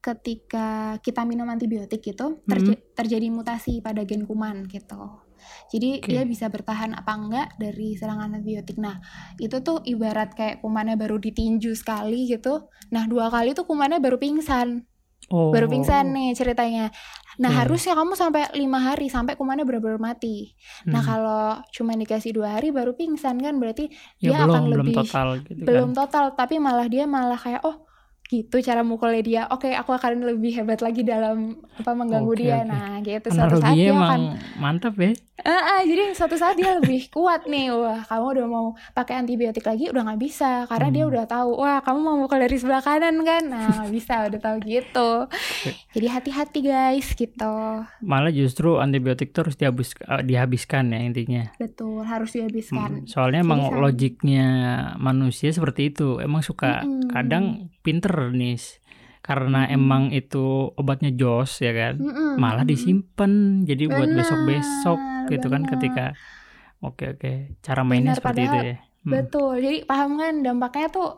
ketika 0.01 0.97
kita 1.03 1.21
minum 1.29 1.45
antibiotik 1.45 2.01
itu 2.01 2.41
terja- 2.49 2.81
terjadi 2.97 3.27
mutasi 3.29 3.85
pada 3.85 4.01
gen 4.01 4.25
kuman 4.25 4.65
gitu. 4.65 5.21
Jadi 5.69 6.01
Oke. 6.01 6.09
dia 6.09 6.23
bisa 6.25 6.49
bertahan 6.49 6.97
apa 6.97 7.13
enggak 7.17 7.47
dari 7.61 7.93
serangan 7.97 8.33
antibiotik. 8.33 8.81
Nah 8.81 8.97
itu 9.37 9.61
tuh 9.61 9.81
ibarat 9.85 10.33
kayak 10.33 10.65
kumannya 10.65 10.97
baru 10.97 11.21
ditinju 11.21 11.73
sekali 11.77 12.29
gitu. 12.29 12.69
Nah 12.89 13.05
dua 13.05 13.29
kali 13.29 13.53
tuh 13.53 13.65
kumannya 13.69 14.01
baru 14.01 14.17
pingsan 14.17 14.85
Oh. 15.27 15.53
baru 15.53 15.67
pingsan 15.67 16.09
nih 16.09 16.33
ceritanya 16.33 16.89
nah 17.37 17.47
Oke. 17.47 17.57
harusnya 17.63 17.93
kamu 17.93 18.13
sampai 18.13 18.51
lima 18.53 18.81
hari 18.81 19.07
sampai 19.07 19.35
kumannya 19.35 19.63
benar-benar 19.63 19.95
mati 19.97 20.51
nah 20.83 20.99
Hmm. 20.99 21.07
kalau 21.07 21.43
cuma 21.69 21.93
dikasih 21.93 22.31
dua 22.31 22.55
hari 22.55 22.69
baru 22.69 22.91
pingsan 22.91 23.37
kan 23.37 23.55
berarti 23.55 23.87
ya 24.17 24.33
dia 24.33 24.37
belum 24.39 24.49
akan 24.49 24.61
belum 24.65 24.77
lebih 24.83 24.95
total 24.97 25.27
gitu 25.39 25.61
belum 25.61 25.89
kan. 25.89 25.97
total 26.03 26.25
tapi 26.33 26.55
malah 26.57 26.85
dia 26.85 27.05
malah 27.05 27.37
kayak 27.37 27.61
oh 27.61 27.87
gitu 28.27 28.59
cara 28.59 28.79
mukulnya 28.79 29.21
dia 29.21 29.41
oke 29.45 29.67
aku 29.67 29.91
akan 29.91 30.23
lebih 30.25 30.55
hebat 30.55 30.79
lagi 30.79 31.03
dalam 31.03 31.59
apa 31.75 31.91
mengganggu 31.91 32.31
Oke, 32.31 32.41
dia 32.41 32.57
oke. 32.57 32.71
nah 32.71 32.89
gitu 32.99 33.27
suatu 33.27 33.59
saat 33.59 33.75
dia 33.75 33.91
akan 33.91 34.21
mantap 34.55 34.95
ya. 34.95 35.11
Ah, 35.41 35.49
ah, 35.73 35.81
jadi 35.81 36.13
suatu 36.13 36.35
saat 36.35 36.53
dia 36.53 36.77
lebih 36.77 37.09
kuat 37.09 37.43
nih 37.43 37.73
wah 37.73 38.05
kamu 38.05 38.25
udah 38.31 38.45
mau 38.45 38.65
pakai 38.91 39.17
antibiotik 39.17 39.63
lagi 39.63 39.89
udah 39.89 40.03
nggak 40.03 40.21
bisa 40.21 40.69
karena 40.69 40.87
dia 40.87 41.01
Hmm. 41.01 41.11
udah 41.11 41.25
tahu 41.25 41.49
wah 41.57 41.79
kamu 41.79 41.97
mau 41.99 42.15
mukul 42.15 42.37
dari 42.37 42.53
sebelah 42.53 42.77
kanan 42.79 43.17
kan 43.21 43.43
nah 43.43 43.65
nggak 43.73 43.89
bisa 43.89 44.29
udah 44.29 44.37
tahu 44.37 44.57
gitu 44.61 45.09
jadi 45.95 46.07
hati-hati 46.11 46.59
guys 46.61 47.07
gitu 47.11 47.55
Malah 47.99 48.29
justru 48.29 48.77
antibiotik 48.77 49.31
terus 49.31 49.55
dihabis, 49.55 49.97
eh, 49.97 50.21
dihabiskan 50.21 50.89
ya 50.89 50.99
intinya. 51.01 51.43
betul 51.55 52.03
harus 52.03 52.29
dihabiskan 52.31 53.01
Hmm, 53.01 53.07
Soalnya 53.07 53.41
Jadi 53.41 53.47
emang 53.47 53.61
logiknya 53.73 54.47
manusia 54.95 55.49
seperti 55.49 55.89
itu. 55.89 56.17
Emang 56.17 56.41
suka 56.41 56.81
Mm-mm. 56.81 57.09
kadang 57.09 57.45
pinter 57.81 58.29
nih. 58.29 58.61
Karena 59.31 59.63
Mm-mm. 59.63 59.75
emang 59.79 60.03
itu 60.11 60.75
obatnya 60.75 61.11
jos 61.15 61.63
ya 61.63 61.71
kan. 61.71 61.95
Mm-mm. 62.03 62.35
Malah 62.35 62.67
disimpan 62.67 63.63
jadi 63.63 63.87
buat 63.87 64.11
Benar, 64.11 64.19
besok-besok 64.19 64.99
gitu 65.31 65.47
kan 65.47 65.63
benar. 65.63 65.71
ketika 65.71 66.05
Oke 66.81 67.13
oke. 67.15 67.31
Cara 67.61 67.81
mainnya 67.85 68.11
Benar, 68.11 68.19
seperti 68.19 68.41
itu 68.43 68.57
ya. 68.57 68.75
Hmm. 69.01 69.11
Betul, 69.13 69.53
jadi 69.61 69.77
paham 69.85 70.11
kan 70.17 70.33
dampaknya 70.45 70.87
tuh 70.89 71.09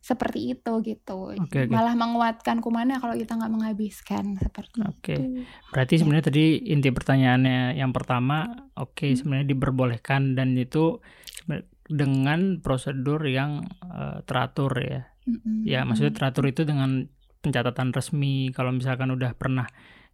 seperti 0.00 0.56
itu 0.56 0.72
gitu. 0.82 1.18
Oke, 1.38 1.58
oke. 1.66 1.70
Malah 1.70 1.94
menguatkan 1.94 2.58
kumannya 2.58 2.98
kalau 2.98 3.14
kita 3.14 3.38
nggak 3.38 3.52
menghabiskan 3.52 4.34
seperti 4.40 4.78
Oke. 4.82 5.14
itu. 5.14 5.22
Berarti 5.70 5.94
sebenarnya 6.00 6.26
tadi 6.30 6.44
inti 6.74 6.88
pertanyaannya 6.90 7.78
yang 7.78 7.94
pertama, 7.94 8.50
oke 8.74 9.06
Hmm. 9.06 9.16
sebenarnya 9.16 9.46
diperbolehkan 9.46 10.34
dan 10.34 10.58
itu 10.58 10.98
dengan 11.90 12.62
prosedur 12.62 13.22
yang 13.26 13.62
eh, 13.86 14.18
teratur 14.26 14.72
ya. 14.78 15.00
Mm-mm. 15.28 15.66
Ya 15.66 15.86
maksudnya 15.86 16.14
teratur 16.14 16.50
itu 16.50 16.62
dengan 16.66 17.06
pencatatan 17.40 17.92
resmi. 17.92 18.52
Kalau 18.52 18.70
misalkan 18.72 19.10
udah 19.12 19.32
pernah 19.36 19.66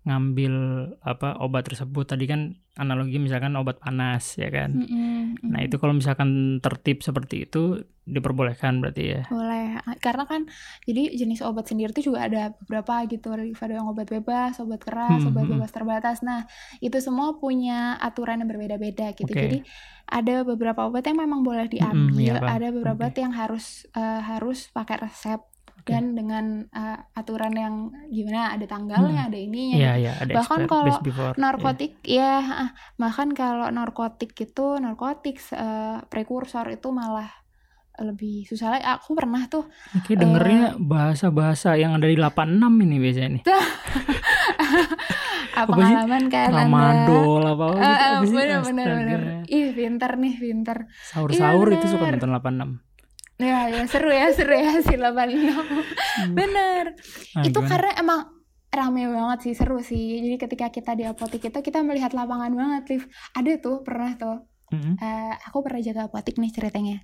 ngambil 0.07 0.55
apa 1.03 1.35
obat 1.43 1.67
tersebut 1.67 2.07
tadi 2.07 2.31
kan 2.31 2.55
analogi 2.79 3.19
misalkan 3.19 3.59
obat 3.59 3.83
panas 3.83 4.39
ya 4.39 4.47
kan. 4.55 4.71
Mm-mm. 4.79 5.43
Nah 5.43 5.61
itu 5.67 5.83
kalau 5.83 5.99
misalkan 5.99 6.63
tertib 6.63 7.03
seperti 7.03 7.43
itu 7.51 7.83
diperbolehkan 8.07 8.79
berarti 8.79 9.03
ya. 9.19 9.23
boleh 9.27 9.83
karena 9.99 10.31
kan 10.31 10.47
jadi 10.87 11.11
jenis 11.19 11.43
obat 11.43 11.67
sendiri 11.67 11.91
tuh 11.91 12.15
juga 12.15 12.31
ada 12.31 12.55
beberapa 12.63 13.03
gitu 13.11 13.35
ada 13.35 13.75
yang 13.75 13.91
obat 13.91 14.07
bebas 14.07 14.63
obat 14.63 14.79
keras 14.79 15.27
Hmm, 15.27 15.35
obat 15.35 15.43
hmm. 15.43 15.53
bebas 15.59 15.71
terbatas 15.75 16.23
nah 16.23 16.47
itu 16.79 17.03
semua 17.03 17.35
punya 17.35 17.99
aturan 17.99 18.39
yang 18.39 18.47
berbeda-beda 18.47 19.11
gitu 19.11 19.27
Oke. 19.27 19.43
jadi 19.43 19.59
ada 20.07 20.47
beberapa 20.47 20.87
obat 20.87 21.03
yang 21.03 21.19
memang 21.19 21.43
boleh 21.43 21.67
Mm-mm, 21.67 21.75
diambil 22.15 22.39
iya, 22.39 22.39
Bang. 22.39 22.63
ada 22.63 22.67
beberapa 22.71 22.95
Oke. 22.95 23.11
obat 23.11 23.15
yang 23.19 23.33
harus 23.35 23.91
eh, 23.91 24.21
harus 24.23 24.71
pakai 24.71 25.03
resep 25.03 25.43
Oke. 25.77 25.89
dan 25.89 26.13
dengan 26.13 26.45
eh, 26.67 26.99
aturan 27.13 27.53
yang 27.53 27.75
gimana 28.07 28.53
ada 28.53 28.65
tanggalnya 28.65 29.27
ada 29.27 29.37
ininya 29.37 29.77
Iya 29.77 29.93
gitu. 29.93 30.03
ya 30.03 30.13
ada 30.19 30.33
Bahkan 30.35 30.61
kalau. 30.65 30.97
Iya. 30.99 31.31
narkotik 31.37 31.93
ya 32.03 32.33
ah, 32.41 32.69
bahkan 32.95 33.29
kalau 33.31 33.69
narkotik 33.69 34.33
itu 34.35 34.67
narkotik 34.77 35.37
eh, 35.51 35.99
prekursor 36.05 36.67
itu 36.71 36.89
malah 36.91 37.29
lebih 37.97 38.45
susah 38.45 38.69
lagi 38.71 38.85
aku 38.85 39.15
pernah 39.15 39.41
tuh 39.47 39.65
Ini 39.91 40.01
kayak 40.03 40.19
dengernya 40.19 40.63
bahasa-bahasa 40.77 41.75
yang 41.75 41.95
ada 41.95 42.05
di 42.05 42.13
86 42.15 42.45
ini 42.83 42.97
biasanya 42.99 43.31
nih. 43.31 43.43
apa 45.57 45.73
pengalaman 45.73 46.25
kan 46.29 46.47
anda 46.47 46.57
Tramadol 46.59 47.43
apa 47.47 47.65
apa 47.65 47.73
gitu. 47.73 47.81
Apa 47.81 48.21
sih? 48.21 48.35
bener 48.35 48.59
bener 48.61 48.85
Astaga. 48.85 48.99
bener 48.99 49.21
ih 49.49 49.67
pinter 49.73 50.11
nih 50.15 50.35
pinter 50.37 50.79
Sahur-sahur 51.03 51.67
Iya, 51.67 51.75
itu 51.75 51.87
suka 51.89 52.05
bener. 52.07 52.21
nonton 52.21 52.31
86. 52.77 52.86
Ya 53.37 53.69
ya 53.69 53.83
seru 53.85 54.09
ya 54.09 54.33
seru 54.33 54.53
ya 54.53 54.81
si 54.81 54.97
86 54.97 55.53
bener. 56.33 56.85
Nah, 57.37 57.45
itu 57.45 57.53
gimana? 57.53 57.69
karena 57.69 57.91
emang 57.97 58.21
rame 58.69 59.03
banget 59.07 59.39
sih 59.43 59.55
seru 59.55 59.79
sih. 59.81 60.21
Jadi 60.21 60.37
ketika 60.39 60.67
kita 60.69 60.93
di 60.93 61.05
apotek 61.05 61.43
itu 61.43 61.59
kita 61.61 61.81
melihat 61.81 62.13
lapangan 62.13 62.53
banget 62.53 62.83
Liv. 62.89 63.03
Ada 63.33 63.53
tuh 63.59 63.81
pernah 63.81 64.13
tuh. 64.15 64.45
Mm-mm. 64.67 64.99
eh, 64.99 65.35
aku 65.47 65.63
pernah 65.63 65.79
jaga 65.79 66.09
apotek 66.09 66.37
nih 66.37 66.51
ceritanya. 66.51 66.99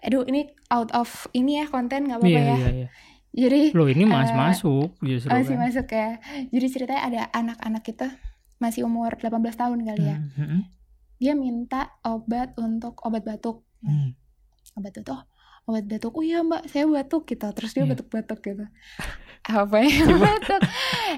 Aduh 0.00 0.24
ini 0.24 0.50
out 0.68 0.90
of 0.90 1.08
ini 1.30 1.58
ya 1.58 1.66
konten 1.66 2.06
nggak 2.06 2.18
apa-apa 2.18 2.32
Iya, 2.32 2.42
ya. 2.42 2.56
iya, 2.56 2.70
iya. 2.74 2.88
jadi 3.30 3.60
Loh 3.70 3.86
ini 3.86 4.02
mas 4.02 4.30
Eh, 4.30 4.34
masuk 4.34 4.88
justru 5.00 5.30
masih 5.30 5.54
kan. 5.54 5.62
masuk 5.62 5.86
ya. 5.86 6.08
Jadi 6.48 6.66
ceritanya 6.68 7.02
ada 7.04 7.20
anak-anak 7.30 7.82
kita 7.82 8.08
masih 8.58 8.82
umur 8.82 9.14
18 9.14 9.30
tahun 9.54 9.78
kali 9.84 10.02
ya. 10.02 10.16
Hmm, 10.18 10.34
hmm, 10.34 10.62
dia 11.18 11.34
minta 11.34 11.94
obat 12.02 12.56
untuk 12.56 12.98
obat 13.00 13.22
batuk. 13.22 13.62
Hmm. 13.78 14.16
obat 14.74 14.90
batuk 14.92 15.22
obat 15.68 15.84
batuk. 15.84 16.12
Oh 16.12 16.24
iya 16.24 16.40
mbak 16.40 16.64
saya 16.66 16.84
batuk 16.84 17.22
gitu. 17.26 17.44
Terus 17.46 17.70
dia 17.70 17.84
Iya. 17.84 17.92
batuk-batuk 17.92 18.38
gitu. 18.40 18.64
Apa 19.54 19.76
ya 19.78 20.04
batuk? 20.26 20.60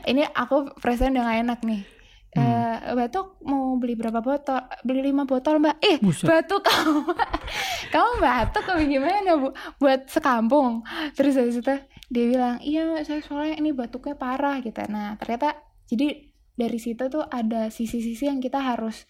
Ini 0.04 0.22
aku 0.28 0.74
perasaan 0.76 1.14
udah 1.14 1.24
gak 1.24 1.40
enak 1.40 1.60
nih. 1.62 1.82
Hmm. 2.30 2.46
Eh, 2.86 2.94
batuk 2.94 3.42
mau 3.42 3.74
beli 3.74 3.94
berapa 3.94 4.18
botol? 4.18 4.58
Beli 4.80 5.02
lima 5.04 5.22
botol 5.24 5.58
mbak. 5.58 5.78
Eh 5.80 5.98
Buset. 5.98 6.26
batuk 6.26 6.62
kamu 6.62 7.02
kamu 7.92 8.10
batuk 8.18 8.62
kamu 8.64 8.82
gimana 8.88 9.30
bu? 9.36 9.48
Buat 9.76 10.06
sekampung. 10.06 10.82
Terus 11.12 11.34
habis 11.34 11.58
itu 11.58 11.74
dia 12.06 12.24
bilang 12.26 12.58
iya 12.60 12.82
Mbak, 12.84 13.02
saya 13.02 13.20
soalnya 13.20 13.54
ini 13.56 13.70
batuknya 13.70 14.14
parah 14.14 14.58
gitu. 14.58 14.78
Nah 14.86 15.14
ternyata 15.16 15.58
jadi 15.86 16.26
dari 16.52 16.76
situ 16.76 17.06
tuh 17.06 17.22
ada 17.24 17.66
sisi-sisi 17.68 18.26
yang 18.26 18.38
kita 18.38 18.58
harus 18.58 19.06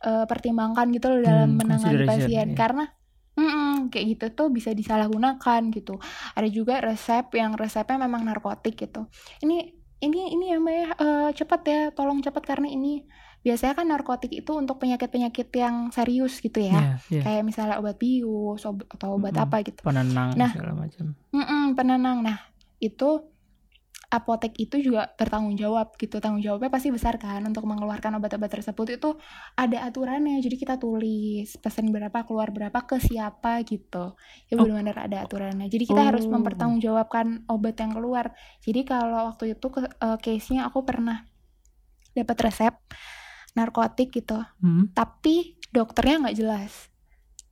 eh, 0.00 0.24
pertimbangkan 0.24 0.90
gitu 0.90 1.08
loh 1.08 1.20
dalam 1.20 1.54
Hmm, 1.54 1.58
menangani 1.60 2.04
pasien. 2.04 2.48
iya. 2.48 2.54
karena 2.54 2.90
mm-mm, 3.34 3.88
kayak 3.88 4.06
gitu 4.10 4.26
tuh 4.32 4.48
bisa 4.48 4.70
disalahgunakan 4.70 5.60
gitu 5.70 5.98
ada 6.32 6.48
juga 6.48 6.78
resep 6.78 7.26
yang 7.32 7.52
resepnya 7.52 7.98
memang 8.00 8.22
narkotik 8.22 8.74
gitu 8.76 9.06
ini 9.40 9.70
ini 9.96 10.20
ini 10.32 10.44
ya 10.48 10.58
mbak 10.58 10.74
ya 10.74 10.88
eh, 10.94 11.28
cepat 11.32 11.60
ya 11.64 11.80
tolong 11.90 12.20
cepat 12.20 12.44
karena 12.44 12.68
ini 12.68 13.02
biasanya 13.40 13.74
kan 13.74 13.86
narkotik 13.86 14.32
itu 14.32 14.52
untuk 14.52 14.78
penyakit-penyakit 14.78 15.52
yang 15.52 15.90
serius 15.90 16.40
gitu 16.40 16.58
ya 16.58 16.72
Iya, 16.72 16.96
iya. 17.10 17.22
kayak 17.22 17.42
misalnya 17.44 17.76
obat 17.76 17.96
bius 17.96 18.64
ob- 18.64 18.88
atau 18.88 19.14
obat 19.14 19.32
Mm-mm. 19.32 19.44
apa 19.44 19.56
gitu 19.62 19.80
penenang 19.80 20.32
Nah. 20.32 20.48
segala 20.48 20.72
macam. 20.74 21.12
Mm-mm, 21.30 21.62
penenang 21.74 22.18
nah 22.22 22.38
itu 22.78 23.33
apotek 24.14 24.54
itu 24.56 24.78
juga 24.78 25.10
bertanggung 25.18 25.58
jawab 25.58 25.98
gitu 25.98 26.22
tanggung 26.22 26.38
jawabnya 26.38 26.70
pasti 26.70 26.88
besar 26.88 27.18
kan 27.18 27.42
untuk 27.42 27.66
mengeluarkan 27.66 28.14
obat-obat 28.14 28.46
tersebut 28.48 28.94
itu 28.94 29.10
ada 29.54 29.82
aturannya 29.82 30.38
jadi 30.38 30.54
kita 30.54 30.74
tulis 30.78 31.58
pesan 31.58 31.90
berapa 31.90 32.22
keluar 32.22 32.54
berapa 32.54 32.78
ke 32.86 33.02
siapa 33.02 33.66
gitu 33.66 34.14
ya 34.46 34.54
Oh. 34.54 34.62
benar-benar 34.62 35.10
ada 35.10 35.26
aturannya 35.26 35.66
jadi 35.66 35.84
kita 35.84 36.02
harus 36.14 36.24
Oh. 36.24 36.32
mempertanggungjawabkan 36.32 37.50
obat 37.50 37.74
yang 37.76 37.92
keluar 37.92 38.30
jadi 38.62 38.80
kalau 38.86 39.34
waktu 39.34 39.52
itu 39.52 39.66
eh, 39.82 40.18
case-nya 40.22 40.70
aku 40.70 40.86
pernah 40.86 41.26
dapat 42.14 42.36
resep 42.40 42.74
narkotik 43.52 44.14
gitu 44.14 44.38
Hmm. 44.62 44.94
tapi 44.94 45.58
dokternya 45.70 46.22
nggak 46.22 46.38
jelas 46.38 46.72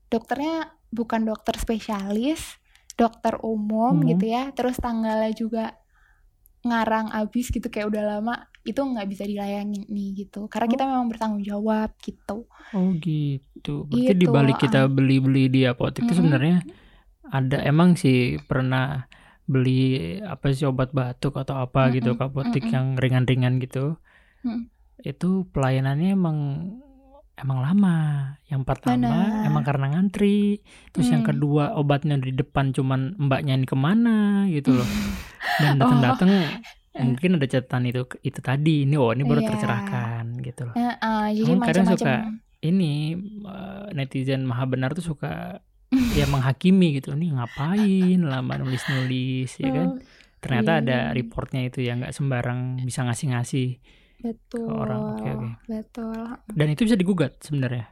dokternya 0.07 0.70
bukan 0.88 1.25
dokter 1.25 1.59
spesialis 1.59 2.61
dokter 2.94 3.40
umum 3.42 3.98
Umum. 3.98 4.09
gitu 4.14 4.31
ya 4.31 4.53
terus 4.53 4.77
tanggalnya 4.77 5.33
juga 5.33 5.64
ngarang 6.66 7.07
abis 7.18 7.44
gitu 7.55 7.66
kayak 7.72 7.88
udah 7.92 8.03
lama 8.18 8.33
itu 8.70 8.81
nggak 8.90 9.07
bisa 9.12 9.25
dilayani 9.31 9.77
nih 9.94 10.07
gitu 10.27 10.38
karena 10.53 10.66
kita 10.72 10.83
memang 10.90 11.07
bertanggung 11.11 11.42
jawab 11.51 11.90
gitu 12.07 12.46
Oh 12.75 12.88
gitu. 13.07 13.70
Berarti 13.90 14.12
di 14.20 14.27
Gitu, 14.27 14.31
balik 14.37 14.57
kita 14.64 14.79
beli-beli 14.96 15.40
di 15.55 15.61
apotek 15.70 16.03
itu 16.09 16.14
Mm-mm. 16.14 16.20
sebenarnya 16.20 16.55
ada 17.37 17.57
emang 17.70 17.90
sih 18.03 18.16
pernah 18.51 18.83
beli 19.53 19.72
apa 20.33 20.46
sih 20.57 20.66
obat 20.70 20.90
batuk 20.98 21.33
atau 21.42 21.57
apa 21.64 21.81
gitu 21.94 22.09
Mm-mm, 22.09 22.18
ke 22.18 22.22
apotek 22.29 22.64
mm-mm. 22.64 22.75
yang 22.77 22.87
ringan-ringan 23.03 23.55
gitu. 23.64 23.79
Mm. 24.44 24.70
Itu 25.11 25.27
pelayanannya 25.53 26.09
emang 26.18 26.38
emang 27.35 27.59
lama. 27.59 27.97
Yang 28.47 28.62
pertama 28.64 28.97
Benar. 28.99 29.47
emang 29.47 29.62
karena 29.62 29.87
ngantri. 29.90 30.61
Terus 30.90 31.09
yang 31.09 31.23
Mm. 31.23 31.29
kedua 31.29 31.64
obatnya 31.75 32.16
di 32.16 32.31
depan 32.31 32.71
cuman 32.71 33.16
mbaknya 33.16 33.55
ini 33.55 33.64
ke 33.64 33.75
mana 33.75 34.45
gitu 34.47 34.75
loh. 34.75 34.88
Dan 35.59 35.77
datang-datang 35.77 36.31
mungkin 37.03 37.37
ada 37.37 37.47
catatan 37.47 37.88
itu 37.88 38.05
itu 38.21 38.38
tadi 38.38 38.85
ini 38.85 38.95
oh 38.95 39.11
ini 39.11 39.23
baru 39.23 39.40
Oh. 39.40 39.42
Iya. 39.42 39.51
tercerahkan 39.51 40.25
gitu 40.38 40.62
loh. 40.64 40.75
Nah, 40.75 40.95
eh, 40.95 41.29
jadi 41.35 41.51
Emang 41.51 41.66
kadang 41.66 41.87
suka 41.88 42.14
ini 42.61 42.92
eh, 43.42 43.87
netizen 43.92 44.45
maha 44.45 44.64
benar 44.64 44.92
tuh 44.92 45.05
suka 45.05 45.61
ya 46.18 46.25
menghakimi 46.25 46.97
gitu 46.97 47.12
nih 47.12 47.33
ngapain 47.33 48.16
lama 48.18 48.53
nulis 48.57 48.81
nulis 48.88 49.51
ya 49.57 49.68
kan 49.68 49.88
Oh, 49.88 50.01
ternyata 50.40 50.73
iya. 50.75 50.81
ada 50.81 50.99
reportnya 51.12 51.62
itu 51.62 51.81
ya 51.81 51.95
nggak 51.95 52.11
sembarang 52.11 52.81
bisa 52.83 53.05
ngasih 53.05 53.29
betul 54.22 54.70
orang, 54.70 55.18
oke, 55.18 55.28
oke. 55.28 55.48
betul. 55.66 56.18
Dan 56.48 56.66
itu 56.70 56.87
bisa 56.87 56.96
digugat 56.96 57.37
sebenarnya? 57.42 57.90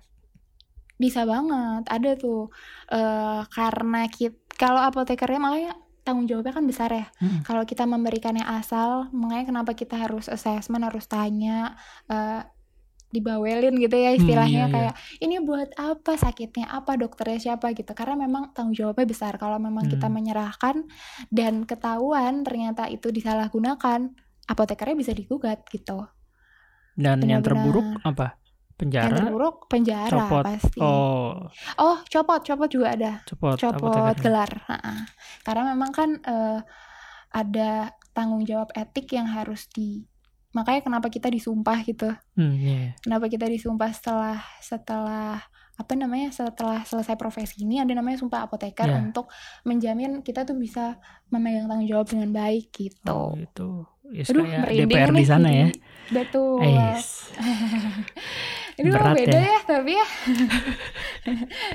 Bisa 0.97 1.25
banget 1.25 1.85
ada 1.91 2.11
tuh. 2.15 2.49
Eh 2.89 3.43
karena 3.51 4.07
kita 4.07 4.37
kalau 4.61 4.81
apotekernya 4.85 5.41
makanya 5.41 5.73
tanggung 6.05 6.29
jawabnya 6.29 6.53
kan 6.57 6.65
besar 6.69 6.91
ya. 6.93 7.07
Mm. 7.21 7.45
kalau 7.45 7.63
kita 7.65 7.85
memberikannya 7.85 8.45
asal 8.45 9.09
makanya 9.13 9.53
kenapa 9.53 9.73
kita 9.77 9.97
harus 10.01 10.29
assessment 10.33 10.85
harus 10.85 11.05
tanya 11.05 11.77
eh 12.09 12.45
dibawelin 13.11 13.75
gitu 13.83 13.97
ya 13.99 14.15
istilahnya 14.15 14.65
iya, 14.65 14.67
iya. 14.71 14.75
kayak 14.75 14.95
ini 15.19 15.43
buat 15.43 15.75
apa? 15.75 16.15
Sakitnya 16.15 16.71
apa? 16.71 16.95
Dokternya 16.95 17.43
siapa? 17.43 17.75
gitu. 17.75 17.91
Karena 17.91 18.15
memang 18.15 18.55
tanggung 18.55 18.79
jawabnya 18.79 19.03
besar. 19.03 19.35
Kalau 19.35 19.59
memang 19.59 19.91
kita 19.91 20.07
Hmm. 20.07 20.15
menyerahkan 20.15 20.87
dan 21.27 21.67
ketahuan 21.67 22.47
ternyata 22.47 22.87
itu 22.87 23.11
disalahgunakan 23.11 24.15
apotekernya 24.47 24.97
bisa 24.99 25.13
digugat 25.15 25.67
gitu 25.75 26.07
dan 26.95 27.19
yang 27.23 27.41
Benar-benar. 27.41 27.45
terburuk 27.45 27.87
apa 28.03 28.27
yang 28.27 28.39
penjara 28.81 29.17
terburuk 29.21 29.57
penjara 29.69 30.09
copot. 30.09 30.45
pasti 30.49 30.79
oh 30.81 31.37
oh 31.77 31.97
copot 32.09 32.41
copot 32.41 32.69
juga 32.73 32.89
ada 32.97 33.13
copot 33.29 33.57
copot 33.61 34.17
gelar 34.17 34.49
Ha-ha. 34.67 35.05
karena 35.45 35.63
memang 35.77 35.91
kan 35.93 36.11
eh, 36.17 36.61
ada 37.31 37.93
tanggung 38.11 38.43
jawab 38.43 38.73
etik 38.73 39.13
yang 39.13 39.29
harus 39.29 39.69
di 39.71 40.03
makanya 40.51 40.83
kenapa 40.83 41.07
kita 41.07 41.31
disumpah 41.31 41.79
gitu 41.87 42.11
hmm, 42.35 42.55
iya. 42.59 42.81
kenapa 42.99 43.31
kita 43.31 43.47
disumpah 43.47 43.93
setelah 43.95 44.41
setelah 44.59 45.39
apa 45.79 45.93
namanya 45.97 46.29
setelah 46.35 46.83
selesai 46.83 47.15
profesi 47.15 47.63
ini 47.63 47.79
ada 47.81 47.95
namanya 47.95 48.21
sumpah 48.21 48.45
apoteker 48.45 48.85
Ya. 48.85 48.99
untuk 48.99 49.31
menjamin 49.63 50.21
kita 50.21 50.43
tuh 50.43 50.59
bisa 50.59 50.99
memegang 51.31 51.71
tanggung 51.71 51.87
jawab 51.87 52.11
dengan 52.11 52.35
baik 52.35 52.69
gitu 52.75 53.09
oh 53.09 53.33
itu 53.39 53.87
ya, 54.11 54.25
Aduh, 54.29 54.45
DPR 54.85 55.11
di 55.15 55.25
sana 55.25 55.49
ya 55.49 55.69
betul 56.11 56.59
Eis. 56.63 57.31
ini 58.83 58.89
mah 58.91 58.99
berat 58.99 59.15
beda 59.15 59.39
ya. 59.39 59.47
ya. 59.47 59.59
tapi 59.63 59.93
ya 59.95 60.07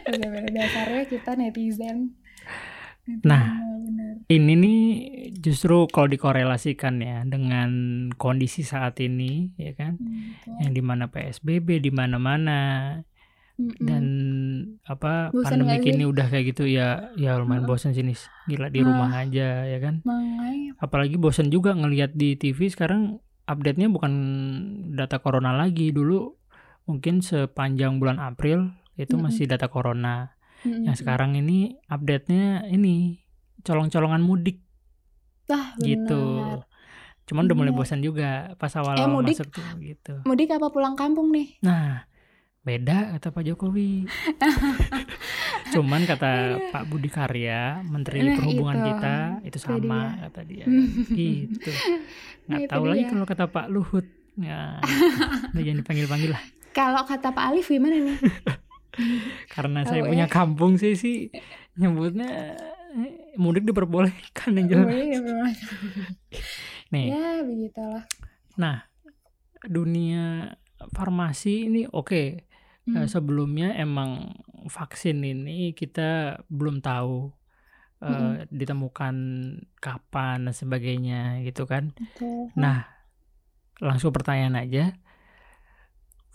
dasarnya 0.56 1.04
kita 1.08 1.32
netizen 1.39 2.15
Nah. 3.06 3.62
ini 4.34 4.58
nih 4.58 4.82
justru 5.38 5.86
kalau 5.86 6.10
dikorelasikan 6.10 6.98
ya 7.06 7.21
dengan 7.21 7.69
kondisi 8.17 8.65
saat 8.65 8.98
ini 8.98 9.54
ya 9.62 9.78
kan 9.78 10.02
yang 10.58 10.74
di 10.74 10.82
mana 10.82 11.13
PSBB 11.13 11.86
di 11.86 11.93
mana-mana 11.93 12.58
dan 13.57 14.03
apa 14.83 15.31
Bosan 15.31 15.63
pandemi 15.63 15.67
nggak 15.71 15.81
sih? 15.81 15.93
ini 15.93 16.03
udah 16.03 16.25
kayak 16.25 16.45
gitu 16.49 16.63
ya 16.65 16.87
ya 17.13 17.35
lumayan 17.35 17.63
bosan 17.63 17.91
sih 17.91 18.01
nih 18.01 18.19
gila 18.45 18.67
di 18.67 18.79
Ah. 18.79 18.85
rumah 18.85 19.11
aja 19.17 19.63
ya 19.63 19.79
kan 19.79 20.03
makanya 20.03 20.75
apalagi 20.77 21.15
bosan 21.15 21.47
juga 21.47 21.71
ngelihat 21.71 22.11
di 22.11 22.35
TV 22.35 22.67
sekarang 22.67 23.17
update-nya 23.45 23.87
bukan 23.87 24.11
data 24.91 25.17
corona 25.17 25.53
lagi 25.53 25.89
dulu 25.89 26.35
mungkin 26.83 27.19
sepanjang 27.19 27.95
bulan 27.95 28.19
April 28.19 28.69
itu 28.95 29.13
Mm-mm. 29.13 29.23
masih 29.25 29.45
data 29.45 29.65
corona 29.65 30.35
Mm-mm. 30.61 30.83
yang 30.83 30.93
sekarang 30.93 31.33
ini 31.33 31.79
update-nya 31.85 32.43
ini 32.67 33.23
colong-colongan 33.61 34.19
mudik 34.19 34.59
Wah, 35.45 35.77
gitu 35.77 36.23
cuman 37.25 37.45
udah 37.45 37.55
mulai 37.55 37.69
Benar. 37.69 37.79
bosan 37.79 37.99
juga 37.99 38.29
pas 38.55 38.69
Eh, 38.69 38.77
awal-awal 38.77 39.09
mudik. 39.15 39.37
masuk 39.37 39.49
tuh 39.49 39.65
gitu 39.79 40.13
mudik 40.23 40.51
apa 40.51 40.67
pulang 40.67 40.93
kampung 40.93 41.31
nih 41.31 41.57
Nah, 41.61 42.05
beda 42.65 43.13
kata 43.13 43.30
Pak 43.30 43.43
Jokowi. 43.45 44.10
Cuman 45.73 46.01
kata 46.04 46.32
Pak 46.69 46.84
Budi 46.88 47.08
Karya, 47.08 47.82
Menteri 47.82 48.21
Nah, 48.23 48.36
Perhubungan 48.36 48.75
itu. 48.75 48.86
kita, 48.89 49.15
itu 49.39 49.49
Itu 49.51 49.58
sama 49.60 49.78
dia. 49.78 50.21
kata 50.23 50.41
dia. 50.43 50.65
gitu. 51.15 51.71
Nggak 52.45 52.60
Itu 52.60 52.71
tahu 52.71 52.84
lagi 52.86 52.99
dia. 52.99 53.12
kalau 53.12 53.25
kata 53.25 53.45
Pak 53.47 53.65
Luhut. 53.69 54.08
Ya, 54.36 54.84
udah 55.54 55.63
jangan 55.63 55.80
dipanggil-panggil 55.80 56.30
lah. 56.30 56.43
kalau 56.69 57.01
kata 57.01 57.32
Pak 57.32 57.45
Alif 57.49 57.71
gimana 57.71 57.95
nih 57.95 58.19
Karena 59.47 59.80
Tahu 59.82 59.89
saya 59.89 60.01
ya. 60.01 60.10
punya 60.12 60.28
kampung 60.28 60.75
sih 60.75 60.91
sih 60.93 61.32
nyebutnya 61.73 62.51
eh, 62.93 63.12
mudik 63.36 63.63
diperbolehkan 63.63 64.51
yang 64.54 64.67
jelas. 64.67 64.88
Oh, 64.88 64.91
iya. 64.91 65.19
Nih, 66.89 67.06
ya 67.12 67.39
begitulah 67.41 68.04
nah 68.56 68.84
dunia 69.63 70.56
farmasi 70.91 71.65
ini 71.65 71.82
oke. 71.88 72.44
Hmm. 72.86 72.95
Eh, 72.95 73.08
sebelumnya 73.12 73.76
emang 73.76 74.12
vaksin 74.71 75.17
ini 75.26 75.74
kita 75.76 76.02
belum 76.48 76.80
tahu 76.86 77.34
eh, 78.06 78.32
Mm-mm. 78.34 78.45
ditemukan 78.60 79.15
kapan 79.84 80.38
dan 80.50 80.56
sebagainya 80.56 81.15
gitu 81.48 81.63
kan. 81.71 81.93
Betul. 82.00 82.52
Nah, 82.62 82.78
langsung 83.84 84.12
pertanyaan 84.15 84.56
aja. 84.60 84.95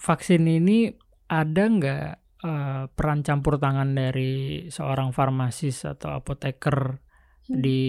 Vaksin 0.00 0.48
ini 0.48 0.88
ada 1.28 1.62
nggak 1.68 2.04
eh, 2.48 2.82
peran 2.96 3.20
campur 3.26 3.60
tangan 3.60 3.92
dari 3.92 4.64
seorang 4.72 5.12
farmasis 5.12 5.84
atau 5.84 6.16
apoteker 6.16 6.96
Hmm. 7.48 7.64
di 7.66 7.80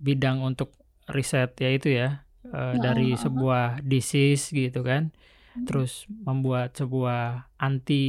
bidang 0.00 0.40
untuk 0.44 0.76
riset 1.12 1.52
ya 1.60 1.70
itu 1.76 1.88
ya 2.00 2.08
eh, 2.52 2.76
dari 2.80 3.02
Heeh, 3.02 3.18
heeh. 3.20 3.22
sebuah 3.24 3.84
disease 3.84 4.44
gitu 4.56 4.80
kan 4.86 5.12
Hmm. 5.52 5.68
terus 5.68 6.08
membuat 6.08 6.72
sebuah 6.72 7.52
anti 7.60 8.02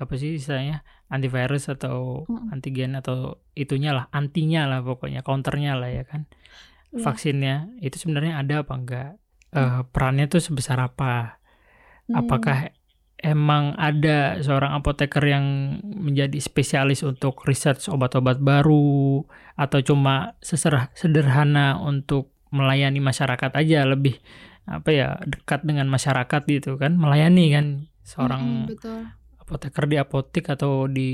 apa 0.00 0.16
sih 0.16 0.40
istilahnya 0.40 0.80
antivirus 1.12 1.68
atau 1.68 2.24
Mm-mm. 2.24 2.56
antigen 2.56 2.96
atau 2.96 3.36
itunya 3.52 3.92
lah 3.92 4.08
antinya 4.10 4.64
lah 4.64 4.80
pokoknya 4.80 5.20
counternya 5.20 5.76
lah 5.76 5.92
ya 5.92 6.04
kan 6.08 6.24
Iya. 6.96 7.02
vaksinnya 7.02 7.56
itu 7.84 8.00
sebenarnya 8.00 8.40
ada 8.40 8.64
apa 8.64 8.72
enggak 8.72 9.10
Eh, 9.56 9.80
perannya 9.88 10.28
tuh 10.28 10.42
sebesar 10.42 10.76
apa 10.76 11.40
Hmm. 12.06 12.22
apakah 12.22 12.70
emang 13.18 13.72
ada 13.80 14.36
seorang 14.44 14.76
apoteker 14.76 15.24
yang 15.24 15.78
menjadi 15.82 16.36
spesialis 16.38 17.00
untuk 17.02 17.40
research 17.48 17.88
obat-obat 17.88 18.38
baru 18.38 19.24
atau 19.56 19.78
cuma 19.80 20.36
seserah 20.44 20.92
sederhana 20.92 21.80
untuk 21.80 22.30
melayani 22.52 23.00
masyarakat 23.00 23.50
aja 23.56 23.82
lebih 23.88 24.20
apa 24.66 24.90
ya 24.90 25.08
dekat 25.22 25.62
dengan 25.62 25.86
masyarakat 25.86 26.42
gitu 26.50 26.74
kan 26.74 26.98
melayani 26.98 27.54
kan 27.54 27.66
seorang 28.02 28.66
betul 28.66 29.06
apoteker 29.38 29.86
di 29.86 29.96
apotik 29.96 30.50
atau 30.50 30.90
di 30.90 31.10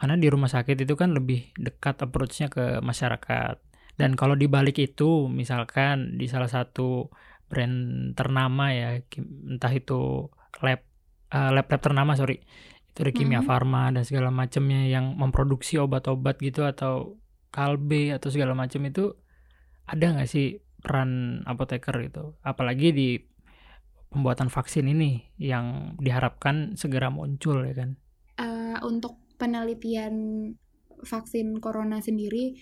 mana 0.00 0.16
di 0.16 0.32
rumah 0.32 0.48
sakit 0.48 0.88
itu 0.88 0.96
kan 0.96 1.12
lebih 1.12 1.52
dekat 1.60 2.00
approach-nya 2.00 2.48
ke 2.48 2.80
masyarakat. 2.80 3.60
Dan 4.00 4.16
kalau 4.16 4.32
dibalik 4.32 4.80
itu, 4.80 5.28
misalkan 5.28 6.16
di 6.16 6.24
salah 6.24 6.48
satu 6.48 7.12
brand 7.52 7.76
ternama 8.16 8.72
ya, 8.72 8.96
entah 9.20 9.72
itu 9.76 10.32
lab 10.64 10.80
eh, 11.30 11.50
lab-lab 11.52 11.80
ternama 11.84 12.16
sorry, 12.16 12.40
itu 12.88 12.98
ada 13.04 13.12
Kimia 13.12 13.44
Mhm. 13.44 13.46
Farma 13.46 13.92
dan 13.92 14.02
segala 14.08 14.32
macamnya 14.32 14.88
yang 14.88 15.20
memproduksi 15.20 15.76
obat-obat 15.76 16.40
gitu 16.40 16.64
atau 16.64 17.20
Kalbe 17.52 18.16
atau 18.16 18.32
segala 18.32 18.56
macam 18.56 18.80
itu 18.88 19.12
ada 19.84 20.16
nggak 20.16 20.30
sih 20.30 20.64
peran 20.80 21.42
apoteker 21.46 21.94
gitu? 22.02 22.34
Apalagi 22.42 22.88
di 22.90 23.08
pembuatan 24.10 24.50
vaksin 24.50 24.90
ini 24.90 25.22
yang 25.38 25.94
diharapkan 26.02 26.74
segera 26.74 27.08
muncul 27.08 27.62
ya 27.62 27.74
kan? 27.76 27.90
Eh, 28.40 28.78
untuk 28.82 29.20
penelitian 29.38 30.14
vaksin 31.00 31.60
corona 31.64 32.02
sendiri 32.04 32.58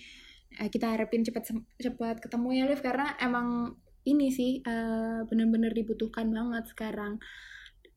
eh, 0.55 0.69
kita 0.71 0.95
harapin 0.95 1.27
cepat 1.27 1.51
cepat 1.75 2.23
ketemu 2.23 2.47
ya 2.55 2.63
Liv 2.71 2.79
karena 2.79 3.19
emang 3.19 3.75
ini 4.07 4.31
sih 4.31 4.63
eh, 4.63 5.19
benar-benar 5.27 5.75
dibutuhkan 5.75 6.31
banget 6.31 6.71
sekarang 6.71 7.19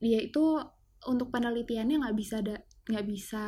dia 0.03 0.19
itu 0.19 0.59
untuk 1.07 1.31
penelitiannya 1.31 2.03
nggak 2.03 2.17
bisa 2.17 2.43
nggak 2.83 3.05
bisa 3.07 3.45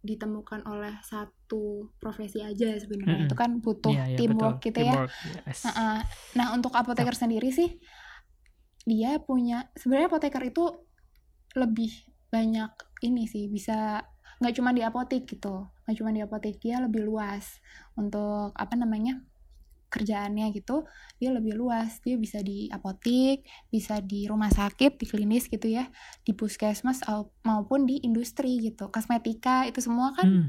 ditemukan 0.00 0.64
oleh 0.64 0.96
satu 1.04 1.92
profesi 2.00 2.40
aja 2.40 2.72
sebenarnya 2.80 3.28
Mm-mm. 3.28 3.28
itu 3.28 3.36
kan 3.36 3.50
butuh 3.60 3.92
Iya, 3.92 4.04
iya, 4.08 4.18
teamwork 4.18 4.56
betul. 4.58 4.66
gitu 4.72 4.80
ya 4.80 4.94
Teamwork, 4.96 5.12
yes. 5.44 5.60
Nah, 5.68 6.00
nah 6.32 6.46
untuk 6.56 6.72
apoteker 6.72 7.12
sendiri 7.12 7.52
sih 7.52 7.68
dia 8.88 9.20
punya 9.22 9.68
sebenarnya 9.76 10.08
apoteker 10.10 10.42
itu 10.42 10.64
lebih 11.54 11.92
banyak 12.32 12.72
ini 13.04 13.28
sih 13.28 13.46
bisa 13.52 14.00
nggak 14.40 14.54
cuma 14.58 14.72
di 14.74 14.82
apotek 14.82 15.28
gitu 15.28 15.68
nggak 15.84 15.96
cuma 16.00 16.10
di 16.10 16.20
apotek 16.24 16.56
dia 16.58 16.80
lebih 16.80 17.04
luas 17.06 17.60
untuk 17.94 18.50
apa 18.56 18.74
namanya 18.74 19.20
kerjaannya 19.92 20.46
gitu 20.56 20.88
dia 21.20 21.30
lebih 21.36 21.54
luas 21.60 22.00
dia 22.04 22.16
bisa 22.16 22.40
di 22.40 22.66
apotek 22.72 23.44
bisa 23.68 24.00
di 24.00 24.24
rumah 24.26 24.48
sakit 24.48 24.96
di 25.00 25.06
klinis 25.06 25.46
gitu 25.52 25.68
ya 25.68 25.84
di 26.24 26.32
puskesmas 26.32 27.04
au- 27.12 27.30
maupun 27.44 27.84
di 27.84 28.00
industri 28.02 28.58
gitu 28.64 28.88
kosmetika 28.88 29.68
itu 29.68 29.78
semua 29.84 30.16
kan 30.16 30.26
Hmm, 30.26 30.48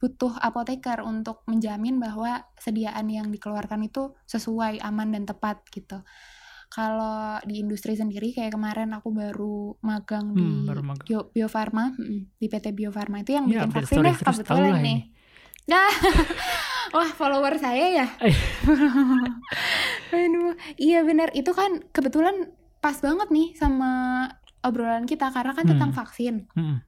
butuh 0.00 0.32
apoteker 0.40 1.04
untuk 1.04 1.44
menjamin 1.44 2.00
bahwa 2.00 2.40
sediaan 2.56 3.04
yang 3.12 3.28
dikeluarkan 3.28 3.84
itu 3.84 4.16
sesuai, 4.24 4.80
aman 4.80 5.12
dan 5.12 5.24
tepat 5.28 5.60
gitu. 5.68 6.00
Kalau 6.72 7.36
di 7.44 7.60
industri 7.60 7.98
sendiri 7.98 8.32
kayak 8.32 8.56
kemarin 8.56 8.96
aku 8.96 9.12
baru 9.12 9.76
magang 9.84 10.38
di 10.38 10.48
Hmm, 10.48 10.66
baru 10.68 10.82
magang. 10.88 11.10
Bio, 11.10 11.28
Bio 11.34 11.48
Farma, 11.52 11.92
di 12.40 12.46
PT 12.48 12.72
Bio 12.72 12.88
Farma 12.94 13.20
itu 13.20 13.36
yang 13.36 13.44
Iya, 13.48 13.60
bikin 13.60 13.68
update 13.68 13.76
vaksin 13.76 14.00
story 14.00 14.08
deh 14.08 14.16
terus 14.20 14.38
tahu 14.46 14.62
kebetulan 14.64 14.80
nih. 14.84 14.86
ini. 14.86 15.12
Nah, 15.68 15.88
wah 16.90 17.10
follower 17.14 17.54
saya 17.56 18.04
ya. 18.04 18.06
Aduh, 20.14 20.54
iya 20.76 21.02
benar 21.06 21.30
itu 21.32 21.50
kan 21.54 21.82
kebetulan 21.90 22.50
pas 22.80 22.96
banget 22.98 23.28
nih 23.30 23.48
sama 23.54 24.26
obrolan 24.60 25.04
kita 25.04 25.30
karena 25.32 25.52
kan 25.56 25.64
tentang 25.66 25.90
Hmm. 25.92 25.98
vaksin. 25.98 26.34
Hmm, 26.52 26.78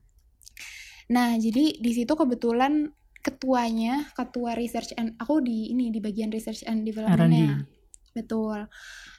Nah, 1.11 1.35
jadi 1.35 1.77
di 1.83 1.91
situ 1.91 2.15
kebetulan 2.15 2.89
ketuanya, 3.19 4.07
ketua 4.15 4.55
research 4.55 4.95
and 4.95 5.15
aku 5.19 5.43
di 5.43 5.69
ini 5.69 5.91
di 5.91 5.99
bagian 5.99 6.31
research 6.31 6.63
and 6.63 6.87
development-nya. 6.87 7.67
Betul. 8.15 8.67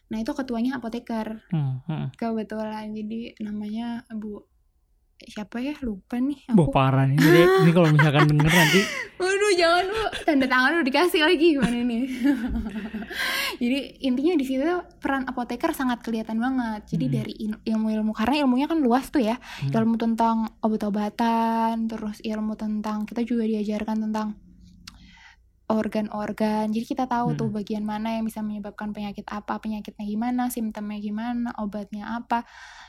Nah, 0.08 0.18
itu 0.20 0.32
ketuanya 0.32 0.80
apoteker 0.80 1.44
hmm, 1.52 1.84
hmm. 1.84 2.06
kebetulan. 2.16 2.88
Jadi 2.92 3.36
namanya 3.40 4.08
Bu 4.10 4.44
siapa 5.16 5.56
ya? 5.58 5.74
Lupa 5.80 6.16
nih 6.16 6.48
aku. 6.48 6.68
parah 6.68 7.04
nih. 7.04 7.16
Ini, 7.16 7.40
ini 7.62 7.70
kalau 7.70 7.88
misalkan 7.88 8.26
denger 8.26 8.50
nanti 8.58 8.80
Waduh, 9.14 9.52
jangan 9.54 9.84
lu 9.86 9.96
tanda 10.22 10.46
tangan 10.46 10.70
lu 10.74 10.82
dikasih 10.82 11.22
lagi 11.22 11.46
gimana 11.54 11.78
nih. 11.80 12.02
Jadi 13.62 13.78
intinya 14.02 14.34
di 14.34 14.44
situ 14.44 14.66
peran 14.98 15.24
apoteker 15.24 15.70
sangat 15.70 16.02
kelihatan 16.02 16.36
banget. 16.36 16.90
Jadi 16.90 17.04
Hmm. 17.04 17.14
dari 17.14 17.34
il- 17.38 17.62
ilmu-ilmu 17.64 18.12
karena 18.12 18.34
ilmunya 18.42 18.66
kan 18.66 18.78
luas 18.78 19.08
tuh 19.08 19.22
ya. 19.22 19.36
hmm, 19.36 19.70
ilmu 19.70 19.94
tentang 19.94 20.36
obat-obatan, 20.58 21.86
terus 21.86 22.18
ilmu 22.20 22.54
tentang 22.54 23.04
kita 23.04 23.22
juga 23.22 23.44
diajarkan 23.44 24.02
tentang 24.02 24.28
organ-organ. 25.64 26.68
Jadi 26.68 26.84
kita 26.84 27.08
tahu 27.08 27.32
tuh 27.34 27.48
Mm. 27.48 27.56
bagian 27.56 27.84
mana 27.84 28.08
yang 28.12 28.24
bisa 28.24 28.44
menyebabkan 28.44 28.92
penyakit 28.92 29.24
apa, 29.26 29.56
penyakitnya 29.56 30.04
gimana, 30.04 30.42
simptomnya 30.48 31.00
gimana, 31.00 31.56
obatnya 31.56 32.14
apa, 32.14 32.44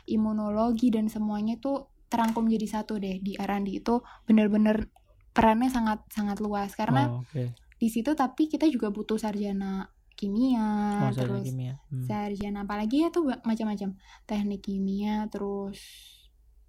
imunologi 0.06 0.92
dan 0.92 1.08
semuanya 1.08 1.56
tuh 1.56 1.88
terangkum 2.16 2.48
jadi 2.48 2.68
satu 2.80 2.96
deh 2.96 3.20
di 3.20 3.36
R&D 3.36 3.84
itu 3.84 4.00
bener-bener 4.24 4.88
perannya 5.36 5.68
sangat 5.68 6.00
sangat 6.08 6.40
luas 6.40 6.72
karena 6.74 7.12
oh, 7.12 7.28
oke. 7.28 7.52
di 7.76 7.88
situ 7.92 8.16
tapi 8.16 8.48
kita 8.48 8.72
juga 8.72 8.88
butuh 8.88 9.20
sarjana 9.20 9.92
kimia, 10.16 10.64
Oh, 10.64 11.12
sarjana 11.12 11.20
terus 11.20 11.46
kimia. 11.46 11.74
Hmm. 11.92 12.08
sarjana 12.08 12.64
apalagi 12.64 13.04
ya 13.04 13.12
tuh 13.12 13.28
macam-macam 13.44 14.00
teknik 14.24 14.64
kimia 14.64 15.28
terus 15.28 15.76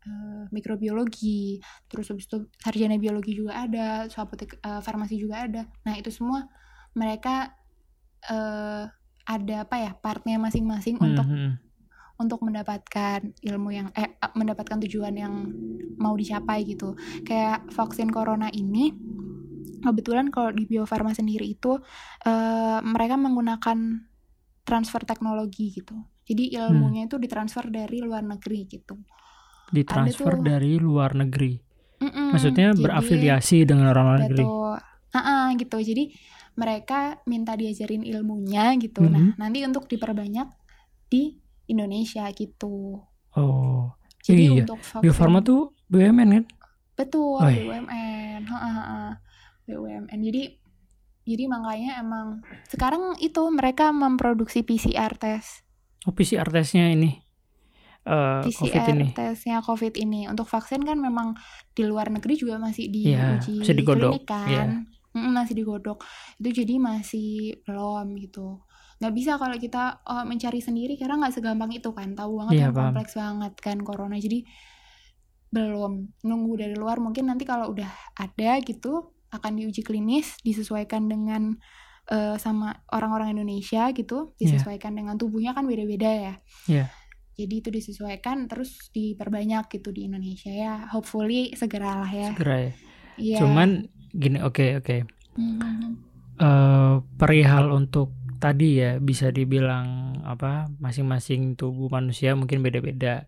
eh, 0.03 0.45
mikrobiologi 0.51 1.63
terus 1.87 2.11
habis 2.11 2.27
itu 2.27 2.51
sarjana 2.59 2.99
biologi 2.99 3.39
juga 3.39 3.55
ada 3.63 4.11
so 4.11 4.19
apotek 4.19 4.59
eh, 4.59 4.83
farmasi 4.83 5.15
juga 5.15 5.47
ada 5.47 5.63
nah 5.87 5.95
itu 5.95 6.11
semua 6.11 6.51
mereka 6.93 7.55
eh 8.27 8.85
ada 9.27 9.67
apa 9.67 9.77
ya 9.83 9.91
partnya 9.95 10.39
masing-masing 10.39 10.99
Hmm, 10.99 11.07
untuk 11.11 11.27
hmm. 11.27 11.53
Untuk 12.17 12.41
mendapatkan 12.41 13.21
ilmu 13.41 13.71
yang 13.71 13.89
eh 13.93 14.09
mendapatkan 14.33 14.81
tujuan 14.81 15.15
yang 15.15 15.35
mau 15.97 16.13
dicapai 16.13 16.65
gitu 16.65 16.97
kayak 17.23 17.69
vaksin 17.69 18.09
corona 18.09 18.49
ini 18.49 18.93
kebetulan 19.79 20.29
kalau 20.29 20.51
di 20.51 20.65
Bio 20.65 20.85
Farma 20.85 21.13
sendiri 21.13 21.45
itu 21.47 21.77
eh, 22.23 22.79
mereka 22.83 23.15
menggunakan 23.15 23.79
transfer 24.63 25.03
teknologi 25.03 25.71
gitu 25.73 25.95
jadi 26.23 26.65
ilmunya 26.65 27.07
itu 27.07 27.17
ditransfer 27.17 27.69
dari 27.69 28.01
luar 28.01 28.23
negeri 28.23 28.67
gitu 28.67 28.97
Ditransfer 29.67 30.39
tuh- 30.39 30.47
dari 30.47 30.79
luar 30.79 31.19
negeri. 31.19 31.59
Mm-mm, 31.99 32.31
Maksudnya 32.31 32.71
jadi- 32.71 32.83
berafiliasi 32.83 33.67
dengan 33.67 33.91
orang 33.91 34.07
luar 34.07 34.21
negeri. 34.23 34.45
Betul. 34.47 34.75
Ah, 35.11 35.51
gitu. 35.55 35.77
Jadi 35.81 36.05
mereka 36.55 36.99
minta 37.25 37.59
diajarin 37.59 38.07
ilmunya 38.07 38.79
gitu. 38.79 39.03
Nah, 39.03 39.35
Mhm. 39.35 39.35
nanti 39.35 39.59
untuk 39.67 39.91
diperbanyak 39.91 40.47
di 41.09 41.35
Indonesia 41.67 42.25
gitu. 42.31 43.03
Oh, 43.33 43.93
Jadi 44.23 44.43
Iya, 44.49 44.65
untuk 44.65 44.81
vaksin 44.81 45.03
Bio 45.03 45.13
Farma 45.13 45.39
tuh 45.41 45.71
BUMN 45.87 46.31
kan? 46.33 46.45
betul 46.95 47.37
Oh, 47.37 47.45
iya. 47.45 47.63
BUMN. 47.79 48.41
Ha, 48.43 48.57
ha, 48.57 48.71
ha. 48.73 49.01
BUMN. 49.63 50.19
Jadi 50.21 50.43
jadi 51.23 51.45
makanya 51.47 52.01
emang 52.01 52.41
sekarang 52.67 53.19
itu 53.19 53.43
mereka 53.51 53.91
memproduksi 53.91 54.63
PCR 54.63 55.15
test. 55.15 55.67
Oh, 56.03 56.11
PCR 56.11 56.47
testnya 56.47 56.87
ini. 56.89 57.19
eh 58.07 58.47
COVID 58.47 58.71
PCR 58.71 58.95
ini. 58.95 59.07
tesnya 59.13 59.59
COVID 59.59 59.95
ini. 59.97 60.31
Untuk 60.31 60.47
vaksin 60.47 60.81
kan 60.81 60.95
memang 60.97 61.35
di 61.71 61.83
luar 61.83 62.07
negeri 62.07 62.39
juga 62.39 62.55
masih 62.57 62.87
Iya, 62.87 63.43
diuji 63.43 63.59
masih 63.59 63.75
digodok. 63.75 64.11
klinik 64.15 64.25
kan. 64.25 64.47
Iya. 64.49 64.65
Mm, 65.13 65.33
masih 65.35 65.55
digodok. 65.57 65.99
Itu 66.37 66.49
jadi 66.55 66.75
masih 66.79 67.59
belum 67.63 68.15
gitu. 68.17 68.63
Nggak 68.97 69.13
bisa 69.13 69.33
kalau 69.37 69.57
kita 69.57 70.01
oh, 70.05 70.25
mencari 70.25 70.59
sendiri 70.59 70.97
karena 70.97 71.21
nggak 71.21 71.35
segampang 71.37 71.73
itu 71.73 71.93
kan. 71.93 72.17
Tahu 72.17 72.33
banget 72.41 72.53
Iya, 72.57 72.69
kan 72.73 72.77
kompleks 72.93 73.13
banget 73.15 73.53
kan 73.61 73.79
corona. 73.83 74.17
Jadi 74.17 74.41
belum 75.47 75.93
nunggu 76.21 76.53
dari 76.59 76.75
luar 76.75 76.99
mungkin 76.99 77.31
nanti 77.31 77.47
kalau 77.47 77.71
udah 77.73 77.89
ada 78.19 78.59
gitu 78.61 79.15
akan 79.31 79.53
diuji 79.57 79.81
klinis 79.81 80.37
disesuaikan 80.43 81.07
dengan 81.07 81.55
eh, 82.07 82.37
sama 82.37 82.75
orang-orang 82.93 83.33
Indonesia 83.35 83.89
gitu 83.91 84.35
Iya. 84.37 84.39
disesuaikan 84.43 84.93
dengan 84.95 85.15
tubuhnya 85.17 85.55
kan 85.55 85.65
beda-beda 85.65 86.11
ya 86.11 86.35
Iya. 86.67 86.87
jadi 87.35 87.55
itu 87.63 87.69
disesuaikan 87.71 88.51
terus 88.51 88.91
diperbanyak 88.91 89.71
gitu 89.71 89.95
di 89.95 90.11
Indonesia 90.11 90.51
ya 90.51 90.87
hopefully 90.91 91.55
segeralah 91.55 92.11
ya 92.11 92.31
Segera 92.35 92.57
ya. 92.59 92.73
Iya. 93.17 93.39
Cuman 93.41 93.69
gini, 94.13 94.39
oke 94.45 94.83
oke. 94.83 94.97
Mhm. 95.41 95.89
eh 96.37 96.95
perihal 97.17 97.73
untuk 97.73 98.13
tadi 98.43 98.65
ya 98.83 98.87
bisa 99.09 99.27
dibilang 99.37 99.87
apa 100.33 100.47
masing-masing 100.85 101.41
tubuh 101.61 101.89
manusia 101.97 102.29
mungkin 102.41 102.59
beda-beda 102.67 103.27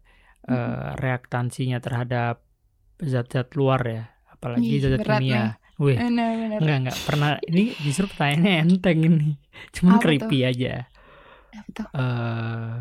eh, 0.49 0.55
Mm-mm. 0.55 0.99
reaktansinya 1.03 1.79
terhadap 1.85 2.35
zat-zat 3.13 3.49
luar 3.59 3.81
ya 3.87 4.03
apalagi 4.35 4.75
Ih, 4.75 4.83
zat-zat 4.83 5.03
kimia. 5.07 5.59
Wih, 5.79 5.99
benar-benar 5.99 6.59
enggak 6.61 6.77
enggak 6.83 6.99
pernah 7.07 7.31
ini 7.51 7.63
justru 7.85 8.05
pertanyaannya 8.11 8.55
enteng 8.67 8.99
ini. 9.09 9.29
Cuman 9.75 9.95
Apa 9.95 10.03
creepy 10.03 10.39
aja. 10.51 10.91
Apa 11.55 11.71
tuh? 11.77 11.87
eh 11.95 12.75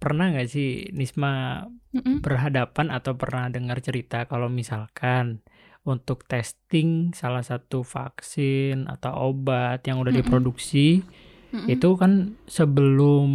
pernah 0.00 0.24
nggak 0.32 0.48
sih 0.48 0.88
Nisma 0.96 1.28
Mm-mm. 1.94 2.16
berhadapan 2.24 2.86
atau 2.92 3.12
pernah 3.20 3.48
dengar 3.52 3.78
cerita 3.86 4.24
kalau 4.30 4.48
misalkan 4.52 5.40
untuk 5.82 6.28
testing 6.28 7.16
salah 7.16 7.40
satu 7.40 7.80
vaksin 7.80 8.84
atau 8.86 9.32
obat 9.32 9.80
yang 9.88 9.96
udah 9.98 10.12
Mm-mm. 10.12 10.22
diproduksi 10.22 11.00
Mm-mm. 11.50 11.66
itu 11.66 11.88
kan 11.96 12.36
sebelum 12.44 13.26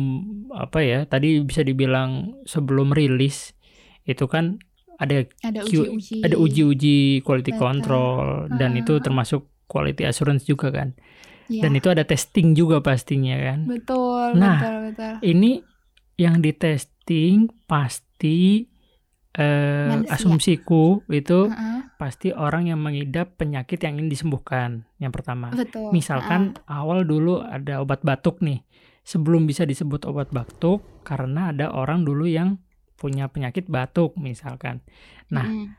apa 0.54 0.80
ya 0.80 1.00
tadi 1.04 1.42
bisa 1.42 1.66
dibilang 1.66 2.38
sebelum 2.46 2.94
rilis 2.94 3.52
itu 4.06 4.30
kan 4.30 4.62
ada 4.96 5.26
ada 5.44 5.66
uji-uji 5.66 6.24
ada 6.24 6.38
uji-uji 6.40 7.26
quality 7.26 7.52
Betul. 7.52 7.60
control 7.60 8.26
dan 8.56 8.78
itu 8.80 9.02
termasuk 9.04 9.50
quality 9.68 10.06
assurance 10.06 10.46
juga 10.46 10.70
kan. 10.72 10.94
Iya. 11.46 11.68
Dan 11.68 11.78
itu 11.78 11.90
ada 11.94 12.02
testing 12.08 12.58
juga 12.58 12.80
pastinya 12.82 13.38
kan. 13.38 13.70
betul, 13.70 14.34
Nah. 14.34 14.58
betul, 14.62 14.76
betul. 14.94 15.14
Ini 15.22 15.52
yang 16.16 16.40
di 16.40 16.52
testing 16.56 17.52
pasti 17.68 18.66
eh, 19.36 19.92
Manusia. 19.92 20.16
asumsiku 20.16 21.04
itu 21.12 21.52
Heeh, 21.52 21.80
pasti 22.00 22.32
orang 22.32 22.72
yang 22.72 22.80
mengidap 22.80 23.36
penyakit 23.36 23.84
yang 23.84 24.00
ingin 24.00 24.10
disembuhkan. 24.12 24.88
Yang 24.98 25.22
pertama. 25.22 25.52
betul. 25.52 25.92
Misalkan 25.92 26.56
awal 26.68 27.04
dulu 27.04 27.44
ada 27.44 27.84
obat 27.84 28.02
batuk 28.02 28.40
nih. 28.40 28.64
Sebelum 29.06 29.46
bisa 29.46 29.70
disebut 29.70 30.08
obat 30.10 30.34
batuk 30.34 30.82
karena 31.06 31.54
ada 31.54 31.70
orang 31.70 32.02
dulu 32.02 32.26
yang 32.26 32.58
punya 32.98 33.30
penyakit 33.30 33.70
batuk 33.70 34.18
misalkan. 34.18 34.82
Nah, 35.30 35.46
Mm-mm. 35.46 35.78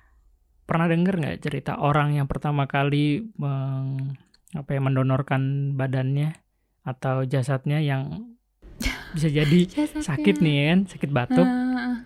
pernah 0.68 0.86
dengar 0.86 1.18
nggak 1.18 1.42
cerita 1.42 1.80
orang 1.80 2.14
yang 2.14 2.30
pertama 2.30 2.70
kali 2.70 3.26
meng, 3.34 4.14
apa 4.54 4.70
ya 4.70 4.80
mendonorkan 4.84 5.74
badannya 5.74 6.38
atau 6.86 7.26
jasadnya 7.26 7.82
yang 7.82 8.36
bisa 9.16 9.26
jadi 9.26 9.60
sakit 9.98 10.38
nih 10.38 10.56
kan, 10.70 10.78
sakit 10.86 11.10
batuk, 11.10 11.48
Heeh, 11.48 11.96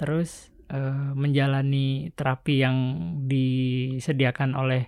terus 0.00 0.49
eh, 0.70 1.10
menjalani 1.18 2.14
terapi 2.14 2.62
yang 2.62 2.76
disediakan 3.26 4.54
oleh 4.54 4.86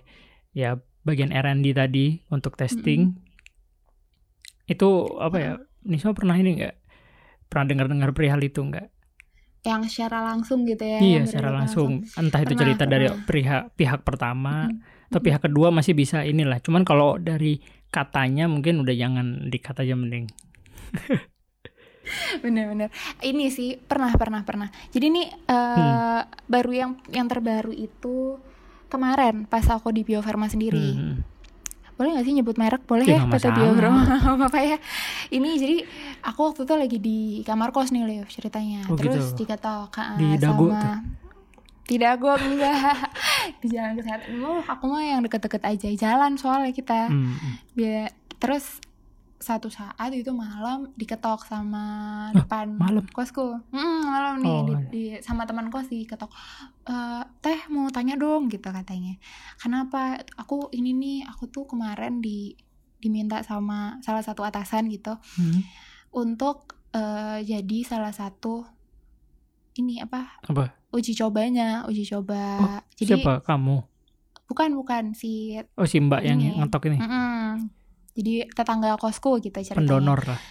ya 0.55 0.79
bagian 1.03 1.35
R&D 1.35 1.75
tadi 1.75 2.23
untuk 2.31 2.55
testing. 2.55 3.19
Itu 4.63 5.19
apa 5.19 5.37
ya? 5.37 5.53
Niswa 5.83 6.15
pernah 6.15 6.39
ini 6.39 6.63
nggak? 6.63 6.75
Pernah 7.51 7.65
dengar-dengar 7.67 8.09
perihal 8.15 8.39
itu 8.39 8.63
nggak? 8.63 8.93
yang 9.63 9.87
secara 9.87 10.19
langsung 10.27 10.67
gitu 10.67 10.83
ya. 10.83 10.99
iya, 10.99 11.23
secara 11.23 11.55
benar-benar 11.55 11.59
langsung. 11.63 11.91
Entah 12.19 12.43
itu 12.43 12.51
Pernah, 12.51 12.61
cerita 12.67 12.83
dari 12.83 13.07
pihak 13.07 13.63
pihak 13.79 13.99
pertama 14.03 14.67
Mm-mm. 14.67 15.07
atau 15.07 15.19
pihak 15.23 15.39
kedua 15.39 15.71
masih 15.71 15.95
bisa 15.95 16.27
inilah. 16.27 16.59
Cuman 16.59 16.83
kalau 16.83 17.15
dari 17.15 17.63
katanya 17.87 18.51
mungkin 18.51 18.83
udah 18.83 18.91
jangan 18.91 19.47
dikat 19.47 19.79
aja 19.79 19.95
mending. 19.95 20.27
Bener-bener. 22.43 22.89
Ini 23.19 23.45
sih 23.47 23.75
pernah 23.75 24.11
pernah 24.11 24.41
pernah. 24.41 24.67
Jadi 24.89 25.07
nih 25.09 25.27
eh, 25.27 25.61
Hmm. 25.73 26.23
baru 26.45 26.71
yang 26.71 26.91
yang 27.07 27.25
terbaru 27.25 27.71
itu 27.71 28.37
kemarin 28.87 29.43
pas 29.43 29.65
aku 29.65 29.89
di 29.89 30.01
Bio 30.01 30.19
Farma 30.19 30.45
sendiri. 30.45 30.89
Hmm. 30.93 31.17
Boleh 31.93 32.17
gak 32.17 32.25
sih 32.25 32.33
nyebut 32.33 32.55
merek? 32.55 32.81
Boleh 32.83 33.05
Ya, 33.05 33.15
ya, 33.15 33.19
nggak 33.21 33.37
PT 33.37 33.45
Bio 33.51 33.69
masalah. 33.69 34.05
Farma. 34.17 34.45
apa 34.49 34.59
ya? 34.59 34.77
Ini 35.29 35.49
jadi 35.55 35.77
aku 36.23 36.39
waktu 36.43 36.61
itu 36.63 36.73
lagi 36.75 36.97
di 36.99 37.19
kamar 37.41 37.69
kos 37.69 37.89
nih 37.89 38.03
Liv 38.03 38.25
ceritanya. 38.27 38.81
Oh, 38.87 38.97
Terus 38.97 39.31
gitu. 39.31 39.45
diketok 39.45 39.93
ah, 39.93 40.15
Di 40.15 40.35
dagu 40.35 40.67
sama 40.67 40.79
tuh? 40.79 40.97
tidak 41.83 42.15
gue 42.15 42.31
enggak 42.47 42.95
di 43.59 43.67
jalan 43.67 43.91
kesehatan 43.93 44.39
aku 44.63 44.83
mah 44.87 45.03
yang 45.03 45.19
deket-deket 45.19 45.59
aja 45.61 45.87
jalan 45.93 46.39
soalnya 46.39 46.71
kita 46.71 47.11
Hmm. 47.11 47.35
Biar 47.73 48.07
terus 48.39 48.79
satu 49.43 49.67
saat 49.67 50.09
itu 50.09 50.31
malam 50.31 50.87
diketok 50.93 51.43
sama 51.43 51.83
depan 52.33 52.71
malam? 52.73 53.03
kosku 53.07 53.59
Mm, 53.69 54.01
malam 54.05 54.33
nih 54.39 54.49
Oh. 54.49 54.63
di, 54.63 54.73
di- 54.89 55.19
sama 55.19 55.43
teman 55.43 55.67
kos 55.67 55.85
diketok 55.85 56.31
"Eh, 56.85 57.23
teh 57.39 57.59
mau 57.67 57.87
tanya 57.87 58.15
dong 58.15 58.47
gitu 58.47 58.63
katanya 58.65 59.19
kenapa 59.57 60.01
aku 60.33 60.71
ini 60.71 60.91
nih 60.93 61.17
aku 61.25 61.47
tuh 61.47 61.65
kemarin 61.65 62.17
di 62.17 62.55
diminta 62.95 63.39
sama 63.41 63.99
salah 63.99 64.19
satu 64.19 64.41
atasan 64.41 64.87
gitu 64.87 65.19
Hmm. 65.35 65.59
untuk 66.15 66.63
eh, 66.91 67.39
jadi 67.41 67.77
salah 67.83 68.11
satu 68.11 68.63
ini 69.75 69.99
apa 69.99 70.39
Apa? 70.43 70.77
uji 70.89 71.11
cobanya 71.13 71.83
uji 71.83 72.05
coba 72.05 72.43
Oh, 72.61 72.79
jadi 72.95 73.17
Siapa 73.17 73.41
kamu? 73.41 73.81
bukan 74.45 74.69
bukan 74.71 75.03
si 75.11 75.57
Oh 75.73 75.83
si 75.83 75.97
Mbak 75.97 76.21
yang 76.21 76.37
Ini. 76.37 76.53
ngetok 76.55 76.85
ini, 76.85 76.97
Mm-mm. 76.97 77.73
Jadi 78.13 78.47
tetangga 78.47 78.95
kosku 78.95 79.37
gitu 79.39 79.53
ceritanya. 79.55 79.77
pendonor 79.79 80.21
lah. 80.25 80.41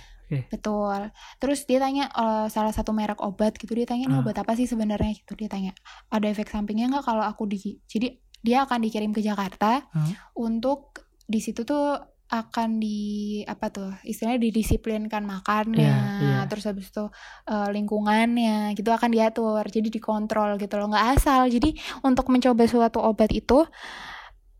Betul. 0.49 1.13
Terus 1.37 1.63
dia 1.63 1.77
tanya 1.77 2.09
eh, 2.09 2.47
salah 2.49 2.71
satu 2.71 2.91
merek 2.91 3.21
obat 3.21 3.53
gitu. 3.55 3.73
Dia 3.73 3.85
tanya 3.85 4.07
ini 4.07 4.17
Ah. 4.17 4.21
obat 4.21 4.35
apa 4.35 4.53
sih 4.53 4.65
sebenarnya 4.65 5.13
gitu. 5.15 5.35
Dia 5.35 5.47
tanya 5.47 5.77
ada 6.09 6.25
efek 6.25 6.49
sampingnya 6.49 6.89
nggak 6.89 7.05
kalau 7.05 7.21
aku 7.21 7.45
di. 7.45 7.59
Jadi 7.85 8.09
dia 8.41 8.65
akan 8.65 8.81
dikirim 8.81 9.11
ke 9.11 9.21
Jakarta 9.21 9.85
Ah. 9.87 10.09
untuk 10.35 11.05
di 11.23 11.39
situ 11.39 11.63
tuh 11.63 12.01
akan 12.29 12.81
di 12.81 12.99
apa 13.45 13.69
tuh 13.69 13.93
istilahnya 14.03 14.41
didisiplinkan 14.41 15.21
makannya 15.21 15.85
Iya, 15.85 16.25
iya. 16.25 16.41
terus 16.49 16.65
habis 16.65 16.89
itu 16.89 17.05
eh, 17.45 17.69
lingkungannya 17.69 18.73
gitu 18.73 18.89
akan 18.89 19.13
diatur 19.13 19.61
jadi 19.63 19.85
dikontrol 19.87 20.57
gitu 20.57 20.81
loh 20.81 20.89
nggak 20.89 21.21
asal 21.21 21.45
jadi 21.47 21.77
untuk 22.01 22.33
mencoba 22.33 22.65
suatu 22.65 23.05
obat 23.05 23.29
itu 23.31 23.69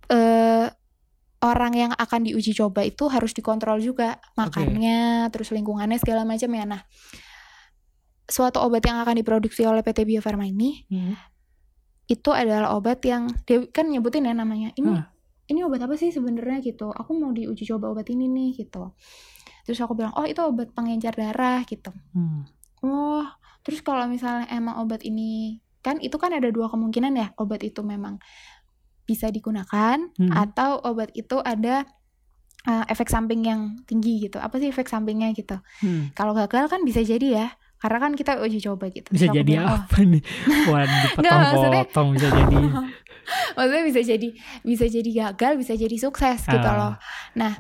eh 0.07 0.69
orang 1.43 1.75
yang 1.75 1.93
akan 1.93 2.21
diuji 2.23 2.55
coba 2.55 2.83
itu 2.83 3.07
harus 3.07 3.31
dikontrol 3.31 3.79
juga 3.79 4.17
makannya 4.35 5.27
terus 5.29 5.51
lingkungannya 5.51 5.99
segala 5.99 6.23
macam 6.23 6.49
ya 6.49 6.65
nah 6.65 6.83
suatu 8.25 8.63
obat 8.63 8.81
yang 8.83 9.03
akan 9.03 9.19
diproduksi 9.19 9.67
oleh 9.67 9.83
PT 9.83 10.07
Bio 10.07 10.23
Farma 10.23 10.47
ini 10.47 10.87
Hmm. 10.89 11.15
itu 12.07 12.31
adalah 12.31 12.73
obat 12.73 13.03
yang 13.03 13.27
dia 13.45 13.65
kan 13.69 13.89
nyebutin 13.89 14.25
ya 14.25 14.35
namanya 14.35 14.71
ini 14.75 14.95
Hah. 14.95 15.11
ini 15.49 15.61
obat 15.63 15.83
apa 15.83 15.95
sih 15.97 16.09
sebenarnya 16.09 16.63
gitu 16.63 16.89
aku 16.89 17.11
mau 17.17 17.31
diuji 17.31 17.67
coba 17.67 17.91
obat 17.91 18.09
ini 18.09 18.29
nih 18.29 18.63
gitu 18.65 18.95
terus 19.63 19.79
aku 19.79 19.95
bilang 19.95 20.15
oh 20.15 20.27
itu 20.27 20.39
obat 20.41 20.71
pengencer 20.73 21.13
darah 21.13 21.63
gitu 21.67 21.91
Hmm. 22.15 22.47
oh 22.83 23.27
terus 23.63 23.81
kalau 23.81 24.07
misalnya 24.07 24.47
emang 24.51 24.79
obat 24.79 25.03
ini 25.03 25.59
kan 25.83 25.99
itu 25.99 26.15
kan 26.15 26.31
ada 26.31 26.47
dua 26.49 26.71
kemungkinan 26.71 27.13
ya 27.19 27.27
obat 27.37 27.63
itu 27.63 27.83
memang 27.83 28.23
bisa 29.05 29.29
digunakan 29.29 29.99
Hmm. 30.15 30.31
atau 30.31 30.79
obat 30.81 31.11
itu 31.13 31.39
ada 31.39 31.85
uh, 32.63 32.85
efek 32.87 33.07
samping 33.07 33.43
yang 33.43 33.61
tinggi 33.83 34.23
gitu 34.23 34.37
apa 34.37 34.57
sih 34.57 34.69
efek 34.69 34.87
sampingnya 34.87 35.31
gitu 35.33 35.59
Hmm. 35.81 36.11
kalau 36.13 36.33
gagal 36.33 36.67
kan 36.67 36.83
bisa 36.83 37.01
jadi 37.01 37.29
ya 37.29 37.47
karena 37.77 37.99
kan 38.01 38.13
kita 38.13 38.39
uji 38.39 38.63
coba 38.63 38.87
gitu 38.89 39.11
Bisa 39.11 39.27
Terus 39.27 39.37
jadi 39.37 39.53
bilang, 39.59 39.67
"Oh, 39.67 39.75
apa 39.77 39.97
nih? 40.01 40.23
Wah 40.65 40.87
maksudnya- 40.87 41.03
dipotong-potong 41.19 42.09
bisa 42.13 42.29
jadi. 42.31 42.57
maksudnya 43.57 43.85
bisa 43.85 44.01
jadi 44.05 44.29
bisa 44.63 44.85
jadi 44.85 45.11
gagal 45.25 45.53
bisa 45.57 45.73
jadi 45.75 45.97
sukses 45.97 46.43
gitu 46.45 46.63
Ah. 46.65 46.75
loh 46.77 46.95
nah 47.33 47.55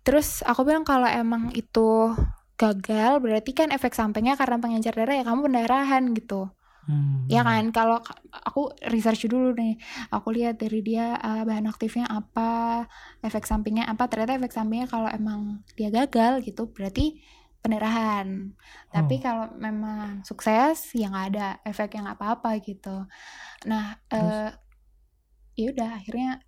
terus 0.00 0.40
aku 0.42 0.60
bilang 0.62 0.82
kalau 0.82 1.04
emang 1.06 1.48
itu 1.50 2.12
gagal 2.54 3.18
berarti 3.18 3.50
kan 3.52 3.68
efek 3.68 3.92
sampingnya 3.92 4.34
karena 4.34 4.56
pengencer 4.58 4.92
darah 4.92 5.12
ya 5.14 5.24
kamu 5.24 5.40
pendarahan 5.42 6.12
gitu 6.12 6.52
Hmm. 6.84 7.24
ya 7.32 7.40
kan? 7.40 7.64
Kalau 7.72 7.98
ka- 8.04 8.20
aku 8.44 8.68
research 8.92 9.24
dulu 9.28 9.56
nih. 9.56 9.80
Aku 10.12 10.28
lihat 10.36 10.60
dari 10.60 10.84
dia 10.84 11.16
ah, 11.16 11.42
bahan 11.48 11.64
aktifnya 11.72 12.04
apa 12.08 12.84
efek 13.24 13.44
sampingnya 13.48 13.88
apa. 13.88 14.04
Ternyata 14.10 14.36
efek 14.36 14.52
sampingnya 14.52 14.88
kalau 14.88 15.08
emang 15.08 15.64
dia 15.78 15.88
gagal 15.88 16.44
gitu 16.44 16.68
berarti 16.68 17.20
pendarahan. 17.64 18.52
Tapi 18.92 19.14
Oh. 19.18 19.22
kalau 19.24 19.46
memang 19.56 20.20
sukses 20.28 20.92
ya 20.92 21.08
nggak 21.08 21.26
ada 21.32 21.46
efek 21.64 21.96
yang 21.96 22.04
apa-apa 22.04 22.60
gitu. 22.60 23.08
Nah 23.64 23.96
eh 24.12 24.52
ya 25.54 25.66
udah 25.70 25.90
akhirnya 26.02 26.42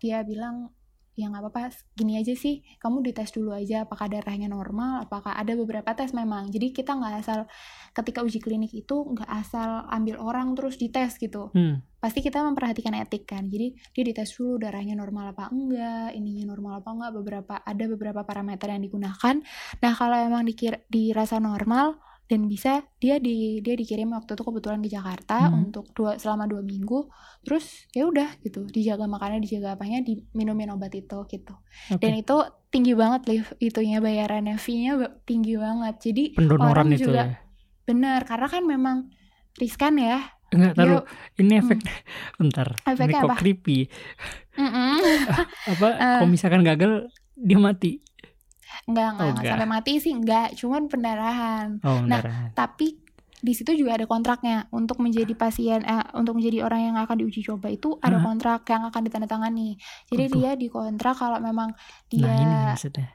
dia 0.00 0.24
bilang 0.24 0.72
ya 1.16 1.32
nggak 1.32 1.42
apa-apa. 1.48 1.72
Gini 1.96 2.20
aja 2.20 2.36
sih. 2.36 2.60
Kamu 2.76 3.00
dites 3.00 3.32
dulu 3.32 3.56
aja 3.56 3.88
apakah 3.88 4.06
darahnya 4.06 4.52
normal 4.52 5.08
apakah 5.08 5.32
ada 5.32 5.56
beberapa 5.56 5.96
tes 5.96 6.12
memang. 6.12 6.52
Jadi 6.52 6.76
kita 6.76 6.92
nggak 6.92 7.14
asal 7.24 7.48
ketika 7.96 8.20
uji 8.20 8.38
klinik 8.38 8.70
itu 8.76 8.92
nggak 8.94 9.26
asal 9.26 9.88
ambil 9.88 10.20
orang 10.20 10.52
terus 10.52 10.76
dites 10.76 11.16
gitu. 11.16 11.50
Hmm. 11.56 11.82
pasti 11.96 12.22
kita 12.22 12.38
memperhatikan 12.38 12.94
etik 12.94 13.26
kan. 13.26 13.50
Jadi 13.50 13.74
dia 13.90 14.02
dites 14.06 14.30
dulu 14.38 14.62
darahnya 14.62 14.94
normal 14.94 15.34
apa 15.34 15.50
enggak 15.50 16.14
ininya 16.14 16.54
normal 16.54 16.78
apa 16.78 16.88
enggak 16.94 17.12
beberapa 17.18 17.54
ada 17.66 17.84
beberapa 17.90 18.20
parameter 18.22 18.70
yang 18.70 18.84
digunakan. 18.86 19.34
Nah 19.82 19.92
kalau 19.96 20.14
emang 20.14 20.46
dikira 20.46 20.78
dirasa 20.86 21.42
normal 21.42 21.98
dan 22.26 22.44
bisa 22.44 22.82
dia 22.98 23.16
di 23.16 23.58
dia 23.58 23.72
dikirim 23.72 24.10
waktu 24.10 24.34
itu 24.34 24.42
kebetulan 24.42 24.78
ke 24.78 24.88
Jakarta 24.88 25.46
Hmm. 25.46 25.64
untuk 25.64 25.86
dua 25.92 26.16
selama 26.16 26.44
dua 26.44 26.60
minggu 26.60 27.06
terus 27.40 27.86
ya 27.90 28.02
udah 28.04 28.34
gitu 28.40 28.66
dijaga 28.66 29.06
makannya 29.06 29.38
dijaga 29.38 29.74
apanya 29.74 30.02
diminumin 30.02 30.70
obat 30.70 30.90
itu 30.92 31.18
gitu 31.24 31.54
Oke. 31.88 31.98
dan 31.98 32.12
itu 32.14 32.36
tinggi 32.68 32.92
banget 32.92 33.22
liv 33.26 33.44
itunya 33.56 33.98
bayarannya 33.98 34.56
fee-nya 34.56 34.98
tinggi 35.22 35.54
banget 35.54 35.94
jadi 36.02 36.24
Pendonoran 36.34 36.66
orang 36.68 36.88
itu 36.90 37.06
juga 37.06 37.22
ya. 37.22 37.26
bener 37.84 38.20
karena 38.22 38.46
kan 38.48 38.62
memang 38.62 38.96
riskan 39.54 39.96
ya 39.96 40.18
Enggak, 40.46 40.72
dia 40.72 40.80
taruh. 40.80 41.04
Ini 41.36 41.52
efek 41.58 41.78
bentar. 42.38 42.68
Hmm. 42.78 42.90
Efeknya 42.94 43.02
ini 43.08 43.18
kok 43.18 43.26
apa? 43.26 43.36
creepy. 43.36 43.78
Mm-mm. 44.54 44.94
Apa 45.74 45.88
Eh. 45.98 46.14
kalau 46.22 46.30
misalkan 46.30 46.62
gagal 46.62 47.10
dia 47.34 47.58
mati. 47.58 47.98
Enggak, 48.86 49.08
enggak, 49.18 49.26
Oh, 49.26 49.30
enggak 49.34 49.50
sampai 49.50 49.68
mati 49.68 49.92
sih 49.98 50.12
enggak, 50.14 50.48
cuman 50.54 50.82
pendarahan. 50.86 51.66
Oh, 51.82 52.00
Nah. 52.06 52.22
Tapi 52.54 53.02
di 53.36 53.52
situ 53.52 53.76
juga 53.76 54.00
ada 54.00 54.08
kontraknya 54.08 54.66
untuk 54.72 54.98
menjadi 55.04 55.36
pasien 55.36 55.84
eh, 55.84 56.04
untuk 56.16 56.40
menjadi 56.40 56.64
orang 56.64 56.80
yang 56.90 56.96
akan 56.96 57.20
diuji 57.20 57.44
coba 57.44 57.68
itu 57.68 58.00
ada 58.00 58.16
Hah? 58.18 58.24
kontrak 58.24 58.64
yang 58.66 58.82
akan 58.88 59.00
ditandatangani. 59.06 59.76
Jadi 60.08 60.24
Aduh. 60.26 60.34
dia 60.40 60.50
dikontrak 60.56 61.14
kalau 61.14 61.38
memang 61.38 61.74
dia 62.08 62.26
Nah, 62.26 62.38
ini 62.40 62.56
maksudnya. 62.72 63.08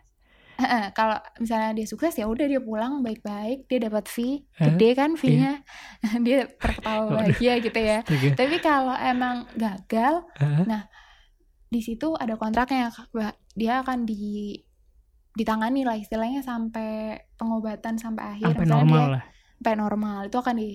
Kalau 0.93 1.17
misalnya 1.41 1.74
dia 1.74 1.89
sukses 1.89 2.13
ya 2.13 2.30
udah 2.30 2.45
dia 2.45 2.61
pulang 2.61 3.01
baik-baik, 3.01 3.65
dia 3.65 3.80
dapat 3.82 4.05
fee 4.05 4.45
gede 4.53 4.93
kan 4.93 5.17
fee-nya. 5.17 5.65
dia 6.28 6.45
terketawa 6.53 7.01
Waduh. 7.09 7.17
bahagia 7.17 7.53
gitu 7.65 7.80
ya. 7.82 8.05
Tapi 8.38 8.61
kalau 8.61 8.93
emang 8.93 9.49
gagal, 9.57 10.22
Hah? 10.38 10.86
di 11.65 11.82
situ 11.82 12.13
ada 12.13 12.38
kontraknya 12.38 12.93
dia 13.57 13.82
akan 13.82 14.05
di 14.05 14.53
ditangani 15.34 15.82
lah 15.82 15.95
istilahnya 15.95 16.39
sampai 16.39 17.15
pengobatan 17.34 17.95
sampai 17.95 18.23
akhir 18.32 18.45
Sampai 18.51 18.63
Misalnya 18.63 18.84
normal 18.84 18.99
dia 18.99 19.13
lah. 19.13 19.23
sampai 19.53 19.73
normal 19.75 20.19
itu 20.25 20.38
akan 20.38 20.55
di, 20.55 20.69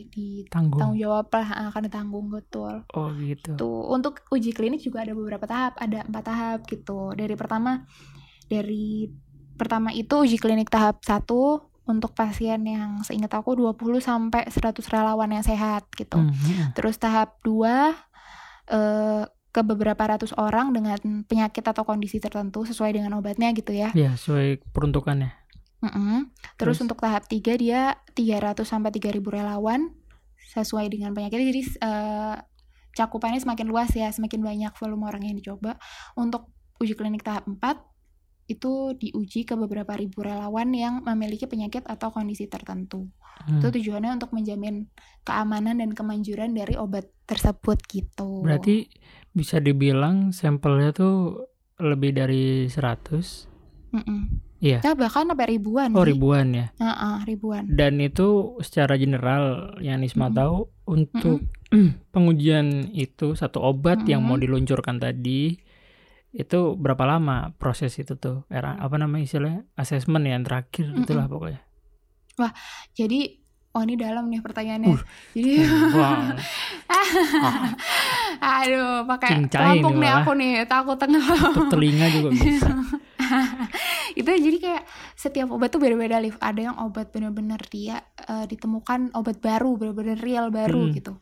Tanggung. 0.46 0.78
ditanggung 0.78 0.96
jawab 0.96 1.26
lah 1.28 1.46
akan 1.68 1.82
ditanggung 1.84 2.26
betul 2.28 2.74
Oh 2.88 3.08
gitu. 3.14 3.50
tuh 3.54 3.80
untuk 3.90 4.22
uji 4.28 4.50
klinik 4.50 4.78
juga 4.78 5.02
ada 5.02 5.12
beberapa 5.12 5.44
tahap 5.44 5.76
ada 5.76 6.02
empat 6.02 6.24
tahap 6.24 6.58
gitu 6.64 7.10
dari 7.12 7.34
pertama 7.34 7.84
dari 8.44 9.10
pertama 9.52 9.90
itu 9.90 10.14
uji 10.16 10.36
klinik 10.36 10.68
tahap 10.68 11.00
satu 11.00 11.60
untuk 11.82 12.12
pasien 12.12 12.62
yang 12.62 12.98
seingat 13.00 13.30
aku 13.30 13.54
20 13.54 13.76
sampai 14.00 14.42
100 14.44 14.58
relawan 14.86 15.30
yang 15.30 15.42
sehat 15.42 15.86
gitu 15.92 16.16
Hmm, 16.16 16.30
hmm. 16.30 16.72
terus 16.72 16.96
tahap 16.96 17.38
dua 17.40 17.94
eh, 18.66 19.24
ke 19.56 19.64
beberapa 19.64 20.04
ratus 20.04 20.36
orang 20.36 20.76
dengan 20.76 21.24
penyakit 21.24 21.64
atau 21.64 21.80
kondisi 21.88 22.20
tertentu 22.20 22.68
sesuai 22.68 22.92
dengan 22.92 23.16
obatnya 23.16 23.56
gitu 23.56 23.72
ya 23.72 23.88
Ya, 23.96 24.12
sesuai 24.12 24.60
peruntukannya. 24.76 25.32
Mm-mm. 25.80 26.28
Terus, 26.60 26.76
Terus? 26.76 26.84
untuk 26.84 27.00
tahap 27.00 27.24
3 27.24 27.40
dia 27.56 27.96
300 28.12 28.68
sampai 28.68 28.92
3000 28.92 29.24
relawan 29.24 29.96
sesuai 30.52 30.92
dengan 30.92 31.16
penyakitnya. 31.16 31.46
Jadi 31.48 31.62
eh, 31.80 32.36
cakupannya 32.96 33.40
semakin 33.40 33.66
luas 33.68 33.92
ya, 33.96 34.12
semakin 34.12 34.44
banyak 34.44 34.72
volume 34.76 35.08
orang 35.08 35.24
yang 35.24 35.36
dicoba. 35.36 35.80
Untuk 36.16 36.52
uji 36.80 36.92
klinik 36.92 37.24
tahap 37.24 37.48
4 37.48 37.56
itu 38.46 38.94
diuji 38.94 39.42
ke 39.42 39.58
beberapa 39.58 39.98
ribu 39.98 40.22
relawan 40.22 40.70
yang 40.70 41.02
memiliki 41.02 41.50
penyakit 41.50 41.82
atau 41.82 42.14
kondisi 42.14 42.46
tertentu. 42.46 43.10
Hmm. 43.42 43.58
Itu 43.58 43.74
tujuannya 43.74 44.16
untuk 44.16 44.30
menjamin 44.32 44.86
keamanan 45.26 45.82
dan 45.82 45.90
kemanjuran 45.92 46.54
dari 46.54 46.78
obat 46.78 47.10
tersebut 47.26 47.82
gitu. 47.90 48.46
Berarti 48.46 48.86
bisa 49.36 49.60
dibilang 49.60 50.32
sampelnya 50.32 50.96
tuh 50.96 51.44
lebih 51.76 52.16
dari 52.16 52.72
100. 52.72 53.92
Mm-mm. 53.92 54.20
Iya. 54.64 54.80
Ya 54.80 54.92
bahkan 54.96 55.28
sampai 55.28 55.60
ribuan. 55.60 55.92
Oh, 55.92 56.00
sih. 56.00 56.16
ribuan 56.16 56.56
ya. 56.56 56.72
Heeh, 56.80 57.16
ribuan. 57.28 57.68
Dan 57.68 58.00
itu 58.00 58.56
secara 58.64 58.96
general 58.96 59.76
yang 59.84 60.00
Nisma 60.00 60.32
Mm-mm. 60.32 60.38
tahu 60.40 60.56
untuk 60.88 61.38
pengujian 62.16 62.96
itu 62.96 63.36
satu 63.36 63.60
obat 63.60 64.08
yang 64.08 64.24
mau 64.24 64.40
diluncurkan 64.40 64.96
tadi 64.96 65.60
itu 66.36 66.60
berapa 66.76 67.04
lama 67.04 67.52
proses 67.60 67.96
itu 68.00 68.16
tuh? 68.16 68.48
Era 68.48 68.76
apa 68.80 68.96
namanya 68.96 69.28
istilahnya? 69.28 69.68
Asesmen 69.76 70.24
yang 70.24 70.44
terakhir 70.44 70.88
itulah 70.96 71.28
pokoknya. 71.28 71.60
Jadi 72.92 73.45
oh 73.76 73.82
ini 73.82 73.94
dalam 73.94 74.24
nih 74.26 74.40
pertanyaannya. 74.40 74.88
Uh, 74.88 75.00
Jadi 75.30 75.52
Wah, 75.92 76.32
aduh 78.56 79.04
pakai 79.06 79.44
pelampung 79.46 79.96
nih 79.98 80.10
aku 80.10 80.30
nih 80.32 80.52
takut 80.64 80.96
tengah. 80.96 81.20
untuk 81.52 81.68
telinga 81.68 82.06
juga 82.08 82.28
bisa. 82.32 82.68
itu 84.18 84.30
jadi 84.30 84.56
kayak 84.56 84.82
setiap 85.12 85.48
obat 85.50 85.68
tuh 85.68 85.76
beda-beda 85.76 86.16
liv. 86.16 86.36
Ada 86.38 86.60
yang 86.62 86.76
obat 86.80 87.10
bener-bener 87.10 87.60
dia 87.66 88.00
eh, 88.18 88.44
ditemukan 88.46 89.12
obat 89.12 89.38
baru, 89.38 89.76
bener-bener 89.76 90.16
real 90.16 90.48
baru 90.48 90.88
Mm. 90.88 90.92
gitu. 90.94 91.12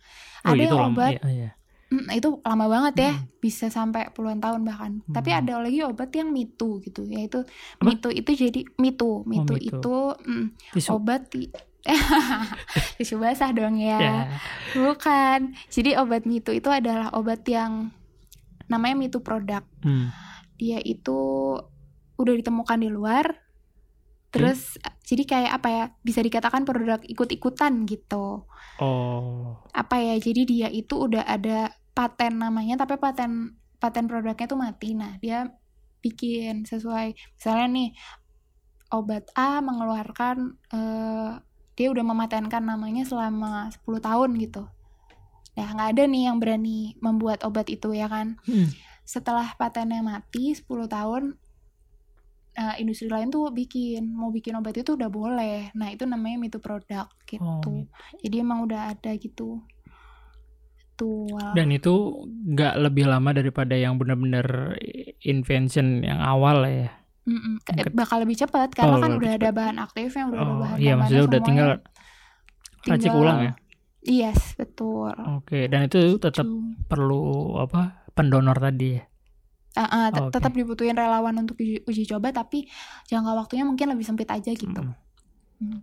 Oh, 0.44 0.52
Ada 0.52 0.60
itu 0.60 0.64
yang 0.68 0.78
lama. 0.78 0.92
obat 0.92 1.12
Iya, 1.16 1.28
iya. 1.28 1.50
Mm, 1.86 2.06
itu 2.12 2.28
lama 2.40 2.66
banget 2.66 2.94
ya, 2.98 3.12
Mm. 3.12 3.22
bisa 3.38 3.66
sampai 3.68 4.10
puluhan 4.10 4.38
tahun 4.38 4.62
bahkan. 4.62 4.92
Tapi 5.06 5.30
Hmm. 5.30 5.40
ada 5.40 5.54
lagi 5.60 5.78
obat 5.80 6.10
yang 6.10 6.28
mitu 6.28 6.80
gitu, 6.80 7.06
yaitu 7.06 7.44
Apa? 7.44 7.82
mitu 7.82 8.08
itu 8.10 8.30
jadi 8.32 8.60
mitu, 8.76 9.22
mitu 9.24 9.52
mitu. 9.52 9.68
itu 9.70 9.96
mm, 10.20 10.46
obat 10.90 11.28
di 11.28 11.48
tisu 12.98 13.20
basah 13.20 13.52
dong 13.52 13.76
ya. 13.76 13.98
Ya. 14.00 14.16
Bukan. 14.72 15.52
Jadi 15.68 15.96
obat 16.00 16.24
mitu 16.24 16.50
itu 16.56 16.68
adalah 16.72 17.12
obat 17.12 17.44
yang 17.44 17.92
namanya 18.68 18.96
mitu 18.96 19.20
produk. 19.20 19.62
Hmm. 19.84 20.10
Dia 20.56 20.80
itu 20.80 21.54
udah 22.16 22.34
ditemukan 22.40 22.80
di 22.80 22.88
luar. 22.88 23.44
Terus 24.32 24.80
jadi 25.06 25.22
kayak 25.28 25.52
apa 25.62 25.68
ya? 25.70 25.84
Bisa 26.02 26.20
dikatakan 26.24 26.66
produk 26.66 26.98
ikut-ikutan 27.04 27.84
gitu. 27.86 28.48
Oh. 28.80 29.62
Apa 29.70 30.00
ya? 30.00 30.16
Jadi 30.18 30.42
dia 30.48 30.68
itu 30.72 30.98
udah 31.04 31.22
ada 31.22 31.70
paten 31.94 32.42
namanya 32.42 32.74
tapi 32.74 32.98
paten 32.98 33.54
paten 33.78 34.08
produknya 34.08 34.48
tuh 34.48 34.58
mati. 34.58 34.96
Nah, 34.96 35.20
dia 35.20 35.46
bikin 36.04 36.68
sesuai 36.68 37.16
misalnya 37.16 37.66
nih 37.72 37.90
obat 38.92 39.24
A 39.32 39.64
mengeluarkan 39.64 40.36
eh, 40.68 41.32
dia 41.74 41.90
udah 41.90 42.04
mematenkan 42.06 42.62
namanya 42.62 43.02
selama 43.02 43.70
10 43.70 43.98
tahun 43.98 44.30
gitu. 44.38 44.62
Nah, 45.54 45.68
nggak 45.70 45.88
ada 45.94 46.02
nih 46.10 46.22
yang 46.30 46.38
berani 46.42 46.98
membuat 46.98 47.46
obat 47.46 47.70
itu 47.70 47.94
ya 47.94 48.10
kan. 48.10 48.38
Hmm. 48.46 48.70
Setelah 49.06 49.54
patennya 49.54 50.02
mati 50.02 50.54
10 50.54 50.66
tahun 50.90 51.22
eh, 52.54 52.74
industri 52.82 53.10
lain 53.10 53.30
tuh 53.30 53.50
bikin 53.50 54.14
mau 54.14 54.30
bikin 54.30 54.54
obat 54.58 54.78
itu 54.78 54.94
udah 54.94 55.10
boleh. 55.10 55.74
Nah, 55.74 55.90
itu 55.90 56.06
namanya 56.06 56.38
mitu 56.38 56.58
produk 56.58 57.06
gitu. 57.26 57.42
Oh, 57.42 57.58
gitu. 57.62 57.86
Jadi 58.22 58.36
emang 58.42 58.66
udah 58.66 58.94
ada 58.94 59.10
gitu. 59.18 59.62
Tuh. 60.94 61.26
Dan 61.58 61.74
itu 61.74 62.22
nggak 62.54 62.74
lebih 62.86 63.10
lama 63.10 63.34
daripada 63.34 63.74
yang 63.74 63.98
benar-benar 63.98 64.78
invention 65.26 66.06
yang 66.06 66.22
awal 66.22 66.62
ya. 66.66 67.03
Ka- 67.24 67.72
Mungkin- 67.72 67.96
bakal 67.96 68.20
lebih 68.20 68.36
cepat 68.36 68.68
karena 68.70 68.96
Oh, 68.96 69.00
kan 69.00 69.10
udah 69.14 69.32
ada 69.32 69.40
cepat. 69.42 69.56
bahan 69.56 69.76
aktifnya, 69.78 70.24
udah 70.28 70.38
ada 70.38 70.44
Oh, 70.46 70.58
bahan 70.60 70.76
iya 70.76 70.92
maksudnya 70.94 71.24
udah 71.24 71.40
tinggal 71.40 71.68
semuanya. 71.72 72.84
racik 72.84 73.00
Tinggal- 73.02 73.20
ulang 73.20 73.38
ya. 73.40 73.52
Yes, 74.04 74.40
betul. 74.54 75.14
Oke, 75.32 75.64
dan 75.64 75.88
itu 75.88 75.98
tetap 76.18 76.44
Gitu. 76.44 76.84
perlu 76.84 77.24
apa? 77.56 78.04
Pendonor 78.12 78.54
tadi 78.54 78.94
ya. 78.94 79.02
Ah, 79.74 80.06
tet- 80.08 80.22
Oke. 80.22 80.32
tetap 80.32 80.52
dibutuhin 80.52 80.94
relawan 80.94 81.34
untuk 81.34 81.56
uji, 81.56 81.82
uji 81.82 82.04
coba 82.06 82.30
tapi 82.30 82.68
jangka 83.04 83.32
waktunya 83.34 83.64
mungkin 83.64 83.88
lebih 83.88 84.04
sempit 84.04 84.28
aja 84.28 84.52
gitu. 84.52 84.68
Mm. 84.70 84.94
Hmm. 85.58 85.80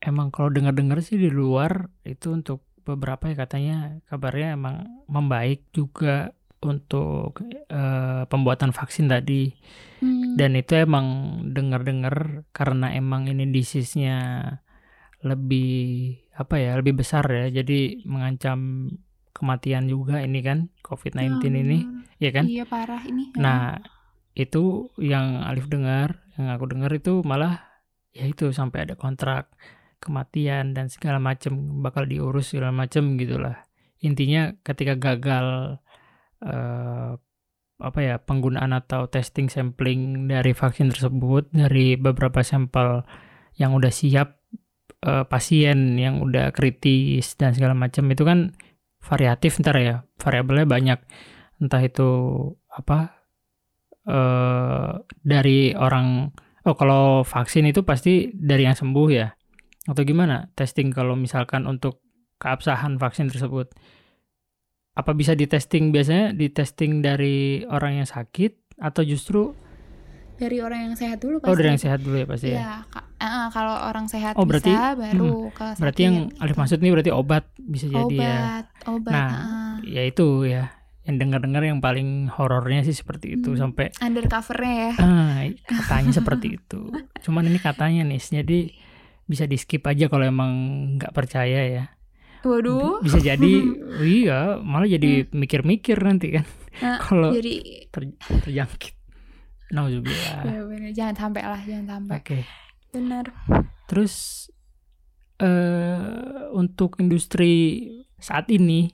Emang 0.00 0.28
kalau 0.28 0.50
dengar-dengar 0.50 0.98
sih 0.98 1.14
di 1.14 1.30
luar 1.30 1.86
itu 2.02 2.28
untuk 2.28 2.66
beberapa 2.82 3.30
ya 3.30 3.38
katanya 3.38 3.76
kabarnya 4.04 4.52
emang 4.52 4.76
membaik 5.06 5.70
juga 5.70 6.34
untuk 6.62 7.42
eh, 7.68 8.22
pembuatan 8.26 8.70
vaksin 8.70 9.10
tadi. 9.10 9.52
Hmm, 10.02 10.34
Dan 10.34 10.58
itu 10.58 10.74
emang 10.78 11.38
dengar-dengar 11.54 12.46
karena 12.50 12.90
emang 12.94 13.30
ini 13.30 13.50
disease-nya 13.50 14.18
lebih 15.22 16.18
apa 16.34 16.58
ya, 16.58 16.78
lebih 16.78 16.98
besar 16.98 17.26
ya. 17.30 17.62
Jadi 17.62 18.02
mengancam 18.06 18.90
kematian 19.32 19.86
juga 19.90 20.22
ini 20.22 20.42
kan 20.42 20.70
COVID-19 20.82 21.42
ya 21.42 21.60
ini, 21.62 21.78
ya 22.18 22.30
kan? 22.30 22.44
Iya 22.46 22.64
parah 22.66 23.02
ini. 23.06 23.34
Nah, 23.38 23.78
itu 24.34 24.92
yang 24.98 25.44
Alif 25.46 25.68
dengar, 25.68 26.22
yang 26.38 26.52
aku 26.52 26.70
dengar 26.70 26.90
itu 26.92 27.20
malah 27.22 27.72
ya 28.12 28.28
itu 28.28 28.52
sampai 28.52 28.84
ada 28.84 28.94
kontrak 28.94 29.52
kematian 30.02 30.74
dan 30.76 30.90
segala 30.90 31.22
macam 31.22 31.80
bakal 31.80 32.04
diurus 32.04 32.52
segala 32.52 32.74
macam 32.74 33.16
gitulah. 33.16 33.62
Intinya 34.02 34.50
ketika 34.66 34.98
gagal 34.98 35.78
eh, 36.42 37.12
apa 37.82 37.98
ya 37.98 38.22
penggunaan 38.22 38.70
atau 38.70 39.10
testing 39.10 39.50
sampling 39.50 40.30
dari 40.30 40.54
vaksin 40.54 40.94
tersebut 40.94 41.50
dari 41.50 41.98
beberapa 41.98 42.46
sampel 42.46 43.02
yang 43.58 43.74
udah 43.74 43.90
siap 43.90 44.38
eh, 45.02 45.24
pasien 45.26 45.98
yang 45.98 46.22
udah 46.22 46.54
kritis 46.54 47.34
dan 47.34 47.54
segala 47.54 47.74
macam 47.74 48.06
itu 48.10 48.22
kan 48.22 48.54
variatif 49.02 49.58
ntar 49.58 49.76
ya 49.78 50.06
variabelnya 50.18 50.66
banyak. 50.66 50.98
Entah 51.62 51.82
itu 51.82 52.10
apa 52.70 53.18
eh 54.02 54.90
dari 55.22 55.74
orang 55.78 56.26
oh 56.66 56.74
kalau 56.74 57.22
vaksin 57.22 57.70
itu 57.70 57.86
pasti 57.86 58.30
dari 58.34 58.66
yang 58.66 58.74
sembuh 58.78 59.08
ya 59.10 59.30
atau 59.90 60.02
gimana? 60.06 60.50
Testing 60.54 60.94
kalau 60.94 61.14
misalkan 61.18 61.66
untuk 61.66 62.02
keabsahan 62.38 62.98
vaksin 62.98 63.30
tersebut 63.30 63.70
apa 64.92 65.10
bisa 65.12 65.32
di 65.32 65.44
testing 65.44 65.88
biasanya 65.88 66.30
di 66.30 66.48
testing 66.48 67.00
dari 67.00 67.36
orang 67.64 67.96
yang 67.96 68.08
sakit 68.08 68.76
atau 68.76 69.02
justru 69.02 69.56
dari 70.34 70.58
orang 70.58 70.90
yang 70.90 70.94
sehat 70.94 71.18
dulu 71.18 71.38
pasti. 71.38 71.48
oh 71.48 71.54
dari 71.54 71.68
yang 71.70 71.80
sehat 71.80 71.98
dulu 71.98 72.16
ya 72.16 72.26
pasti 72.26 72.48
ya 72.48 72.56
Iya, 72.56 72.72
ka- 72.88 73.08
ah, 73.16 73.46
kalau 73.48 73.74
orang 73.84 74.06
sehat 74.06 74.34
Oh, 74.34 74.42
berarti- 74.42 74.68
bisa 74.68 74.92
baru 74.92 75.48
ke 75.50 75.66
berarti 75.78 76.00
yang 76.02 76.16
gitu. 76.26 76.40
Alif 76.40 76.56
maksud 76.56 76.78
ini 76.78 76.90
berarti 76.90 77.10
obat 77.10 77.44
bisa 77.56 77.86
jadi 77.86 78.16
ya 78.16 78.34
obat, 78.34 78.64
obat. 78.90 79.12
Nah, 79.12 79.28
ah. 79.30 79.74
ya 79.82 80.02
itu 80.02 80.26
ya 80.44 80.64
yang 81.02 81.16
dengar-dengar 81.18 81.62
yang 81.62 81.78
paling 81.78 82.26
horornya 82.28 82.82
sih 82.82 82.92
seperti 82.92 83.34
itu 83.36 83.54
Hmm. 83.54 83.70
sampai 83.70 83.90
undercovernya 83.98 84.74
ya. 84.74 84.92
ah 84.98 85.38
katanya 85.64 86.12
seperti 86.12 86.48
itu 86.54 86.80
cuman 87.20 87.42
ini 87.44 87.58
katanya 87.58 88.02
nih 88.04 88.20
jadi 88.20 88.58
bisa 89.24 89.46
di 89.46 89.56
skip 89.56 89.82
aja 89.82 90.06
kalau 90.06 90.22
emang 90.22 90.50
nggak 90.94 91.10
percaya 91.10 91.60
ya 91.64 91.84
Waduh. 92.42 93.00
bisa 93.00 93.18
jadi 93.18 93.52
iya 94.02 94.58
malah 94.58 94.86
jadi 94.86 95.26
mikir-mikir 95.28 95.98
nanti 95.98 96.34
kan 96.34 96.46
Nah, 96.72 96.96
kalau 97.04 97.30
Jadi 97.30 97.84
ter- 97.88 98.16
terjangkit 98.42 98.96
Nauzubillah 99.70 100.40
ya 100.44 100.90
jangan 100.90 101.16
sampai 101.18 101.42
lah, 101.42 101.60
jangan 101.60 101.86
sampai. 101.86 102.12
oke 102.16 102.38
Benar. 102.90 103.24
terus 103.86 104.46
eh 105.36 106.00
untuk 106.52 106.96
industri 106.96 107.88
saat 108.16 108.48
ini 108.48 108.92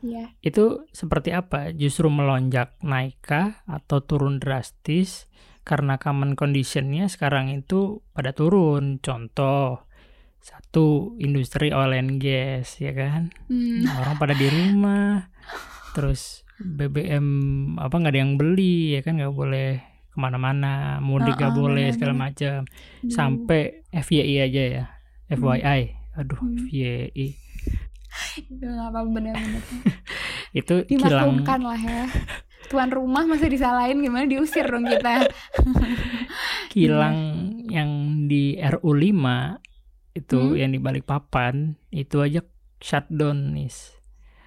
Iya. 0.00 0.32
itu 0.40 0.88
seperti 0.90 1.28
apa? 1.30 1.76
Justru 1.76 2.08
melonjak 2.08 2.80
naikkah 2.80 3.60
atau 3.68 4.00
turun 4.00 4.40
drastis 4.40 5.28
karena 5.60 6.00
common 6.00 6.32
conditionnya 6.32 7.04
sekarang 7.04 7.52
itu 7.52 8.00
pada 8.10 8.32
turun. 8.32 8.96
Contoh 8.96 9.84
satu 10.40 10.86
industri 11.16 11.70
oil 11.70 11.92
and 11.92 12.16
gas 12.16 12.76
ya 12.76 12.90
kan, 12.90 13.28
Hmm. 13.46 13.82
Nah, 13.82 14.00
orang 14.00 14.16
pada 14.16 14.32
di 14.32 14.46
rumah, 14.46 15.28
terus 15.90 16.42
BBM 16.56 17.26
apa 17.76 17.92
nggak 17.92 18.10
ada 18.10 18.20
yang 18.20 18.34
beli 18.34 18.92
ya 18.92 19.00
kan 19.00 19.16
nggak 19.16 19.30
boleh 19.30 19.80
ke 20.06 20.16
mana-mana, 20.16 20.98
mudik 20.98 21.34
nggak 21.34 21.48
Heeh, 21.48 21.60
boleh 21.60 21.86
segala 21.90 22.12
bener-bener. 22.12 22.24
macam, 22.26 22.58
Aduh. 22.64 23.10
sampai 23.10 23.62
FYI 23.90 24.34
aja 24.42 24.62
ya, 24.70 24.84
FYI, 25.28 25.82
aduh 26.14 26.36
Hmm. 26.36 26.56
FYI 26.62 27.26
Itu 28.42 28.66
apa 28.66 29.00
bener-bener. 29.04 29.62
itu 30.50 30.74
kilang 30.84 31.46
lah 31.46 31.78
ya. 31.78 32.04
Tuan 32.66 32.86
rumah 32.88 33.22
masih 33.24 33.46
disalahin 33.46 33.98
gimana 33.98 34.26
diusir 34.26 34.62
dong 34.64 34.82
kita. 34.84 35.26
kilang 36.68 37.16
yang 37.66 37.90
di 38.26 38.54
RU 38.58 38.90
5 38.90 39.69
itu 40.20 40.38
Hmm. 40.38 40.56
yang 40.56 40.70
di 40.70 40.78
Balikpapan 40.78 41.74
itu 41.90 42.20
aja 42.20 42.44
shutdown 42.78 43.56
nih. 43.56 43.72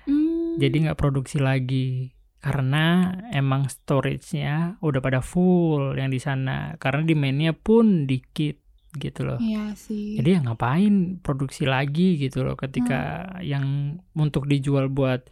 Hmm. 0.05 0.57
Jadi 0.57 0.75
nggak 0.85 0.99
produksi 0.99 1.37
lagi 1.37 2.13
karena 2.37 3.07
emang 3.31 3.71
storage-nya 3.71 4.77
udah 4.83 4.99
pada 4.99 5.23
full 5.23 5.95
yang 5.95 6.11
di 6.11 6.19
sana 6.19 6.75
karena 6.75 7.01
demand-nya 7.01 7.55
pun 7.55 8.03
dikit 8.03 8.59
gitu 8.93 9.25
loh. 9.25 9.39
Iya 9.39 9.73
sih. 9.73 10.19
Jadi 10.19 10.29
ya 10.29 10.39
ngapain 10.43 11.17
produksi 11.17 11.63
lagi 11.63 12.19
gitu 12.19 12.43
loh 12.43 12.53
ketika 12.53 13.31
yang 13.39 13.97
untuk 14.13 14.45
dijual 14.45 14.91
buat 14.91 15.25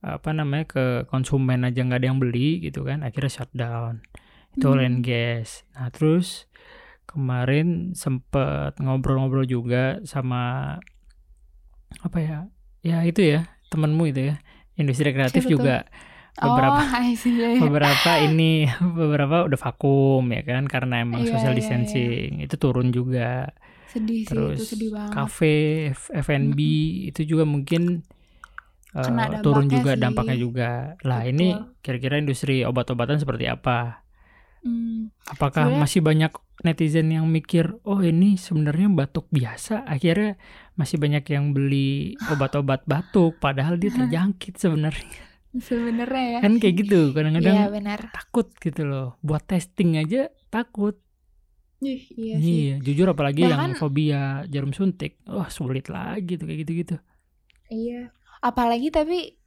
apa 0.00 0.32
namanya 0.32 0.64
ke 0.66 0.84
konsumen 1.06 1.62
aja 1.62 1.80
nggak 1.80 2.00
ada 2.00 2.08
yang 2.08 2.18
beli 2.18 2.60
gitu 2.60 2.82
kan 2.82 3.00
akhirnya 3.00 3.30
shutdown 3.30 4.00
itu 4.50 4.66
oil 4.66 4.82
and 4.82 5.00
Hmm. 5.00 5.06
gas. 5.06 5.62
Nah 5.72 5.88
terus 5.88 6.49
kemarin 7.10 7.66
sempet 7.92 8.78
ngobrol-ngobrol 8.78 9.42
juga 9.42 9.98
sama 10.04 10.78
apa 12.00 12.18
ya 12.18 12.38
ya 12.80 13.02
itu 13.02 13.20
ya 13.26 13.50
temenmu 13.66 14.06
itu 14.06 14.30
ya 14.30 14.34
industri 14.74 15.10
kreatif 15.10 15.44
juga 15.44 15.84
beberapa 16.32 16.78
Oh, 16.80 17.02
see, 17.18 17.34
iya, 17.34 17.48
iya. 17.50 17.60
beberapa 17.60 18.12
ini 18.20 18.70
beberapa 18.98 19.42
udah 19.44 19.58
vakum 19.60 20.22
ya 20.24 20.42
kan 20.42 20.64
karena 20.64 21.02
emang 21.02 21.26
Iya, 21.26 21.34
social 21.34 21.50
iya, 21.50 21.52
iya. 21.52 21.60
distancing 21.60 22.30
itu 22.40 22.54
turun 22.54 22.88
juga 22.88 23.50
Sedih 23.86 24.22
sih 24.22 24.30
terus 24.30 24.56
itu 24.56 24.66
sedih 24.70 24.90
banget. 24.94 25.10
kafe 25.12 25.56
F&B 26.16 26.58
itu 27.10 27.26
juga 27.26 27.42
mungkin 27.42 28.06
uh, 28.94 29.42
turun 29.42 29.66
juga 29.66 29.92
sih. 29.92 30.00
dampaknya 30.00 30.36
juga 30.36 30.70
lah 31.02 31.20
Betul. 31.20 31.32
ini 31.32 31.48
kira-kira 31.80 32.14
industri 32.16 32.62
obat-obatan 32.62 33.18
seperti 33.18 33.46
apa 33.46 34.06
Hmm. 34.60 35.08
apakah 35.24 35.66
Sebenarnya- 35.66 35.80
masih 35.80 36.00
banyak 36.00 36.32
netizen 36.62 37.08
yang 37.08 37.24
mikir 37.24 37.72
oh 37.82 37.98
ini 37.98 38.34
sebenarnya 38.34 38.88
batuk 38.88 39.26
biasa 39.28 39.82
akhirnya 39.82 40.36
masih 40.74 40.96
banyak 40.96 41.24
yang 41.26 41.50
beli 41.50 42.12
obat-obat 42.26 42.84
batuk 42.84 43.36
padahal 43.36 43.76
dia 43.76 43.90
terjangkit 43.90 44.56
sebenarnya 44.56 45.28
Sebenarnya 45.50 46.26
ya. 46.30 46.40
kan 46.40 46.52
kayak 46.56 46.76
gitu 46.78 47.10
kadang-kadang 47.10 47.74
benar. 47.74 48.00
takut 48.10 48.46
gitu 48.54 48.84
loh 48.84 49.18
buat 49.18 49.42
testing 49.42 49.96
aja 49.96 50.30
takut 50.46 50.94
Ih, 51.80 52.06
iya 52.12 52.36
sih. 52.36 52.54
iya 52.62 52.74
jujur 52.78 53.08
apalagi 53.08 53.44
yang 53.44 53.56
Bahkan- 53.72 53.74
fobia 53.74 54.22
jarum 54.46 54.70
suntik 54.70 55.18
wah 55.24 55.48
sulit 55.48 55.88
lagi 55.88 56.36
tuh 56.36 56.44
kayak 56.44 56.60
gitu-gitu 56.62 56.96
Iya. 57.66 58.10
Apalagi 58.40 58.90
tapi 58.90 59.38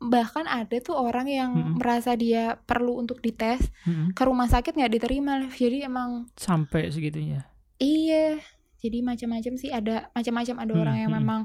bahkan 0.00 0.48
ada 0.48 0.80
tuh 0.80 0.96
orang 0.96 1.28
yang 1.28 1.52
Mm-mm. 1.52 1.76
merasa 1.76 2.16
dia 2.16 2.56
perlu 2.64 2.96
untuk 2.96 3.20
dites 3.20 3.68
Mm-mm. 3.84 4.16
ke 4.16 4.22
rumah 4.24 4.48
sakit 4.48 4.72
nggak 4.72 4.92
diterima 4.96 5.44
jadi 5.52 5.86
emang 5.86 6.24
sampai 6.34 6.88
segitunya 6.88 7.44
iya 7.76 8.40
jadi 8.80 9.04
macam-macam 9.04 9.52
sih 9.60 9.68
ada 9.68 10.08
macam-macam 10.10 10.56
ada 10.56 10.72
Hmm, 10.72 10.82
orang 10.82 10.96
yang 10.98 11.12
hmm. 11.12 11.20
memang 11.20 11.40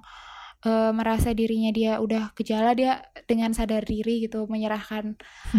eh, 0.63 0.91
merasa 0.95 1.35
dirinya 1.35 1.69
dia 1.69 1.99
udah 1.99 2.31
gejala 2.31 2.71
dia 2.71 3.03
dengan 3.27 3.51
sadar 3.51 3.83
diri 3.83 4.23
gitu 4.23 4.47
menyerahkan 4.47 5.19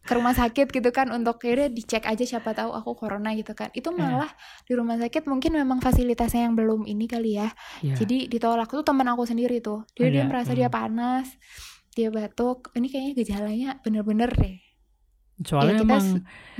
ke 0.00 0.16
rumah 0.16 0.32
sakit 0.32 0.72
gitu 0.72 0.90
kan 0.96 1.12
untuk 1.12 1.44
kira 1.44 1.68
dicek 1.68 2.08
aja 2.08 2.24
siapa 2.24 2.56
tahu 2.56 2.72
aku 2.72 2.96
corona 2.96 3.36
gitu 3.36 3.52
kan 3.52 3.68
itu 3.76 3.92
Iya. 3.92 4.00
malah 4.00 4.32
di 4.64 4.72
rumah 4.72 4.96
sakit 4.96 5.28
mungkin 5.28 5.60
memang 5.60 5.84
fasilitasnya 5.84 6.48
yang 6.48 6.56
belum 6.56 6.88
ini 6.88 7.04
kali 7.04 7.36
ya 7.36 7.52
ya 7.84 8.00
jadi 8.00 8.32
ditolak 8.32 8.72
tuh 8.72 8.80
teman 8.80 9.04
aku 9.12 9.28
sendiri 9.28 9.60
tuh 9.60 9.84
dia 9.92 10.08
dia 10.08 10.24
Ada, 10.24 10.30
merasa 10.32 10.50
hmm. 10.56 10.58
dia 10.58 10.68
panas 10.72 11.28
dia 11.92 12.08
batuk 12.08 12.70
ini 12.74 12.86
kayaknya 12.86 13.14
gejalanya 13.18 13.68
bener-bener 13.82 14.30
deh 14.30 14.58
soalnya 15.40 15.74
ya, 15.74 15.80
kita 15.80 15.86
emang 15.88 16.06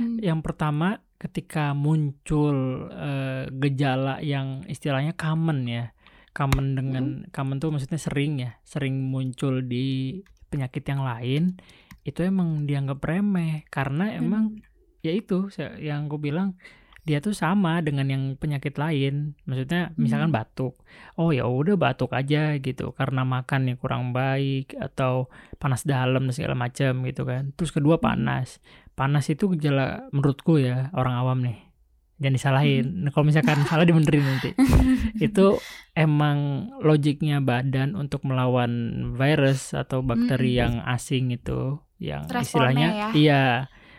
Hmm. 0.01 0.17
yang 0.17 0.39
pertama 0.41 0.87
ketika 1.21 1.77
muncul 1.77 2.89
eh, 2.89 3.45
gejala 3.53 4.17
yang 4.25 4.65
istilahnya 4.65 5.13
common 5.13 5.69
ya 5.69 5.93
common 6.33 6.73
dengan 6.73 7.05
common 7.29 7.61
tuh 7.61 7.69
maksudnya 7.69 8.01
sering 8.01 8.41
ya 8.41 8.51
sering 8.65 8.97
muncul 9.11 9.61
di 9.61 10.17
penyakit 10.49 10.81
yang 10.87 11.05
lain 11.05 11.59
itu 12.01 12.25
emang 12.25 12.65
dianggap 12.65 12.97
remeh 13.05 13.67
karena 13.69 14.17
emang 14.17 14.57
Hmm. 14.57 14.65
ya 15.05 15.13
itu 15.13 15.51
yang 15.77 16.09
aku 16.09 16.17
bilang 16.17 16.57
dia 17.01 17.17
tuh 17.17 17.33
sama 17.33 17.81
dengan 17.81 18.05
yang 18.05 18.23
penyakit 18.37 18.77
lain 18.77 19.33
maksudnya 19.43 19.89
misalkan 19.95 20.29
Hmm. 20.29 20.37
batuk 20.37 20.73
oh 21.15 21.33
ya 21.33 21.49
udah 21.49 21.73
batuk 21.73 22.13
aja 22.13 22.55
gitu 22.57 22.93
karena 22.93 23.25
makan 23.25 23.73
yang 23.73 23.77
kurang 23.77 24.13
baik 24.13 24.77
atau 24.77 25.25
panas 25.57 25.81
dalam 25.81 26.29
dan 26.29 26.33
segala 26.33 26.53
macam 26.53 27.01
gitu 27.03 27.25
kan 27.25 27.51
terus 27.53 27.69
kedua 27.69 27.97
Hmm. 27.97 28.05
panas 28.05 28.61
panas 28.93 29.25
itu 29.27 29.49
gejala 29.51 30.05
menurutku 30.09 30.61
ya 30.61 30.93
orang 30.93 31.15
awam 31.15 31.39
nih 31.41 31.57
jangan 32.21 32.37
disalahin 32.37 32.85
Hmm. 32.85 33.01
Nah, 33.01 33.11
kalau 33.11 33.25
misalkan 33.25 33.57
salah 33.65 33.81
dibenerin 33.81 34.21
nanti 34.21 34.53
itu 35.17 35.57
emang 35.91 36.37
logiknya 36.79 37.41
badan 37.41 37.97
untuk 37.97 38.21
melawan 38.23 38.69
virus 39.15 39.73
atau 39.73 40.01
bakteri 40.01 40.53
Mm-mm. 40.53 40.61
yang 40.61 40.73
asing 40.85 41.33
itu 41.33 41.81
yang 41.97 42.25
istilahnya 42.25 42.87
ya. 42.89 43.09
iya 43.13 43.43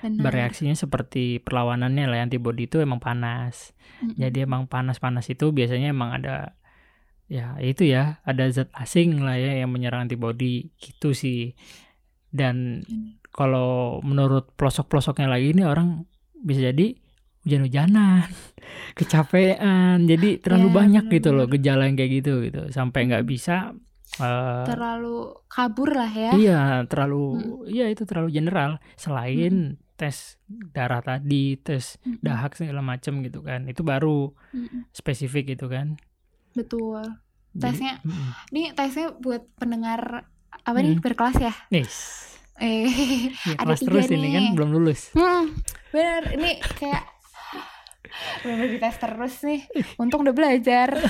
Benar. 0.03 0.23
bereaksinya 0.27 0.75
seperti 0.75 1.39
perlawanannya 1.39 2.05
lah 2.11 2.27
antibody 2.27 2.67
itu 2.67 2.83
emang 2.83 2.99
panas. 2.99 3.71
Mm-mm. 4.03 4.19
Jadi 4.19 4.43
emang 4.43 4.67
panas-panas 4.67 5.31
itu 5.31 5.55
biasanya 5.55 5.95
emang 5.95 6.11
ada 6.19 6.59
ya 7.31 7.57
itu 7.63 7.89
ya 7.89 8.21
ada 8.29 8.45
zat 8.53 8.69
asing 8.77 9.23
lah 9.25 9.39
ya 9.39 9.63
yang 9.65 9.71
menyerang 9.71 10.11
antibody 10.11 10.75
gitu 10.77 11.15
sih. 11.15 11.55
Dan 12.33 12.83
Benar. 12.83 13.31
kalau 13.31 14.01
menurut 14.03 14.53
pelosok-pelosoknya 14.57 15.29
lagi 15.31 15.53
ini 15.55 15.63
orang 15.65 16.05
bisa 16.35 16.73
jadi 16.73 16.97
hujan-hujanan, 17.45 18.27
kecapean, 18.99 20.07
jadi 20.07 20.39
terlalu 20.39 20.69
Ya, 20.69 20.75
banyak 20.75 21.05
gitu 21.11 21.31
loh 21.35 21.47
gejala 21.47 21.87
yang 21.91 21.97
kayak 21.99 22.23
gitu 22.23 22.43
gitu 22.43 22.71
sampai 22.71 23.11
nggak 23.11 23.27
bisa 23.27 23.75
eh, 24.19 24.65
terlalu 24.67 25.43
kabur 25.49 25.91
lah 25.93 26.11
ya 26.11 26.33
Iya, 26.35 26.61
terlalu 26.87 27.23
iya 27.69 27.87
itu 27.91 28.03
terlalu 28.07 28.29
general. 28.33 28.79
Selain 28.95 29.77
tes 30.03 30.37
darah 30.69 30.99
tadi, 30.99 31.55
tes 31.57 31.95
Mm-mm. 32.01 32.19
dahak 32.21 32.53
segala 32.53 32.83
macam 32.83 33.23
gitu 33.23 33.39
kan. 33.41 33.65
Itu 33.65 33.83
baru 33.83 34.35
Mm-mm. 34.51 34.91
spesifik 34.91 35.55
gitu 35.55 35.67
kan. 35.67 35.95
betul 36.51 37.01
Jadi- 37.55 37.63
Tesnya 37.73 37.95
Mm-mm. 38.03 38.31
ini 38.51 38.63
tesnya 38.73 39.15
buat 39.15 39.47
pendengar 39.55 40.27
apa 40.59 40.79
nih 40.79 40.97
Mm. 40.97 41.01
berkelas 41.01 41.37
ya 41.39 41.55
Nis. 41.69 41.95
eh 42.59 42.85
Ya, 43.49 43.57
Ada 43.57 43.65
kelas 43.69 43.81
tiga 43.81 43.91
terus 43.95 44.07
ini 44.11 44.19
nih. 44.21 44.33
kan 44.33 44.45
belum 44.53 44.71
lulus. 44.71 45.01
hmm, 45.13 45.45
bener 45.89 46.23
ini 46.33 46.51
kayak 46.75 47.05
bener 48.43 48.67
dites 48.69 48.97
terus 48.99 49.35
nih 49.43 49.61
untung 49.97 50.21
udah 50.21 50.33
belajar 50.33 50.93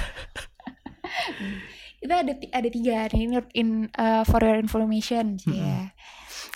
itu 1.99 2.11
ada 2.13 2.33
ada 2.35 2.69
tiga 2.69 3.07
nih 3.09 3.21
ini 3.21 3.35
in 3.53 3.69
uh, 3.95 4.23
for 4.23 4.39
your 4.39 4.55
information 4.57 5.39
ya 5.45 5.91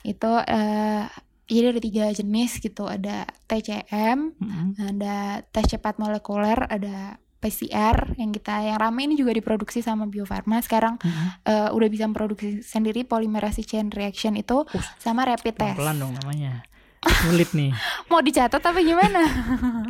itu 0.03 0.27
uh, 0.31 1.07
jadi 1.47 1.71
ada 1.71 1.81
tiga 1.81 2.05
jenis 2.11 2.59
gitu 2.59 2.91
ada 2.91 3.27
TCM 3.47 4.35
Mm-mm. 4.35 4.67
ada 4.99 5.47
tes 5.55 5.67
cepat 5.71 5.99
molekuler 6.03 6.59
ada 6.67 7.23
PCR 7.39 8.17
yang 8.19 8.35
kita 8.35 8.65
yang 8.65 8.77
rame 8.81 9.07
ini 9.07 9.15
juga 9.15 9.31
diproduksi 9.31 9.79
sama 9.79 10.11
Bio 10.11 10.27
Farma 10.27 10.59
sekarang 10.59 10.99
Mm-mm. 10.99 11.29
eh, 11.47 11.71
udah 11.71 11.89
bisa 11.89 12.11
memproduksi 12.11 12.67
sendiri 12.67 13.07
polymerase 13.07 13.63
chain 13.63 13.95
reaction 13.95 14.35
itu 14.35 14.59
Uh, 14.67 14.83
sama 14.99 15.23
rapid 15.29 15.55
test. 15.55 15.79
Pelan 15.79 16.01
dong 16.01 16.17
namanya. 16.17 16.65
Sulit 17.23 17.55
nih. 17.55 17.71
Mau 18.11 18.19
dicatat 18.19 18.59
apa 18.59 18.81
gimana? 18.83 19.23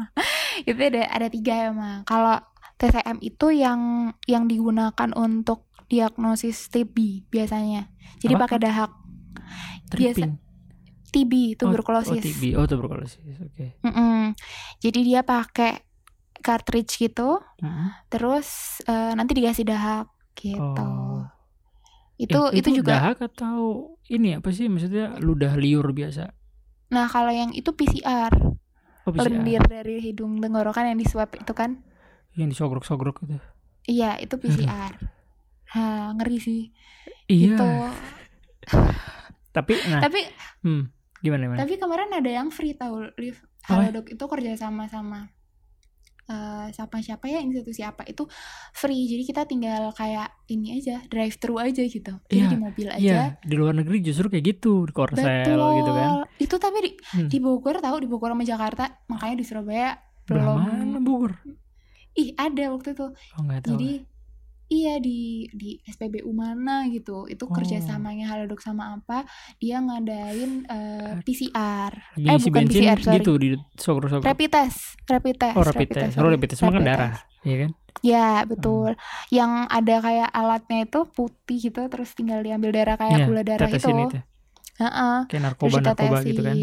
itu 0.68 0.76
ada 0.76 1.06
ada 1.08 1.28
tiga 1.32 1.72
emang. 1.72 2.04
Kalau 2.04 2.36
TCM 2.76 3.22
itu 3.24 3.56
yang 3.56 4.12
yang 4.28 4.50
digunakan 4.50 5.10
untuk 5.16 5.64
diagnosis 5.88 6.68
TB 6.68 7.24
biasanya. 7.32 7.88
Jadi 8.20 8.34
pakai 8.36 8.58
dahak 8.58 8.90
Biasa. 9.86 10.26
TB 11.16 11.32
Oh, 11.32 11.72
tuberkulosis. 11.72 12.20
Oh, 12.20 12.20
TB. 12.20 12.42
Oh, 12.60 12.66
tuberkulosis. 12.68 13.24
Oke. 13.40 13.80
Mm-mm. 13.80 14.36
Jadi 14.84 15.00
dia 15.00 15.24
pakai 15.24 15.80
cartridge 16.44 17.00
gitu, 17.00 17.40
Mm-mm. 17.64 17.88
terus 18.12 18.78
eh, 18.84 19.16
nanti 19.16 19.32
dikasih 19.32 19.64
dahak 19.64 20.12
gitu. 20.36 20.60
Oh. 20.60 21.24
itu 22.16 22.40
Eh, 22.52 22.60
itu, 22.64 22.80
juga 22.80 22.96
dahak 22.96 23.28
atau 23.28 23.92
ini 24.08 24.40
apa 24.40 24.48
sih 24.48 24.72
maksudnya 24.72 25.20
ludah 25.20 25.52
liur 25.60 25.84
biasa 25.92 26.32
nah 26.88 27.04
kalau 27.12 27.28
yang 27.28 27.52
itu 27.52 27.76
PCR 27.76 28.32
oh, 29.04 29.12
PCR. 29.12 29.28
lendir 29.28 29.62
dari 29.68 30.00
hidung 30.00 30.40
tenggorokan 30.40 30.94
yang 30.94 30.98
di 31.00 31.04
swab 31.04 31.28
itu 31.36 31.52
kan 31.52 31.76
yang 32.32 32.48
disogrok-sogrok 32.48 33.20
itu 33.28 33.36
iya 33.84 34.16
itu 34.16 34.32
PCR 34.40 34.96
ha 35.76 36.14
ngeri 36.16 36.38
sih 36.40 36.62
iya 37.28 37.52
itu 37.52 37.68
tapi 39.56 39.76
nah 39.92 40.00
tapi 40.00 40.24
hmm, 40.64 40.95
gimana 41.18 41.42
gimana 41.42 41.58
tapi 41.60 41.74
kemarin 41.76 42.10
ada 42.12 42.30
yang 42.30 42.48
free 42.48 42.72
tahu 42.72 43.08
live? 43.16 43.40
Halodoc 43.62 44.06
itu 44.08 44.20
kerja 44.22 44.52
sama 44.54 44.86
sama 44.86 45.26
eh, 46.24 46.66
siapa 46.70 46.98
siapa 46.98 47.26
ya 47.26 47.38
institusi 47.38 47.80
apa 47.80 48.02
itu 48.02 48.26
free 48.72 49.06
jadi 49.06 49.22
kita 49.24 49.42
tinggal 49.44 49.90
kayak 49.92 50.26
ini 50.46 50.76
aja 50.76 50.98
drive 51.06 51.34
thru 51.36 51.56
aja 51.56 51.78
gitu 51.78 52.12
jadi 52.24 52.34
Iya, 52.36 52.46
di 52.48 52.58
mobil 52.58 52.86
aja 52.88 52.98
Iya, 52.98 53.22
di 53.40 53.54
luar 53.54 53.74
negeri 53.74 53.98
justru 54.00 54.26
kayak 54.26 54.44
gitu, 54.48 54.84
di 54.84 54.92
Korsel 54.92 55.22
betul 55.24 55.70
gitu 55.76 55.90
kan. 55.92 56.10
itu 56.36 56.56
tapi 56.56 56.78
di, 56.80 56.90
Hmm. 57.14 57.28
di 57.28 57.38
Bogor 57.38 57.78
tahu 57.78 57.96
di 57.98 58.08
Bogor 58.08 58.30
sama 58.30 58.42
Jakarta 58.42 58.84
makanya 59.06 59.36
di 59.38 59.44
Surabaya 59.44 59.90
belum 60.24 60.60
Bogor? 61.00 61.32
ih 62.12 62.34
ada 62.34 62.64
waktu 62.70 62.88
itu 62.92 63.06
Oh, 63.06 63.42
tahu. 63.46 63.70
jadi 63.72 63.90
iya 64.68 64.98
di 64.98 65.20
di 65.48 65.78
SPBU 65.80 66.26
mana 66.28 66.86
gitu 66.86 67.24
itu 67.24 67.42
Oh. 67.42 67.50
kerjasamanya 67.50 68.26
Halodoc 68.26 68.58
sama 68.58 68.94
apa 68.94 69.22
dia 69.56 69.78
ngadain 69.78 70.64
eh, 70.64 71.12
PCR 71.22 71.92
Lagi 72.16 72.26
eh, 72.26 72.38
bukan 72.42 72.62
bensin 72.64 72.82
PCR, 72.82 72.98
sorry. 72.98 73.16
gitu 73.16 73.32
di 73.36 73.48
sogrok-sogrok. 73.74 74.26
rapid 74.26 74.50
test 74.50 74.78
rapid 75.04 75.36
test 75.36 75.54
Oh, 75.54 75.62
rapid 75.62 75.88
test. 75.88 76.14
Oh, 76.16 76.26
rapid 76.26 76.48
test 76.48 76.60
kan 76.60 76.72
Rapid 76.72 76.82
darah, 76.84 77.12
test. 77.12 77.22
iya 77.42 77.56
kan? 77.62 77.70
ya 78.02 78.28
betul 78.44 78.92
yang 79.30 79.64
ada 79.66 79.96
kayak 79.98 80.28
alatnya 80.28 80.84
itu 80.84 81.00
putih 81.08 81.58
gitu 81.62 81.80
terus 81.86 82.12
tinggal 82.12 82.38
diambil 82.40 82.68
darah 82.70 82.94
kayak 82.94 83.24
gula 83.24 83.40
darah 83.40 83.66
itu 83.66 83.88
itu. 83.88 84.18
Heeh. 84.76 85.16
Kayak 85.24 85.56
terus 85.56 85.72
narkoba-narkoba 85.72 86.16
gitu 86.22 86.40
kan. 86.42 86.56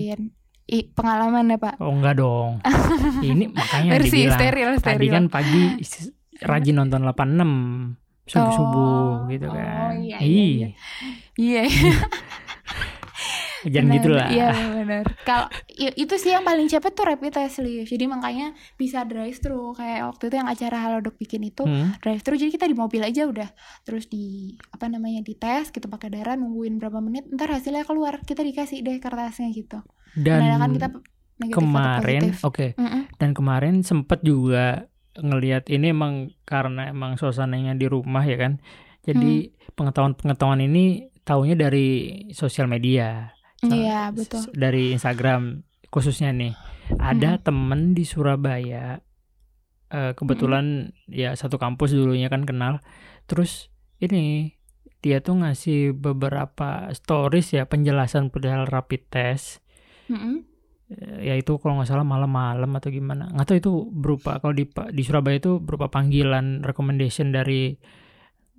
Ih, 0.63 0.85
pengalaman 0.91 1.43
ya 1.45 1.57
pak 1.57 1.75
Oh, 1.77 1.91
enggak 1.91 2.15
dong. 2.15 2.61
Ini 3.25 3.49
makanya 3.49 3.97
dibilang 3.97 4.37
steril 4.37 4.69
tadi 4.73 4.81
steril 4.85 5.11
kan 5.11 5.25
pagi 5.27 5.63
rajin 6.39 6.75
nonton 6.75 7.01
86 7.01 7.99
subuh-subuh 8.25 9.03
Oh, 9.19 9.27
gitu 9.27 9.45
oh, 9.45 9.53
kan. 9.53 9.99
iya, 9.99 10.17
iya, 10.17 10.45
iya. 10.55 10.69
iya 11.35 11.63
Jangan 13.63 13.79
benar. 13.85 13.95
gitu 13.95 14.09
lah. 14.11 14.27
iya 14.27 14.49
benar 14.51 15.03
kalau 15.23 15.47
itu 15.79 16.13
sih 16.13 16.29
yang 16.29 16.43
paling 16.43 16.67
cepet 16.67 16.91
tuh 16.91 17.05
rapid 17.05 17.31
test 17.31 17.59
live 17.59 17.87
jadi 17.87 18.05
makanya 18.05 18.51
bisa 18.75 19.03
drive 19.03 19.39
thru 19.39 19.71
kayak 19.71 20.03
waktu 20.05 20.23
itu 20.25 20.35
yang 20.35 20.47
acara 20.47 20.77
Halodoc 20.81 21.15
bikin 21.15 21.41
itu 21.41 21.63
Hmm. 21.63 21.95
drive 21.97 22.19
thru 22.19 22.35
jadi 22.35 22.51
kita 22.51 22.65
di 22.65 22.75
mobil 22.75 22.99
aja 22.99 23.23
udah 23.23 23.47
terus 23.81 24.05
di 24.05 24.51
apa 24.67 24.87
namanya 24.87 25.19
di 25.19 25.31
tes 25.33 25.71
gitu 25.71 25.87
pakai 25.87 26.11
darah 26.11 26.35
nungguin 26.35 26.75
berapa 26.75 26.99
menit 26.99 27.23
ntar 27.29 27.47
hasilnya 27.49 27.83
keluar 27.83 28.19
kita 28.19 28.39
dikasih 28.41 28.83
deh 28.83 28.99
kertasnya 28.99 29.47
gitu 29.49 29.79
Dan 30.13 30.39
Menandakan 30.39 30.69
kita 30.69 30.87
negatif 31.33 31.55
kemarin, 31.55 32.21
oke. 32.43 32.67
Mm-mm. 32.75 33.01
Dan 33.15 33.29
kemarin 33.31 33.75
sempet 33.81 34.21
juga 34.21 34.85
ngelihat 35.15 35.67
ini 35.67 35.89
emang 35.89 36.13
karena 36.43 36.87
emang 36.87 37.15
suasananya 37.15 37.73
di 37.73 37.85
rumah 37.85 38.21
ya 38.21 38.37
kan. 38.37 38.57
Jadi 39.03 39.33
Hmm. 39.45 39.75
pengetahuan-pengetahuan 39.75 40.63
ini 40.63 40.83
taunya 41.21 41.53
dari 41.53 41.87
sosial 42.31 42.65
media. 42.65 43.31
So- 43.59 43.71
Iya, 43.71 44.09
betul. 44.09 44.41
s- 44.41 44.51
Dari 44.51 44.91
Instagram 44.91 45.61
khususnya 45.87 46.31
nih. 46.31 46.55
Ada 46.93 47.39
temen 47.39 47.93
di 47.93 48.03
Surabaya 48.03 48.99
eh, 49.89 50.11
kebetulan 50.11 50.89
ya 51.05 51.31
satu 51.33 51.55
kampus 51.55 51.93
dulunya 51.93 52.25
kan 52.25 52.43
kenal. 52.43 52.81
Terus 53.23 53.69
ini 53.99 54.57
dia 54.99 55.21
tuh 55.21 55.37
ngasih 55.37 55.93
beberapa 55.93 56.89
stories 56.91 57.53
ya 57.53 57.67
penjelasan 57.67 58.27
perihal 58.27 58.65
rapid 58.65 59.03
test 59.07 59.61
Mm-mm. 60.07 60.47
Eh, 60.91 61.31
ya 61.31 61.33
itu 61.39 61.55
kalau 61.61 61.79
nggak 61.79 61.89
salah 61.89 62.03
malam-malam 62.03 62.71
atau 62.75 62.89
gimana. 62.91 63.31
Nggak 63.31 63.47
tahu 63.47 63.57
itu 63.59 63.73
berupa 63.91 64.39
kalau 64.43 64.51
di 64.51 64.67
di 64.67 65.01
Surabaya 65.05 65.39
itu 65.39 65.63
berupa 65.63 65.87
panggilan 65.87 66.65
recommendation 66.65 67.31
dari 67.31 67.75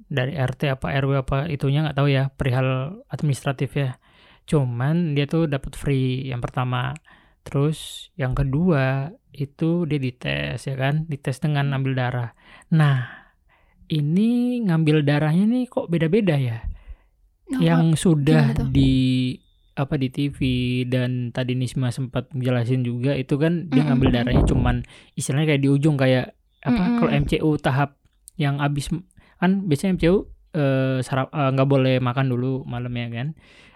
dari 0.08 0.32
RT 0.36 0.78
apa 0.78 0.94
RW 1.00 1.12
apa 1.24 1.38
itunya 1.48 1.84
nggak 1.84 1.96
tahu 1.96 2.08
ya 2.08 2.32
perihal 2.32 3.00
administratif 3.12 3.76
ya. 3.76 4.00
Cuman 4.48 5.16
dia 5.16 5.28
tuh 5.28 5.48
dapat 5.48 5.76
free 5.76 6.28
yang 6.28 6.40
pertama. 6.40 6.96
Terus 7.44 8.08
yang 8.16 8.32
kedua 8.32 9.12
itu 9.36 9.84
dia 9.84 10.00
dites 10.00 10.64
ya 10.64 10.76
kan? 10.80 11.04
Dites 11.04 11.44
dengan 11.44 11.76
ambil 11.76 11.92
darah. 11.92 12.30
Nah 12.72 13.28
ini 13.92 14.60
ngambil 14.64 15.04
darahnya 15.04 15.44
nih 15.44 15.68
kok 15.68 15.92
beda-beda 15.92 16.40
ya? 16.40 16.64
Oh, 17.52 17.60
yang 17.60 17.92
sudah 17.92 18.56
di 18.72 19.36
apa 19.74 19.94
di 19.98 20.08
TV 20.08 20.38
dan 20.86 21.34
tadi 21.34 21.58
Nisma 21.58 21.90
sempat 21.90 22.30
jelasin 22.30 22.86
juga 22.86 23.18
itu 23.18 23.34
kan 23.36 23.66
dia 23.74 23.82
Mm-mm. 23.82 23.90
ngambil 23.90 24.08
darahnya 24.14 24.44
cuman 24.46 24.86
istilahnya 25.18 25.54
kayak 25.54 25.62
di 25.66 25.70
ujung 25.70 25.98
kayak 25.98 26.38
apa 26.62 26.78
Mm-mm. 26.78 26.98
kalau 27.02 27.10
MCU 27.10 27.50
tahap 27.58 27.98
yang 28.38 28.62
abis 28.62 28.90
kan 29.38 29.66
biasanya 29.66 29.98
MCU 29.98 30.30
eh, 30.54 30.98
sarap 31.02 31.28
eh, 31.34 31.50
nggak 31.50 31.68
boleh 31.68 31.96
makan 31.98 32.26
dulu 32.30 32.62
malamnya 32.64 33.10
kan. 33.10 33.28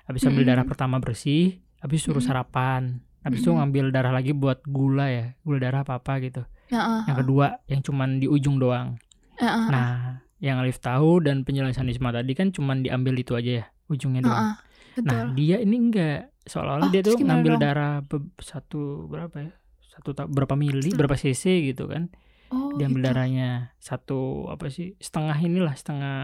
Habis 0.06 0.24
ambil 0.24 0.46
Mm-mm. 0.46 0.50
darah 0.54 0.64
pertama 0.64 0.96
bersih 1.02 1.60
habis 1.82 2.02
suruh 2.02 2.22
sarapan 2.22 3.02
habis 3.22 3.42
itu 3.42 3.50
ngambil 3.52 3.90
darah 3.92 4.14
lagi 4.14 4.32
buat 4.32 4.62
gula 4.64 5.10
ya 5.10 5.34
gula 5.42 5.58
darah 5.60 5.82
apa 5.82 5.98
apa 5.98 6.22
gitu. 6.22 6.42
Heeh, 6.70 7.00
yang 7.10 7.16
kedua 7.18 7.46
yang 7.66 7.80
cuman 7.82 8.22
di 8.22 8.26
ujung 8.30 8.56
doang. 8.62 8.96
Heeh, 9.38 9.66
nah 9.70 10.22
yang 10.38 10.62
Alif 10.62 10.78
tahu 10.78 11.18
dan 11.26 11.42
penjelasan 11.42 11.90
Nisma 11.90 12.14
tadi 12.14 12.30
kan 12.38 12.54
cuman 12.54 12.86
diambil 12.86 13.18
itu 13.18 13.34
aja 13.34 13.50
ya 13.62 13.64
ujungnya 13.90 14.22
doang. 14.22 14.46
Heeh, 14.46 14.54
betul 14.98 15.14
Nah 15.24 15.32
dia 15.32 15.56
ini 15.58 15.76
enggak 15.78 16.18
seolah-olah 16.44 16.86
Oh, 16.86 16.90
dia 16.90 17.00
tuh 17.00 17.14
ngambil 17.14 17.52
dong? 17.54 17.62
darah 17.62 17.94
satu 18.38 18.80
berapa 19.04 19.36
ya 19.38 19.50
satu 19.88 20.14
berapa 20.26 20.54
mili 20.54 20.90
berapa 20.90 21.12
cc 21.12 21.42
gitu 21.66 21.86
kan 21.86 22.08
oh, 22.48 22.74
diambil 22.74 23.00
gitu. 23.00 23.08
darahnya 23.08 23.48
satu 23.76 24.18
apa 24.46 24.68
sih 24.68 24.94
setengah 24.96 25.36
inilah 25.36 25.72
setengah 25.72 26.16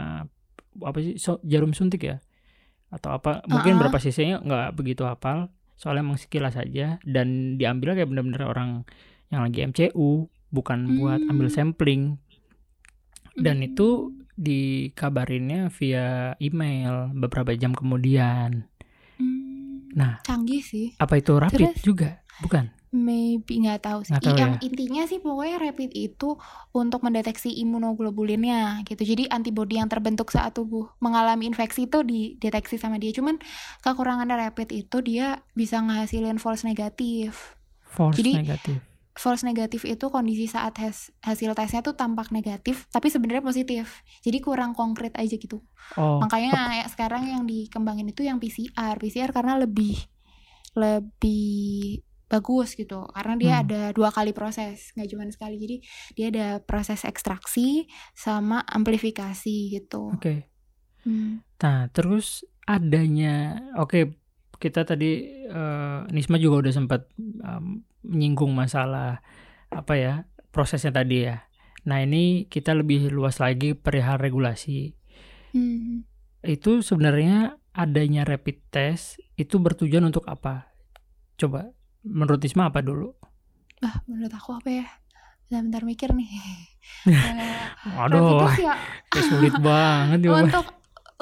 apa 0.81 0.99
sih 0.99 1.14
so- 1.16 1.43
jarum 1.43 1.70
suntik 1.70 2.03
ya 2.03 2.16
atau 2.89 3.11
apa 3.12 3.43
mungkin 3.45 3.75
Ah, 3.75 3.77
ah. 3.77 3.81
berapa 3.83 3.99
cc-nya 3.99 4.39
nggak 4.39 4.68
begitu 4.72 5.03
hafal 5.03 5.51
soalnya 5.75 6.03
emang 6.03 6.16
sekilas 6.16 6.55
saja 6.55 7.03
dan 7.03 7.29
diambil 7.55 7.93
kayak 7.93 8.07
bener-bener 8.07 8.43
orang 8.45 8.70
yang 9.29 9.43
lagi 9.43 9.61
MCU 9.61 10.31
bukan 10.49 10.97
buat 10.97 11.18
Hmm. 11.18 11.31
ambil 11.31 11.49
sampling 11.49 12.22
dan 13.35 13.59
Hmm. 13.59 13.66
itu 13.66 14.14
dikabarinnya 14.35 15.70
via 15.70 16.35
email 16.39 17.11
beberapa 17.14 17.55
jam 17.55 17.72
kemudian. 17.72 18.66
Hmm, 19.16 19.91
Nah. 19.95 20.18
canggih 20.26 20.59
sih. 20.59 20.91
apa 20.99 21.18
itu 21.18 21.39
rapid 21.39 21.70
Terus? 21.70 21.82
juga? 21.82 22.11
Bukan? 22.43 22.66
Maybe 22.95 23.59
nggak 23.59 23.82
tahu 23.82 24.07
sih. 24.07 24.14
Nggak 24.14 24.22
tahu 24.22 24.39
yang 24.39 24.55
ya. 24.55 24.61
intinya 24.62 25.03
sih 25.07 25.18
pokoknya 25.18 25.57
rapid 25.59 25.91
itu 25.93 26.39
untuk 26.70 27.03
mendeteksi 27.03 27.51
imunoglobulinnya 27.59 28.87
gitu. 28.87 29.03
Jadi 29.03 29.26
antibodi 29.26 29.82
yang 29.82 29.91
terbentuk 29.91 30.30
saat 30.30 30.55
tubuh 30.55 30.91
mengalami 30.99 31.51
infeksi 31.51 31.91
itu 31.91 32.07
dideteksi 32.07 32.78
sama 32.78 33.03
dia. 33.03 33.11
Cuman 33.11 33.43
kekurangan 33.82 34.30
rapid 34.30 34.70
itu 34.70 35.03
dia 35.03 35.43
bisa 35.55 35.82
ngehasilin 35.82 36.39
false 36.39 36.62
negatif. 36.62 37.59
False 37.82 38.18
Jadi- 38.22 38.35
negatif 38.47 38.93
false 39.15 39.47
negatif 39.47 39.87
itu 39.87 40.11
kondisi 40.11 40.51
saat 40.51 40.75
has- 40.83 41.15
hasil 41.23 41.55
tesnya 41.55 41.81
tuh 41.81 41.95
tampak 41.95 42.35
negatif 42.35 42.91
tapi 42.91 43.09
sebenarnya 43.09 43.41
positif. 43.41 44.03
Jadi 44.21 44.43
kurang 44.43 44.75
konkret 44.75 45.15
aja 45.15 45.39
gitu. 45.39 45.62
Oh. 45.95 46.19
Makanya 46.19 46.51
kayak 46.51 46.89
sekarang 46.91 47.23
yang 47.31 47.43
dikembangin 47.47 48.11
itu 48.11 48.27
yang 48.27 48.43
PCR 48.43 48.99
PCR 48.99 49.31
karena 49.31 49.55
lebih 49.57 49.95
lebih 50.75 52.03
bagus 52.27 52.75
gitu. 52.75 53.07
Karena 53.15 53.35
dia 53.39 53.55
Hmm. 53.55 53.62
ada 53.65 53.83
dua 53.95 54.11
kali 54.11 54.35
proses 54.35 54.91
nggak 54.93 55.09
cuma 55.09 55.23
sekali. 55.31 55.57
Jadi 55.62 55.77
dia 56.12 56.27
ada 56.35 56.47
proses 56.59 57.07
ekstraksi 57.07 57.87
sama 58.12 58.67
amplifikasi 58.67 59.71
gitu. 59.71 60.11
Oke. 60.11 60.51
Hmm. 61.05 61.45
nah 61.61 61.85
terus 61.93 62.49
adanya 62.65 63.61
oke 63.77 64.24
kita 64.65 64.89
tadi 64.89 65.45
eh, 65.45 65.99
Nisma 66.09 66.41
juga 66.41 66.65
udah 66.65 66.73
sempat 66.73 67.05
em, 67.21 67.85
menyinggung 68.01 68.49
masalah 68.57 69.21
apa 69.69 69.93
ya 70.01 70.15
prosesnya 70.49 70.89
tadi 70.97 71.29
ya. 71.29 71.45
Nah 71.85 72.01
ini 72.01 72.49
kita 72.49 72.73
lebih 72.73 73.12
luas 73.12 73.45
lagi 73.45 73.77
perihal 73.77 74.17
regulasi. 74.17 74.97
Hmm. 75.55 76.03
itu 76.43 76.83
sebenarnya 76.83 77.62
adanya 77.73 78.27
rapid 78.27 78.59
test 78.75 79.23
itu 79.39 79.62
bertujuan 79.62 80.03
untuk 80.03 80.27
apa? 80.27 80.75
Coba 81.39 81.71
menurut 82.03 82.43
Nisma 82.43 82.75
apa 82.75 82.83
dulu? 82.83 83.15
Ah 83.79 84.03
menurut 84.11 84.35
aku 84.35 84.59
apa 84.59 84.83
ya? 84.83 84.87
Bentar-bentar 85.47 85.87
mikir 85.87 86.11
nih. 86.11 86.27
Rapid 87.87 88.01
aduh 88.11 88.51
test 88.51 88.61
ya. 88.67 88.75
kayak 89.15 89.25
sulit 89.31 89.55
banget 89.62 90.19
ya 90.27 90.31
untuk 90.35 90.67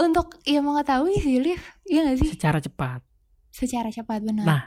untuk 0.00 0.26
ya 0.48 0.64
mengetahui 0.64 1.14
sih 1.20 1.36
Liv. 1.36 1.60
Iya 1.84 2.00
gak 2.08 2.16
sih? 2.24 2.28
Secara 2.32 2.58
cepat 2.64 3.11
secara 3.52 3.92
cepat 3.92 4.24
benar 4.24 4.44
Nah, 4.44 4.62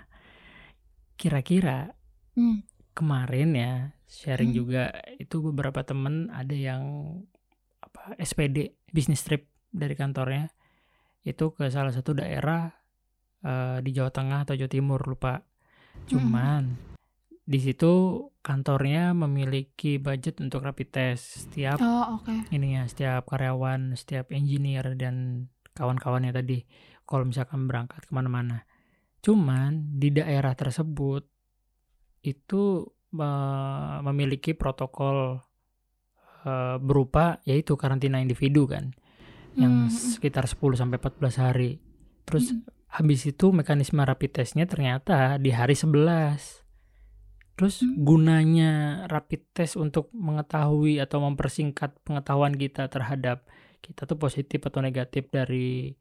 kira-kira 1.15 1.91
Hmm. 2.35 2.63
kemarin 2.91 3.49
ya 3.55 3.73
sharing 4.05 4.51
Hmm. 4.51 4.59
juga 4.63 4.83
itu 5.17 5.39
beberapa 5.41 5.83
temen 5.83 6.27
ada 6.29 6.51
yang 6.51 6.83
apa 7.79 8.15
SPD 8.19 8.71
bisnis 8.91 9.23
trip 9.23 9.47
dari 9.71 9.95
kantornya 9.95 10.51
itu 11.23 11.51
ke 11.51 11.67
salah 11.67 11.91
satu 11.91 12.13
daerah 12.13 12.71
eh, 13.41 13.77
di 13.81 13.93
Jawa 13.93 14.09
Tengah 14.09 14.41
atau 14.41 14.57
Jawa 14.57 14.71
Timur 14.71 15.01
lupa. 15.05 15.37
Cuman 16.09 16.75
di 17.45 17.59
situ 17.61 18.25
kantornya 18.41 19.13
memiliki 19.13 20.01
budget 20.01 20.41
untuk 20.41 20.65
rapid 20.65 20.89
test 20.89 21.45
setiap 21.45 21.77
Oh, 21.77 22.17
oke. 22.17 22.49
ini 22.49 22.73
ya 22.73 22.89
setiap 22.89 23.29
karyawan, 23.29 23.93
setiap 23.93 24.33
engineer 24.33 24.97
dan 24.97 25.45
kawan-kawannya 25.77 26.33
tadi 26.33 26.65
kalau 27.05 27.21
misalkan 27.29 27.69
berangkat 27.69 28.01
ke 28.01 28.11
mana-mana. 28.17 28.65
Cuman 29.25 29.97
di 29.97 30.13
daerah 30.13 30.53
tersebut 30.53 31.25
itu 32.21 32.85
memiliki 34.05 34.53
protokol 34.53 35.41
eh, 36.45 36.77
berupa 36.77 37.41
yaitu 37.41 37.73
karantina 37.73 38.21
individu 38.21 38.69
kan 38.69 38.93
yang 39.57 39.87
Hmm, 39.87 39.89
hmm. 39.89 40.13
sekitar 40.19 40.45
10 40.45 40.77
sampai 40.77 40.99
14 41.01 41.41
hari. 41.41 41.81
Terus 42.27 42.53
Hmm. 42.53 42.67
habis 43.01 43.25
itu 43.25 43.49
mekanisme 43.55 44.03
rapid 44.03 44.43
testnya 44.43 44.67
ternyata 44.67 45.39
di 45.41 45.49
hari 45.55 45.73
11. 45.73 46.61
Terus 47.55 47.81
Hmm. 47.81 48.03
gunanya 48.03 48.73
rapid 49.07 49.41
test 49.55 49.79
untuk 49.79 50.11
mengetahui 50.11 50.99
atau 50.99 51.23
mempersingkat 51.23 51.97
pengetahuan 52.03 52.53
kita 52.53 52.91
terhadap 52.91 53.47
kita 53.79 54.03
tuh 54.03 54.19
positif 54.19 54.59
atau 54.67 54.83
negatif 54.83 55.31
dari 55.31 55.95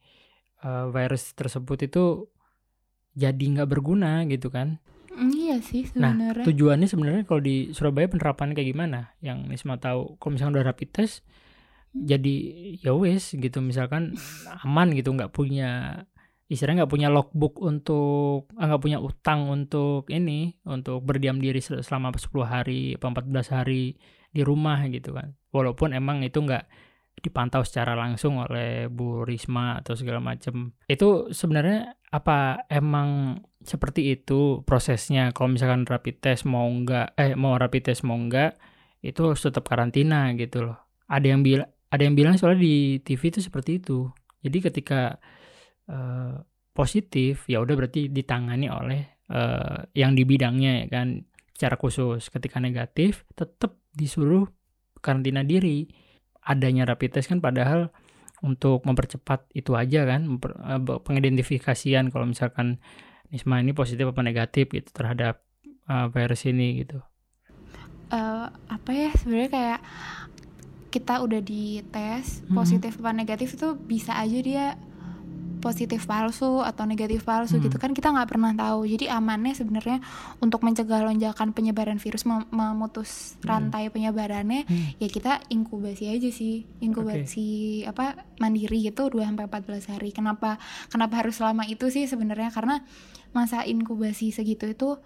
uh, 0.66 0.90
virus 0.90 1.30
tersebut 1.38 1.86
itu 1.86 2.26
jadi 3.14 3.44
nggak 3.58 3.70
berguna 3.70 4.22
gitu 4.26 4.50
kan. 4.50 4.78
Mm, 5.14 5.30
Iya 5.30 5.56
sih 5.62 5.86
Nah, 5.94 6.10
sebenarnya. 6.10 6.44
Tujuannya 6.44 6.88
sebenarnya 6.90 7.22
kalau 7.24 7.38
di 7.40 7.70
Surabaya 7.70 8.10
penerapannya 8.10 8.58
kayak 8.58 8.70
gimana? 8.74 9.14
Yang 9.22 9.38
Nisma 9.46 9.78
tahu. 9.78 10.18
Kalau 10.18 10.30
misalnya 10.34 10.60
udah 10.60 10.66
rapid 10.74 10.90
test 10.90 11.22
jadi 11.94 12.34
ya 12.82 12.90
wes 12.90 13.38
gitu 13.38 13.62
misalkan 13.62 14.18
aman 14.66 14.90
gitu 14.98 15.14
nggak 15.14 15.30
punya 15.30 16.02
istilahnya 16.50 16.84
nggak 16.84 16.92
punya 16.92 17.08
logbook 17.08 17.62
untuk 17.62 18.50
ah, 18.58 18.66
nggak 18.66 18.82
punya 18.82 18.98
utang 18.98 19.46
untuk 19.46 20.10
ini 20.10 20.58
untuk 20.66 21.06
berdiam 21.06 21.38
diri 21.38 21.62
sel- 21.62 21.86
selama 21.86 22.10
10 22.18 22.44
hari 22.44 22.98
apa 22.98 23.06
14 23.14 23.54
hari 23.54 23.94
di 24.34 24.42
rumah 24.42 24.82
gitu 24.90 25.14
kan 25.14 25.38
walaupun 25.54 25.94
emang 25.94 26.26
itu 26.26 26.42
nggak 26.42 26.66
dipantau 27.24 27.64
secara 27.64 27.96
langsung 27.96 28.44
oleh 28.44 28.92
Bu 28.92 29.24
Risma 29.24 29.80
atau 29.80 29.96
segala 29.96 30.20
macam 30.20 30.76
itu 30.84 31.32
sebenarnya 31.32 31.96
apa 32.12 32.68
emang 32.68 33.40
seperti 33.64 34.12
itu 34.12 34.60
prosesnya? 34.68 35.32
Kalau 35.32 35.56
misalkan 35.56 35.88
rapid 35.88 36.20
test 36.20 36.44
mau 36.44 36.68
nggak 36.68 37.16
eh 37.16 37.32
mau 37.32 37.56
rapid 37.56 37.90
test 37.90 38.04
mau 38.04 38.20
nggak 38.20 38.60
itu 39.00 39.20
harus 39.24 39.40
tetap 39.40 39.64
karantina 39.64 40.28
gitu 40.36 40.68
loh. 40.68 40.78
Ada 41.08 41.32
yang 41.32 41.40
bilang 41.40 41.68
ada 41.88 42.02
yang 42.04 42.14
bilang 42.14 42.36
soalnya 42.36 42.60
di 42.60 43.00
TV 43.00 43.32
itu 43.32 43.40
seperti 43.40 43.80
itu. 43.80 44.12
Jadi 44.44 44.58
ketika 44.60 45.16
eh, 45.88 46.36
positif 46.76 47.48
ya 47.48 47.64
udah 47.64 47.74
berarti 47.74 48.12
ditangani 48.12 48.68
oleh 48.68 49.24
eh, 49.32 49.78
yang 49.96 50.12
di 50.12 50.22
bidangnya 50.28 50.84
ya 50.84 50.88
kan. 50.92 51.24
Secara 51.54 51.78
khusus 51.78 52.34
ketika 52.34 52.58
negatif 52.58 53.22
tetap 53.30 53.78
disuruh 53.94 54.42
karantina 54.98 55.46
diri 55.46 55.86
adanya 56.44 56.84
rapid 56.84 57.16
test 57.18 57.32
kan 57.32 57.40
padahal 57.40 57.88
untuk 58.44 58.84
mempercepat 58.84 59.48
itu 59.56 59.72
aja 59.72 60.04
kan 60.04 60.36
eh, 60.36 60.80
pengidentifikasian 61.00 62.12
kalau 62.12 62.28
misalkan 62.28 62.78
Nisma 63.32 63.58
ini 63.58 63.72
positif 63.74 64.04
apa 64.06 64.20
negatif 64.20 64.68
gitu 64.70 64.92
terhadap 64.92 65.40
eh, 65.88 66.06
virus 66.12 66.44
ini 66.44 66.84
gitu 66.84 67.00
Eh, 68.12 68.46
apa 68.48 68.90
ya 68.92 69.10
sebenarnya 69.16 69.50
kayak 69.50 69.80
kita 70.94 71.18
udah 71.24 71.40
dites 71.42 72.44
Mhm. 72.46 72.54
positif 72.54 72.92
apa 73.02 73.10
negatif 73.10 73.58
itu 73.58 73.74
bisa 73.74 74.14
aja 74.14 74.38
dia 74.38 74.66
positif 75.64 76.04
palsu 76.04 76.60
atau 76.60 76.84
negatif 76.84 77.24
palsu 77.24 77.56
Hmm. 77.56 77.64
gitu 77.64 77.76
kan 77.76 77.90
kita 77.90 78.12
nggak 78.12 78.28
pernah 78.28 78.52
tahu 78.52 78.84
jadi 78.84 79.16
amannya 79.16 79.56
sebenarnya 79.56 80.04
untuk 80.38 80.60
mencegah 80.60 81.00
lonjakan 81.00 81.50
penyebaran 81.50 81.96
virus 81.96 82.22
mem- 82.22 82.44
memutus 82.50 83.40
Hmm. 83.40 83.48
rantai 83.48 83.88
penyebarannya 83.88 84.68
Hmm. 84.68 85.00
ya 85.00 85.08
kita 85.08 85.40
inkubasi 85.48 86.12
aja 86.12 86.28
sih 86.28 86.68
inkubasi 86.78 87.48
apa 87.82 88.12
mandiri 88.36 88.84
gitu 88.84 89.08
2 89.08 89.24
sampai 89.24 89.48
14 89.48 89.88
hari 89.88 90.12
kenapa 90.12 90.60
kenapa 90.86 91.14
harus 91.16 91.40
selama 91.40 91.64
itu 91.64 91.88
sih 91.88 92.04
sebenarnya 92.04 92.52
karena 92.52 92.84
masa 93.32 93.64
inkubasi 93.64 94.30
segitu 94.30 94.68
itu 94.68 95.00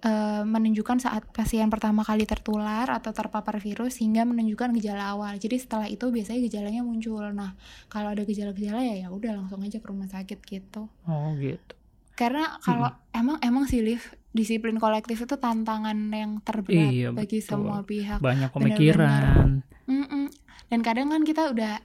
eh, 0.00 0.42
menunjukkan 0.42 0.98
saat 0.98 1.28
pasien 1.28 1.68
pertama 1.68 2.00
kali 2.00 2.24
tertular 2.24 2.88
atau 2.88 3.10
terpapar 3.10 3.58
virus 3.58 3.98
hingga 3.98 4.24
menunjukkan 4.24 4.72
gejala 4.74 5.12
awal. 5.12 5.36
Jadi 5.36 5.56
setelah 5.56 5.86
itu 5.86 6.08
biasanya 6.08 6.40
gejalanya 6.42 6.80
muncul. 6.80 7.20
Nah 7.30 7.52
kalau 7.86 8.10
ada 8.10 8.22
gejala-gejala 8.22 8.80
ya 8.82 8.96
ya 8.98 9.08
udah 9.08 9.36
langsung 9.36 9.60
aja 9.60 9.76
ke 9.76 9.86
rumah 9.86 10.08
sakit 10.08 10.40
gitu. 10.40 10.88
Oh 11.04 11.30
gitu. 11.36 11.74
Karena 12.12 12.60
kalau 12.60 12.92
emang 13.10 13.40
emang 13.40 13.64
sih 13.64 13.80
Liv 13.80 14.00
disiplin 14.30 14.76
kolektif 14.76 15.20
itu 15.20 15.34
tantangan 15.34 15.96
yang 16.10 16.38
terberat 16.40 16.92
Iya, 16.92 17.08
bagi 17.10 17.40
betul. 17.40 17.48
semua 17.50 17.82
pihak. 17.82 18.20
Banyak 18.20 18.50
pemikiran. 18.50 19.64
Mm-mm. 19.84 20.28
Dan 20.68 20.80
kadang 20.80 21.08
kan 21.08 21.24
kita 21.24 21.50
udah 21.50 21.82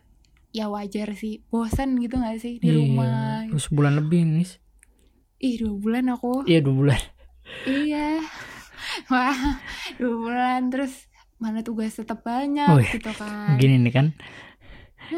ya 0.51 0.67
wajar 0.67 1.11
sih, 1.13 1.43
bosan 1.45 1.97
gitu 1.97 2.15
gak 2.15 2.37
sih 2.37 2.59
di 2.59 2.67
Iya, 2.67 2.75
rumah. 2.77 3.43
terus 3.49 3.67
sebulan 3.67 3.93
lebih 3.97 4.23
nih 4.25 4.47
Ih 5.35 5.55
dua 5.57 5.75
bulan 5.75 6.05
aku, 6.09 6.45
iya 6.45 6.63
dua 6.63 6.75
bulan 6.77 7.01
iya, 7.63 8.21
wah 9.07 9.61
dua 9.95 10.13
bulan 10.15 10.61
terus 10.67 11.07
mana 11.35 11.61
tugas 11.61 11.93
tetap 11.93 12.21
banyak 12.21 12.67
Oh, 12.67 12.77
iya. 12.77 12.91
gitu 12.91 13.11
kan. 13.11 13.55
gini 13.55 13.75
nih 13.79 13.93
kan 13.93 14.07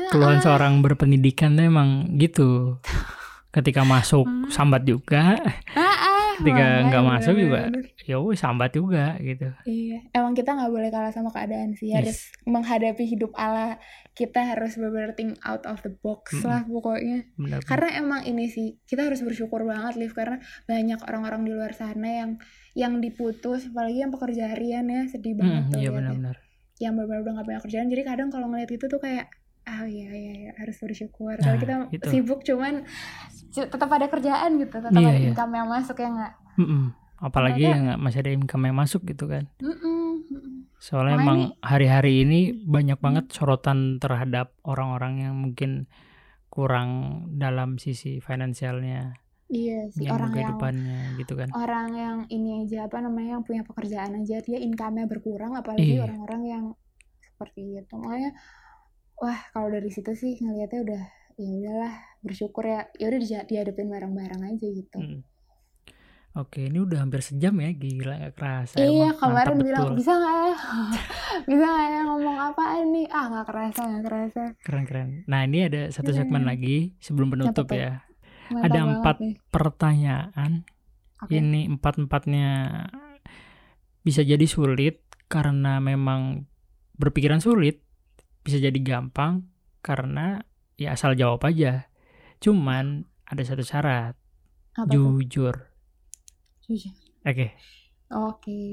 keluhan 0.10 0.40
seorang 0.40 0.80
berpendidikan 0.80 1.54
tuh 1.54 1.66
emang 1.66 1.90
gitu 2.16 2.82
ketika 3.50 3.82
masuk 3.82 4.24
Hmm. 4.24 4.50
sambat 4.50 4.84
juga 4.84 5.40
ketika 6.38 6.54
makanya 6.56 6.86
nggak 6.88 7.06
masuk 7.06 7.36
juga 7.36 7.62
ya 8.02 8.16
wes 8.18 8.38
sambat 8.38 8.72
juga 8.72 9.18
gitu 9.20 9.50
Iya, 9.64 9.98
emang 10.12 10.32
kita 10.32 10.54
nggak 10.54 10.70
boleh 10.70 10.88
kalah 10.88 11.10
sama 11.10 11.28
keadaan 11.28 11.74
sih. 11.74 11.90
Yes. 11.90 11.96
Harus 11.98 12.18
menghadapi 12.46 13.04
hidup 13.04 13.32
ala 13.34 13.78
kita 14.14 14.42
harus 14.48 14.74
bener 14.76 15.14
think 15.14 15.38
out 15.42 15.62
of 15.64 15.78
the 15.82 15.92
box 15.92 16.34
Mm-mm. 16.34 16.48
lah 16.48 16.62
pokoknya. 16.64 17.26
benar 17.36 17.62
karena 17.62 17.90
emang 17.96 18.22
ini 18.24 18.48
sih 18.48 18.82
kita 18.84 19.06
harus 19.06 19.22
bersyukur 19.22 19.62
banget 19.62 19.94
Liv 19.96 20.12
karena 20.12 20.38
banyak 20.66 20.98
orang-orang 21.02 21.42
di 21.44 21.52
luar 21.52 21.72
sana 21.72 22.08
yang 22.08 22.32
yang 22.74 22.98
diputus 22.98 23.68
apalagi 23.68 24.02
yang 24.02 24.10
pekerja 24.10 24.50
harian 24.50 24.86
ya 24.86 25.06
sedih 25.06 25.34
banget 25.34 25.64
Hmm, 25.64 25.72
tuh 25.72 25.80
iya 25.80 25.90
benar-benar 25.90 26.36
yang 26.78 26.94
benar-benar 26.94 27.22
udah 27.24 27.34
gak 27.36 27.46
punya 27.46 27.62
kerjaan 27.62 27.88
jadi 27.88 28.04
kadang 28.06 28.30
kalau 28.30 28.48
ngeliat 28.48 28.70
itu 28.70 28.86
tuh 28.86 28.98
kayak 28.98 29.30
ah 29.68 29.84
iya 29.84 30.08
iya, 30.10 30.34
iya 30.38 30.52
harus 30.56 30.78
bersyukur 30.78 31.36
Nah, 31.36 31.60
kalau 31.60 31.60
kita 31.86 31.92
itu. 31.92 32.08
sibuk 32.10 32.40
cuman 32.42 32.88
tetap 33.52 33.90
ada 33.90 34.08
kerjaan 34.08 34.56
gitu 34.58 34.80
tetap 34.80 34.96
Iya, 34.96 35.10
ada 35.10 35.20
iya. 35.20 35.28
income 35.28 35.54
yang 35.54 35.68
masuk 35.68 35.98
ya 35.98 36.08
nggak 36.10 36.34
Mm-mm. 36.58 36.84
apalagi 37.20 37.54
Ternyata- 37.58 37.70
yang 37.70 37.82
nggak- 37.86 38.02
masih 38.02 38.20
ada 38.20 38.32
income 38.32 38.64
yang 38.64 38.78
masuk 38.78 39.02
gitu 39.04 39.26
kan 39.26 39.44
Mm-mm, 39.60 40.08
mm-mm. 40.26 40.56
soalnya 40.78 41.16
Makanya 41.16 41.26
emang 41.26 41.40
nih- 41.42 41.54
hari-hari 41.62 42.14
ini 42.24 42.40
banyak 42.64 42.98
banget 42.98 43.26
sorotan 43.30 43.80
terhadap 43.98 44.56
orang-orang 44.64 45.14
yang 45.22 45.36
mungkin 45.36 45.92
kurang 46.48 46.90
dalam 47.34 47.76
sisi 47.76 48.18
finansialnya 48.18 49.14
iya 49.48 49.88
sih 49.90 50.04
yang 50.04 50.16
orang 50.16 50.28
yang 50.28 50.36
kehidupannya 50.38 51.00
gitu 51.18 51.34
kan 51.36 51.48
orang 51.54 51.88
yang 51.94 52.18
ini 52.28 52.62
aja 52.62 52.86
apa 52.86 53.00
namanya 53.00 53.36
yang 53.36 53.44
punya 53.44 53.64
pekerjaan 53.64 54.16
aja 54.18 54.40
dia 54.40 54.58
income-nya 54.58 55.06
berkurang 55.06 55.54
apalagi 55.54 55.94
Iya. 55.94 56.04
orang-orang 56.04 56.42
yang 56.44 56.64
seperti 57.22 57.78
itu 57.78 57.94
makanya 57.94 58.32
wah 59.18 59.40
kalau 59.50 59.68
dari 59.68 59.88
situ 59.88 60.14
sih 60.14 60.38
ngelihatnya 60.38 60.82
udah 60.84 61.04
ya 61.36 61.50
udahlah 61.52 61.94
bersyukur 62.20 62.64
ya 62.64 62.90
ya 62.94 63.06
udah 63.08 63.20
dihadapin 63.44 63.88
bareng-bareng 63.88 64.42
aja 64.44 64.68
gitu 64.68 64.98
Mm. 64.98 65.22
Oke, 66.38 66.70
ini 66.70 66.78
udah 66.78 67.02
hampir 67.02 67.26
sejam 67.26 67.58
ya, 67.58 67.74
gila 67.74 68.14
gak 68.22 68.38
kerasa. 68.38 68.78
iya 68.78 69.10
emang. 69.10 69.18
kemarin 69.18 69.58
bilang 69.58 69.84
betul. 69.90 69.98
bisa 69.98 70.12
nggak 70.14 70.36
ya 70.38 70.56
bisa 71.50 71.66
nggak 71.66 71.88
ya 71.88 72.02
ngomong 72.06 72.38
apaan 72.44 72.86
nih 72.88 73.06
ah 73.10 73.26
nggak 73.26 73.46
kerasa 73.48 73.82
nggak 73.82 74.04
kerasa 74.06 74.44
Keren-keren. 74.62 75.10
Nah, 75.26 75.40
ini 75.42 75.60
ada 75.64 75.82
satu 75.90 76.14
segmen 76.14 76.46
Hmm. 76.46 76.50
lagi 76.54 76.78
sebelum 77.00 77.34
penutup 77.34 77.66
ya. 77.72 78.06
Mantap 78.48 78.64
Ada 78.64 78.80
empat 78.80 79.16
nih. 79.18 79.34
Pertanyaan, 79.50 80.52
Oke. 81.18 81.34
ini 81.34 81.66
empat-empatnya 81.68 82.50
bisa 84.04 84.22
jadi 84.22 84.46
sulit 84.46 85.02
karena 85.26 85.82
memang 85.82 86.46
berpikiran 86.94 87.42
sulit, 87.42 87.82
bisa 88.48 88.64
jadi 88.64 88.80
gampang 88.80 89.44
karena 89.84 90.40
ya 90.80 90.96
asal 90.96 91.20
jawab 91.20 91.44
aja. 91.44 91.92
Cuman 92.40 93.04
ada 93.28 93.44
satu 93.44 93.60
syarat, 93.60 94.16
apa 94.80 94.88
jujur. 94.88 95.68
Jujur. 96.64 96.96
Oke, 97.28 97.52
oke 98.08 98.64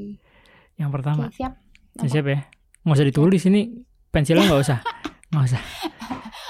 yang 0.78 0.94
oke 0.94 0.94
pertama. 0.94 1.26
siap 1.34 1.58
Nah, 1.94 2.10
siap 2.10 2.26
ya? 2.26 2.38
Nggak 2.86 2.94
usah 2.94 3.06
ditulis 3.06 3.42
ini, 3.50 3.62
pensilnya 4.14 4.46
nggak 4.46 4.62
usah. 4.62 4.78
Nggak 5.34 5.44
usah. 5.50 5.62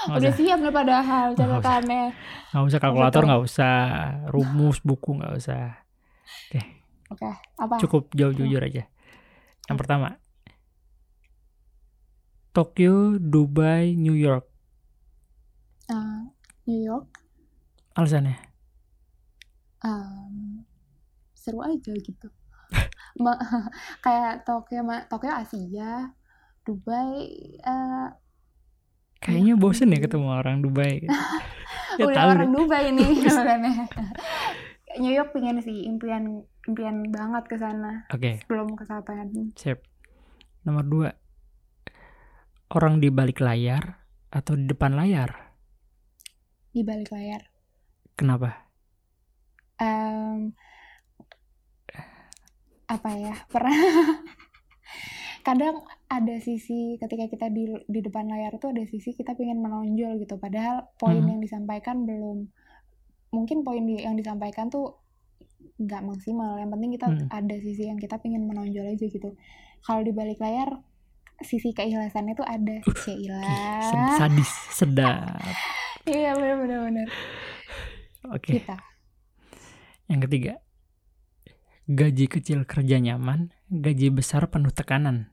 Nggak 0.05 0.21
udah 0.21 0.29
usah. 0.29 0.37
siap 0.37 0.57
nih 0.61 0.69
padahal 0.69 1.25
usah. 1.33 1.41
catatannya 1.41 2.03
Nggak 2.53 2.63
usah 2.69 2.79
kalkulator, 2.81 3.21
nggak 3.25 3.41
usah. 3.41 3.77
Rumus, 4.29 4.77
buku, 4.85 5.17
nggak 5.17 5.33
usah. 5.33 5.81
oke 7.09 7.29
apa 7.57 7.73
Cukup 7.81 8.13
jauh 8.13 8.33
jujur 8.37 8.61
aja. 8.61 8.85
Yang 9.65 9.77
pertama. 9.81 10.21
Tokyo, 12.55 13.19
Dubai, 13.19 13.93
New 13.93 14.15
York. 14.15 14.47
Eh, 15.85 16.19
New 16.65 16.81
York 16.81 17.05
Alasannya? 17.93 18.39
um, 19.79 20.65
seru 21.31 21.61
aja 21.61 21.93
gitu 21.93 22.27
kayak 24.05 24.41
Tokyo 24.43 24.81
ma- 24.81 25.05
Tokyo 25.05 25.29
Asia 25.29 26.09
Dubai 26.63 27.11
eh, 27.61 28.07
Kayaknya 29.21 29.53
bosen 29.57 29.89
ya 29.89 29.97
gitu. 29.97 30.17
ketemu 30.17 30.27
orang 30.33 30.61
Dubai. 30.61 31.01
gitu. 31.01 31.11
ya 31.99 32.03
udah 32.05 32.15
tahu 32.15 32.29
orang 32.33 32.49
deh. 32.49 32.55
Dubai 32.57 32.85
nih 32.89 33.09
makanya 33.25 33.73
New 34.95 35.13
York 35.13 35.29
pengen 35.31 35.59
sih 35.59 35.85
impian 35.85 36.23
impian 36.65 37.05
banget 37.09 37.43
ke 37.45 37.55
sana 37.57 38.09
Oke, 38.09 38.41
belum 38.47 38.73
kesampaian 38.73 39.27
sip. 39.53 39.85
Nomor 40.63 40.85
dua. 40.85 41.09
Orang 42.73 42.97
di 42.97 43.13
balik 43.13 43.39
layar 43.39 44.01
atau 44.33 44.57
di 44.57 44.65
depan 44.65 44.97
layar? 44.97 45.45
di 46.75 46.83
balik 46.83 47.07
layar 47.07 47.39
Kenapa? 48.19 48.67
Em, 49.79 50.51
apa 52.85 53.09
ya 53.15 53.31
pernah 53.53 53.79
kadang 55.39 55.81
ada 56.07 56.35
sisi 56.37 56.99
ketika 56.99 57.31
kita 57.31 57.47
di 57.47 57.63
di 57.85 57.99
depan 57.99 58.27
layar 58.27 58.59
tuh 58.59 58.75
ada 58.75 58.83
sisi 58.83 59.15
kita 59.15 59.33
pengen 59.33 59.63
menonjol 59.63 60.19
gitu 60.19 60.35
padahal 60.35 60.91
poin 60.99 61.23
Hmm. 61.23 61.31
yang 61.31 61.39
disampaikan 61.39 62.03
belum 62.03 62.51
mungkin 63.31 63.63
poin 63.63 63.83
di- 63.83 64.03
yang 64.03 64.19
disampaikan 64.19 64.67
tuh 64.67 64.99
nggak 65.77 66.01
maksimal 66.03 66.59
yang 66.59 66.67
penting 66.69 66.91
kita 66.93 67.07
Hmm. 67.07 67.27
ada 67.29 67.55
sisi 67.55 67.87
yang 67.87 67.97
kita 67.97 68.19
pengen 68.19 68.45
menonjol 68.45 68.83
aja 68.85 69.05
gitu 69.05 69.31
kalau 69.79 70.01
di 70.03 70.11
balik 70.11 70.43
layar 70.43 70.75
sisi 71.41 71.71
keikhlasannya 71.71 72.33
tuh 72.33 72.43
ada 72.43 72.79
Ih, 72.79 72.95
Sheila 72.97 73.41
sed- 73.81 74.13
sadis, 74.15 74.51
sedap. 74.71 75.41
iya 76.07 76.31
benar 76.31 76.55
benar 76.57 76.79
benar 76.83 77.07
Oke, 78.27 78.57
kita 78.57 78.77
yang 80.05 80.21
ketiga. 80.21 80.61
Gaji 81.85 82.25
kecil 82.27 82.61
kerja 82.63 82.97
nyaman, 82.97 83.53
gaji 83.67 84.09
besar 84.09 84.49
penuh 84.49 84.69
tekanan. 84.69 85.29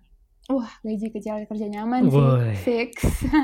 wah 0.47 0.69
gaji 0.81 1.09
kecil 1.09 1.45
kerja 1.47 1.65
nyaman 1.67 2.05
sih 2.05 2.13
Woi. 2.13 2.53
fix 2.59 2.93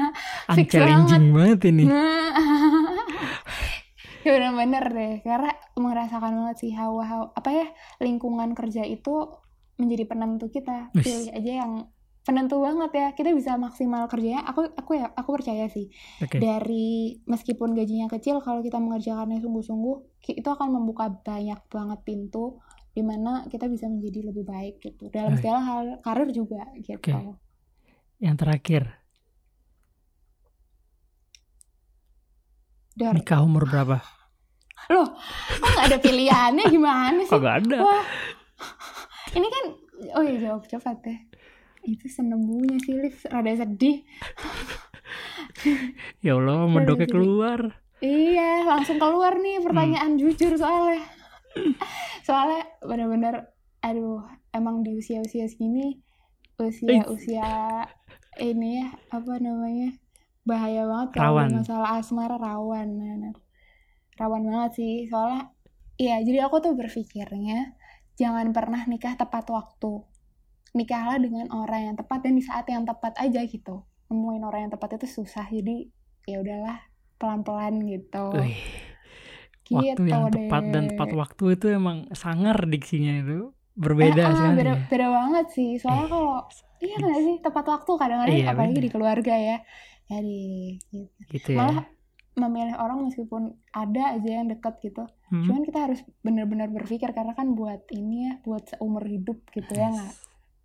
Fix 0.56 0.68
Unchallenging 0.68 1.30
banget 1.30 1.60
ini. 1.68 1.84
Nah, 1.84 2.32
ya 4.24 4.30
bener-bener 4.30 4.84
deh, 4.88 5.14
karena 5.22 5.48
merasakan 5.74 6.32
banget 6.34 6.56
sih 6.58 6.72
hawa-hawa 6.72 7.32
apa 7.32 7.48
ya 7.50 7.66
lingkungan 7.98 8.52
kerja 8.52 8.82
itu 8.82 9.30
menjadi 9.76 10.04
penentu 10.04 10.50
kita. 10.50 10.90
Pilih 10.92 11.30
aja 11.30 11.52
yang 11.64 11.72
penentu 12.28 12.60
banget 12.60 12.92
ya. 12.92 13.08
Kita 13.16 13.32
bisa 13.32 13.56
maksimal 13.56 14.04
kerjanya. 14.12 14.44
Aku 14.44 14.68
aku 14.68 15.00
ya 15.00 15.08
aku 15.16 15.40
percaya 15.40 15.64
sih 15.72 15.88
Oke, 16.20 16.36
dari 16.36 17.16
meskipun 17.24 17.72
gajinya 17.72 18.12
kecil 18.12 18.44
kalau 18.44 18.60
kita 18.60 18.76
mengerjakannya 18.76 19.40
sungguh-sungguh 19.40 19.96
itu 20.28 20.44
akan 20.44 20.68
membuka 20.76 21.08
banyak 21.08 21.56
banget 21.72 22.00
pintu 22.04 22.60
di 22.92 23.00
mana 23.00 23.48
kita 23.48 23.64
bisa 23.70 23.88
menjadi 23.88 24.28
lebih 24.28 24.44
baik 24.44 24.82
gitu 24.82 25.08
dalam 25.08 25.32
Baik. 25.32 25.40
segala 25.40 25.58
hal 25.64 25.82
karir 26.04 26.28
juga 26.34 26.68
gitu. 26.76 27.00
Oke. 27.00 27.40
yang 28.18 28.34
terakhir. 28.34 28.98
Dor, 32.98 33.14
Nikah 33.14 33.46
umur 33.46 33.70
berapa? 33.70 34.02
loh, 34.94 35.06
kok 35.62 35.68
nggak 35.70 35.86
ada 35.86 35.98
pilihannya 36.02 36.64
gimana 36.66 37.22
sih? 37.28 37.30
Kagak 37.30 37.54
ada. 37.62 37.78
Wah, 37.86 38.04
ini 39.38 39.46
kan, 39.46 39.64
oh 40.18 40.22
iya 40.26 40.50
jawab 40.50 40.66
cepat 40.66 40.98
deh. 41.06 41.18
Itu 41.88 42.04
senembunya 42.06 42.76
sih, 42.84 42.92
Liv. 42.94 43.16
Rada 43.26 43.52
sedih. 43.56 44.04
Ya 46.20 46.36
Allah, 46.36 46.68
medoknya 46.68 47.08
sedih. 47.08 47.14
keluar. 47.16 47.60
Iya, 47.98 48.62
langsung 48.62 49.00
keluar 49.00 49.40
nih 49.40 49.58
pertanyaan 49.58 50.14
Hmm. 50.14 50.20
jujur 50.20 50.54
soalnya. 50.54 51.02
soalnya 52.26 52.62
bener-bener, 52.84 53.34
aduh, 53.82 54.22
emang 54.54 54.86
di 54.86 54.94
usia-usia 54.94 55.48
segini, 55.50 55.98
usia-usia 56.60 57.82
ini 58.38 58.84
ya, 58.84 58.86
apa 59.10 59.42
namanya, 59.42 59.98
bahaya 60.46 60.86
banget 60.86 61.08
kalau 61.16 61.42
masalah 61.50 61.98
asmara 61.98 62.36
rawan. 62.38 62.88
Nah, 62.94 63.34
rawan 64.14 64.46
banget 64.46 64.78
sih, 64.78 64.94
soalnya, 65.10 65.50
iya, 65.98 66.22
jadi 66.22 66.46
aku 66.46 66.62
tuh 66.62 66.78
berpikirnya, 66.78 67.74
jangan 68.14 68.54
pernah 68.54 68.86
nikah 68.86 69.18
tepat 69.18 69.50
waktu. 69.50 70.06
Nikahlah 70.72 71.16
dengan 71.16 71.48
orang 71.50 71.92
yang 71.92 71.96
tepat 71.96 72.20
dan 72.22 72.34
di 72.34 72.44
saat 72.44 72.68
yang 72.68 72.84
tepat 72.84 73.16
aja 73.16 73.40
gitu. 73.40 73.84
Nemuin 74.08 74.42
orang 74.42 74.60
yang 74.68 74.72
tepat 74.72 74.96
itu 74.96 75.20
susah, 75.20 75.44
jadi 75.44 75.88
ya 76.24 76.40
udahlah 76.40 76.76
pelan-pelan 77.16 77.80
gitu. 77.84 78.24
Wih, 78.36 78.56
waktu 79.68 79.96
Gitu 79.96 80.02
yang 80.06 80.28
tepat 80.28 80.62
dan 80.68 80.84
tepat 80.88 81.10
waktu 81.12 81.44
itu 81.56 81.66
emang 81.68 82.08
sangar 82.12 82.56
diksinya 82.64 83.20
itu 83.20 83.52
berbeda 83.74 84.18
Eh, 84.18 84.28
ah, 84.28 84.34
sekali. 84.34 84.56
beda, 84.56 84.72
ya. 84.72 84.78
beda 84.88 85.06
banget 85.08 85.46
sih. 85.52 85.70
Soalnya 85.76 86.04
Eh, 86.04 86.10
kalau 86.10 86.36
iya 86.78 86.96
nggak 86.96 87.20
sih 87.20 87.34
tepat 87.38 87.64
waktu 87.66 87.90
kadang-kadang 87.94 88.38
Iya, 88.38 88.46
apalagi 88.48 88.72
bener. 88.74 88.84
di 88.84 88.90
keluarga 88.90 89.34
ya. 89.34 89.56
Jadi 90.08 90.40
gitu. 90.88 91.20
gitu 91.30 91.48
ya. 91.52 91.58
Malah 91.60 91.84
memilih 92.38 92.76
orang 92.78 92.98
meskipun 93.02 93.42
ada 93.74 94.14
aja 94.14 94.30
yang 94.30 94.46
dekat 94.46 94.78
gitu. 94.80 95.04
Hmm. 95.28 95.42
Cuman 95.42 95.62
kita 95.62 95.78
harus 95.84 96.00
benar-benar 96.22 96.70
berpikir 96.70 97.10
karena 97.10 97.34
kan 97.34 97.52
buat 97.52 97.82
ini 97.90 98.16
ya, 98.24 98.32
buat 98.40 98.62
seumur 98.64 99.02
hidup 99.04 99.42
gitu 99.50 99.74
ya 99.74 99.90
nggak 99.90 100.14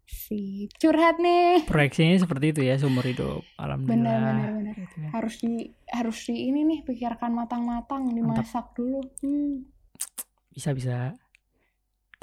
sih. 0.08 0.70
Curhat 0.80 1.20
nih. 1.20 1.66
Proyeksinya 1.68 2.20
seperti 2.20 2.56
itu 2.56 2.62
ya 2.64 2.76
seumur 2.80 3.04
hidup. 3.04 3.42
Alhamdulillah. 3.60 4.04
Benar 4.04 4.22
benar 4.24 4.50
benar. 4.56 4.76
Gitu 4.78 4.96
ya. 5.00 5.10
Harus 5.12 5.36
di 5.40 5.54
harus 5.90 6.18
di 6.28 6.36
ini 6.52 6.62
nih 6.68 6.80
pikirkan 6.86 7.32
matang-matang, 7.32 8.10
dimasak 8.12 8.76
dulu. 8.76 9.02
Hmm. 9.24 9.68
Bisa 10.54 10.72
bisa. 10.76 11.18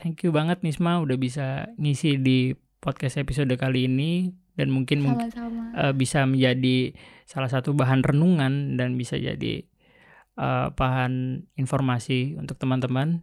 Thank 0.01 0.25
you 0.25 0.33
banget 0.33 0.65
Nisma 0.65 1.03
udah 1.05 1.21
bisa 1.21 1.69
ngisi 1.77 2.17
di 2.17 2.57
podcast 2.81 3.21
episode 3.21 3.53
kali 3.61 3.85
ini 3.85 4.33
dan 4.57 4.73
mungkin 4.73 5.05
eh, 5.77 5.93
bisa 5.93 6.25
menjadi 6.25 6.97
salah 7.29 7.53
satu 7.53 7.77
bahan 7.77 8.01
renungan 8.01 8.81
dan 8.81 8.97
bisa 8.97 9.21
jadi 9.21 9.65
eh, 10.41 10.69
bahan 10.73 11.45
informasi 11.61 12.41
untuk 12.41 12.57
teman-teman. 12.57 13.21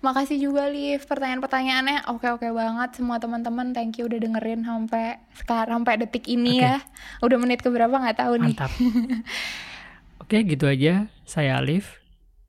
Makasih 0.00 0.40
juga 0.40 0.64
Liv 0.72 1.04
pertanyaan-pertanyaannya 1.04 2.08
oke-oke 2.08 2.48
banget 2.56 2.96
semua 2.96 3.20
teman-teman 3.20 3.76
thank 3.76 4.00
you 4.00 4.08
udah 4.08 4.16
dengerin 4.16 4.64
sampai 4.64 5.20
sekarang 5.36 5.84
sampai 5.84 6.00
detik 6.00 6.24
ini 6.28 6.60
Oke. 6.60 6.64
ya 6.64 6.76
udah 7.20 7.36
menit 7.36 7.60
keberapa 7.60 7.92
nggak 7.92 8.18
tahu 8.20 8.40
nih 8.40 8.56
Mantap. 8.56 8.72
Oke, 10.24 10.46
gitu 10.46 10.70
aja. 10.70 11.10
Saya 11.26 11.58
Alif. 11.58 11.98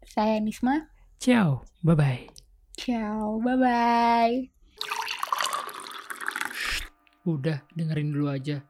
saya 0.05 0.37
Nisma 0.43 0.91
Ciao. 1.17 1.63
Bye 1.81 1.95
bye. 1.97 2.21
ciao 2.77 3.37
bye 3.39 3.57
bye 3.57 4.35
Udah 7.21 7.61
dengerin 7.77 8.09
dulu 8.09 8.33
aja. 8.33 8.65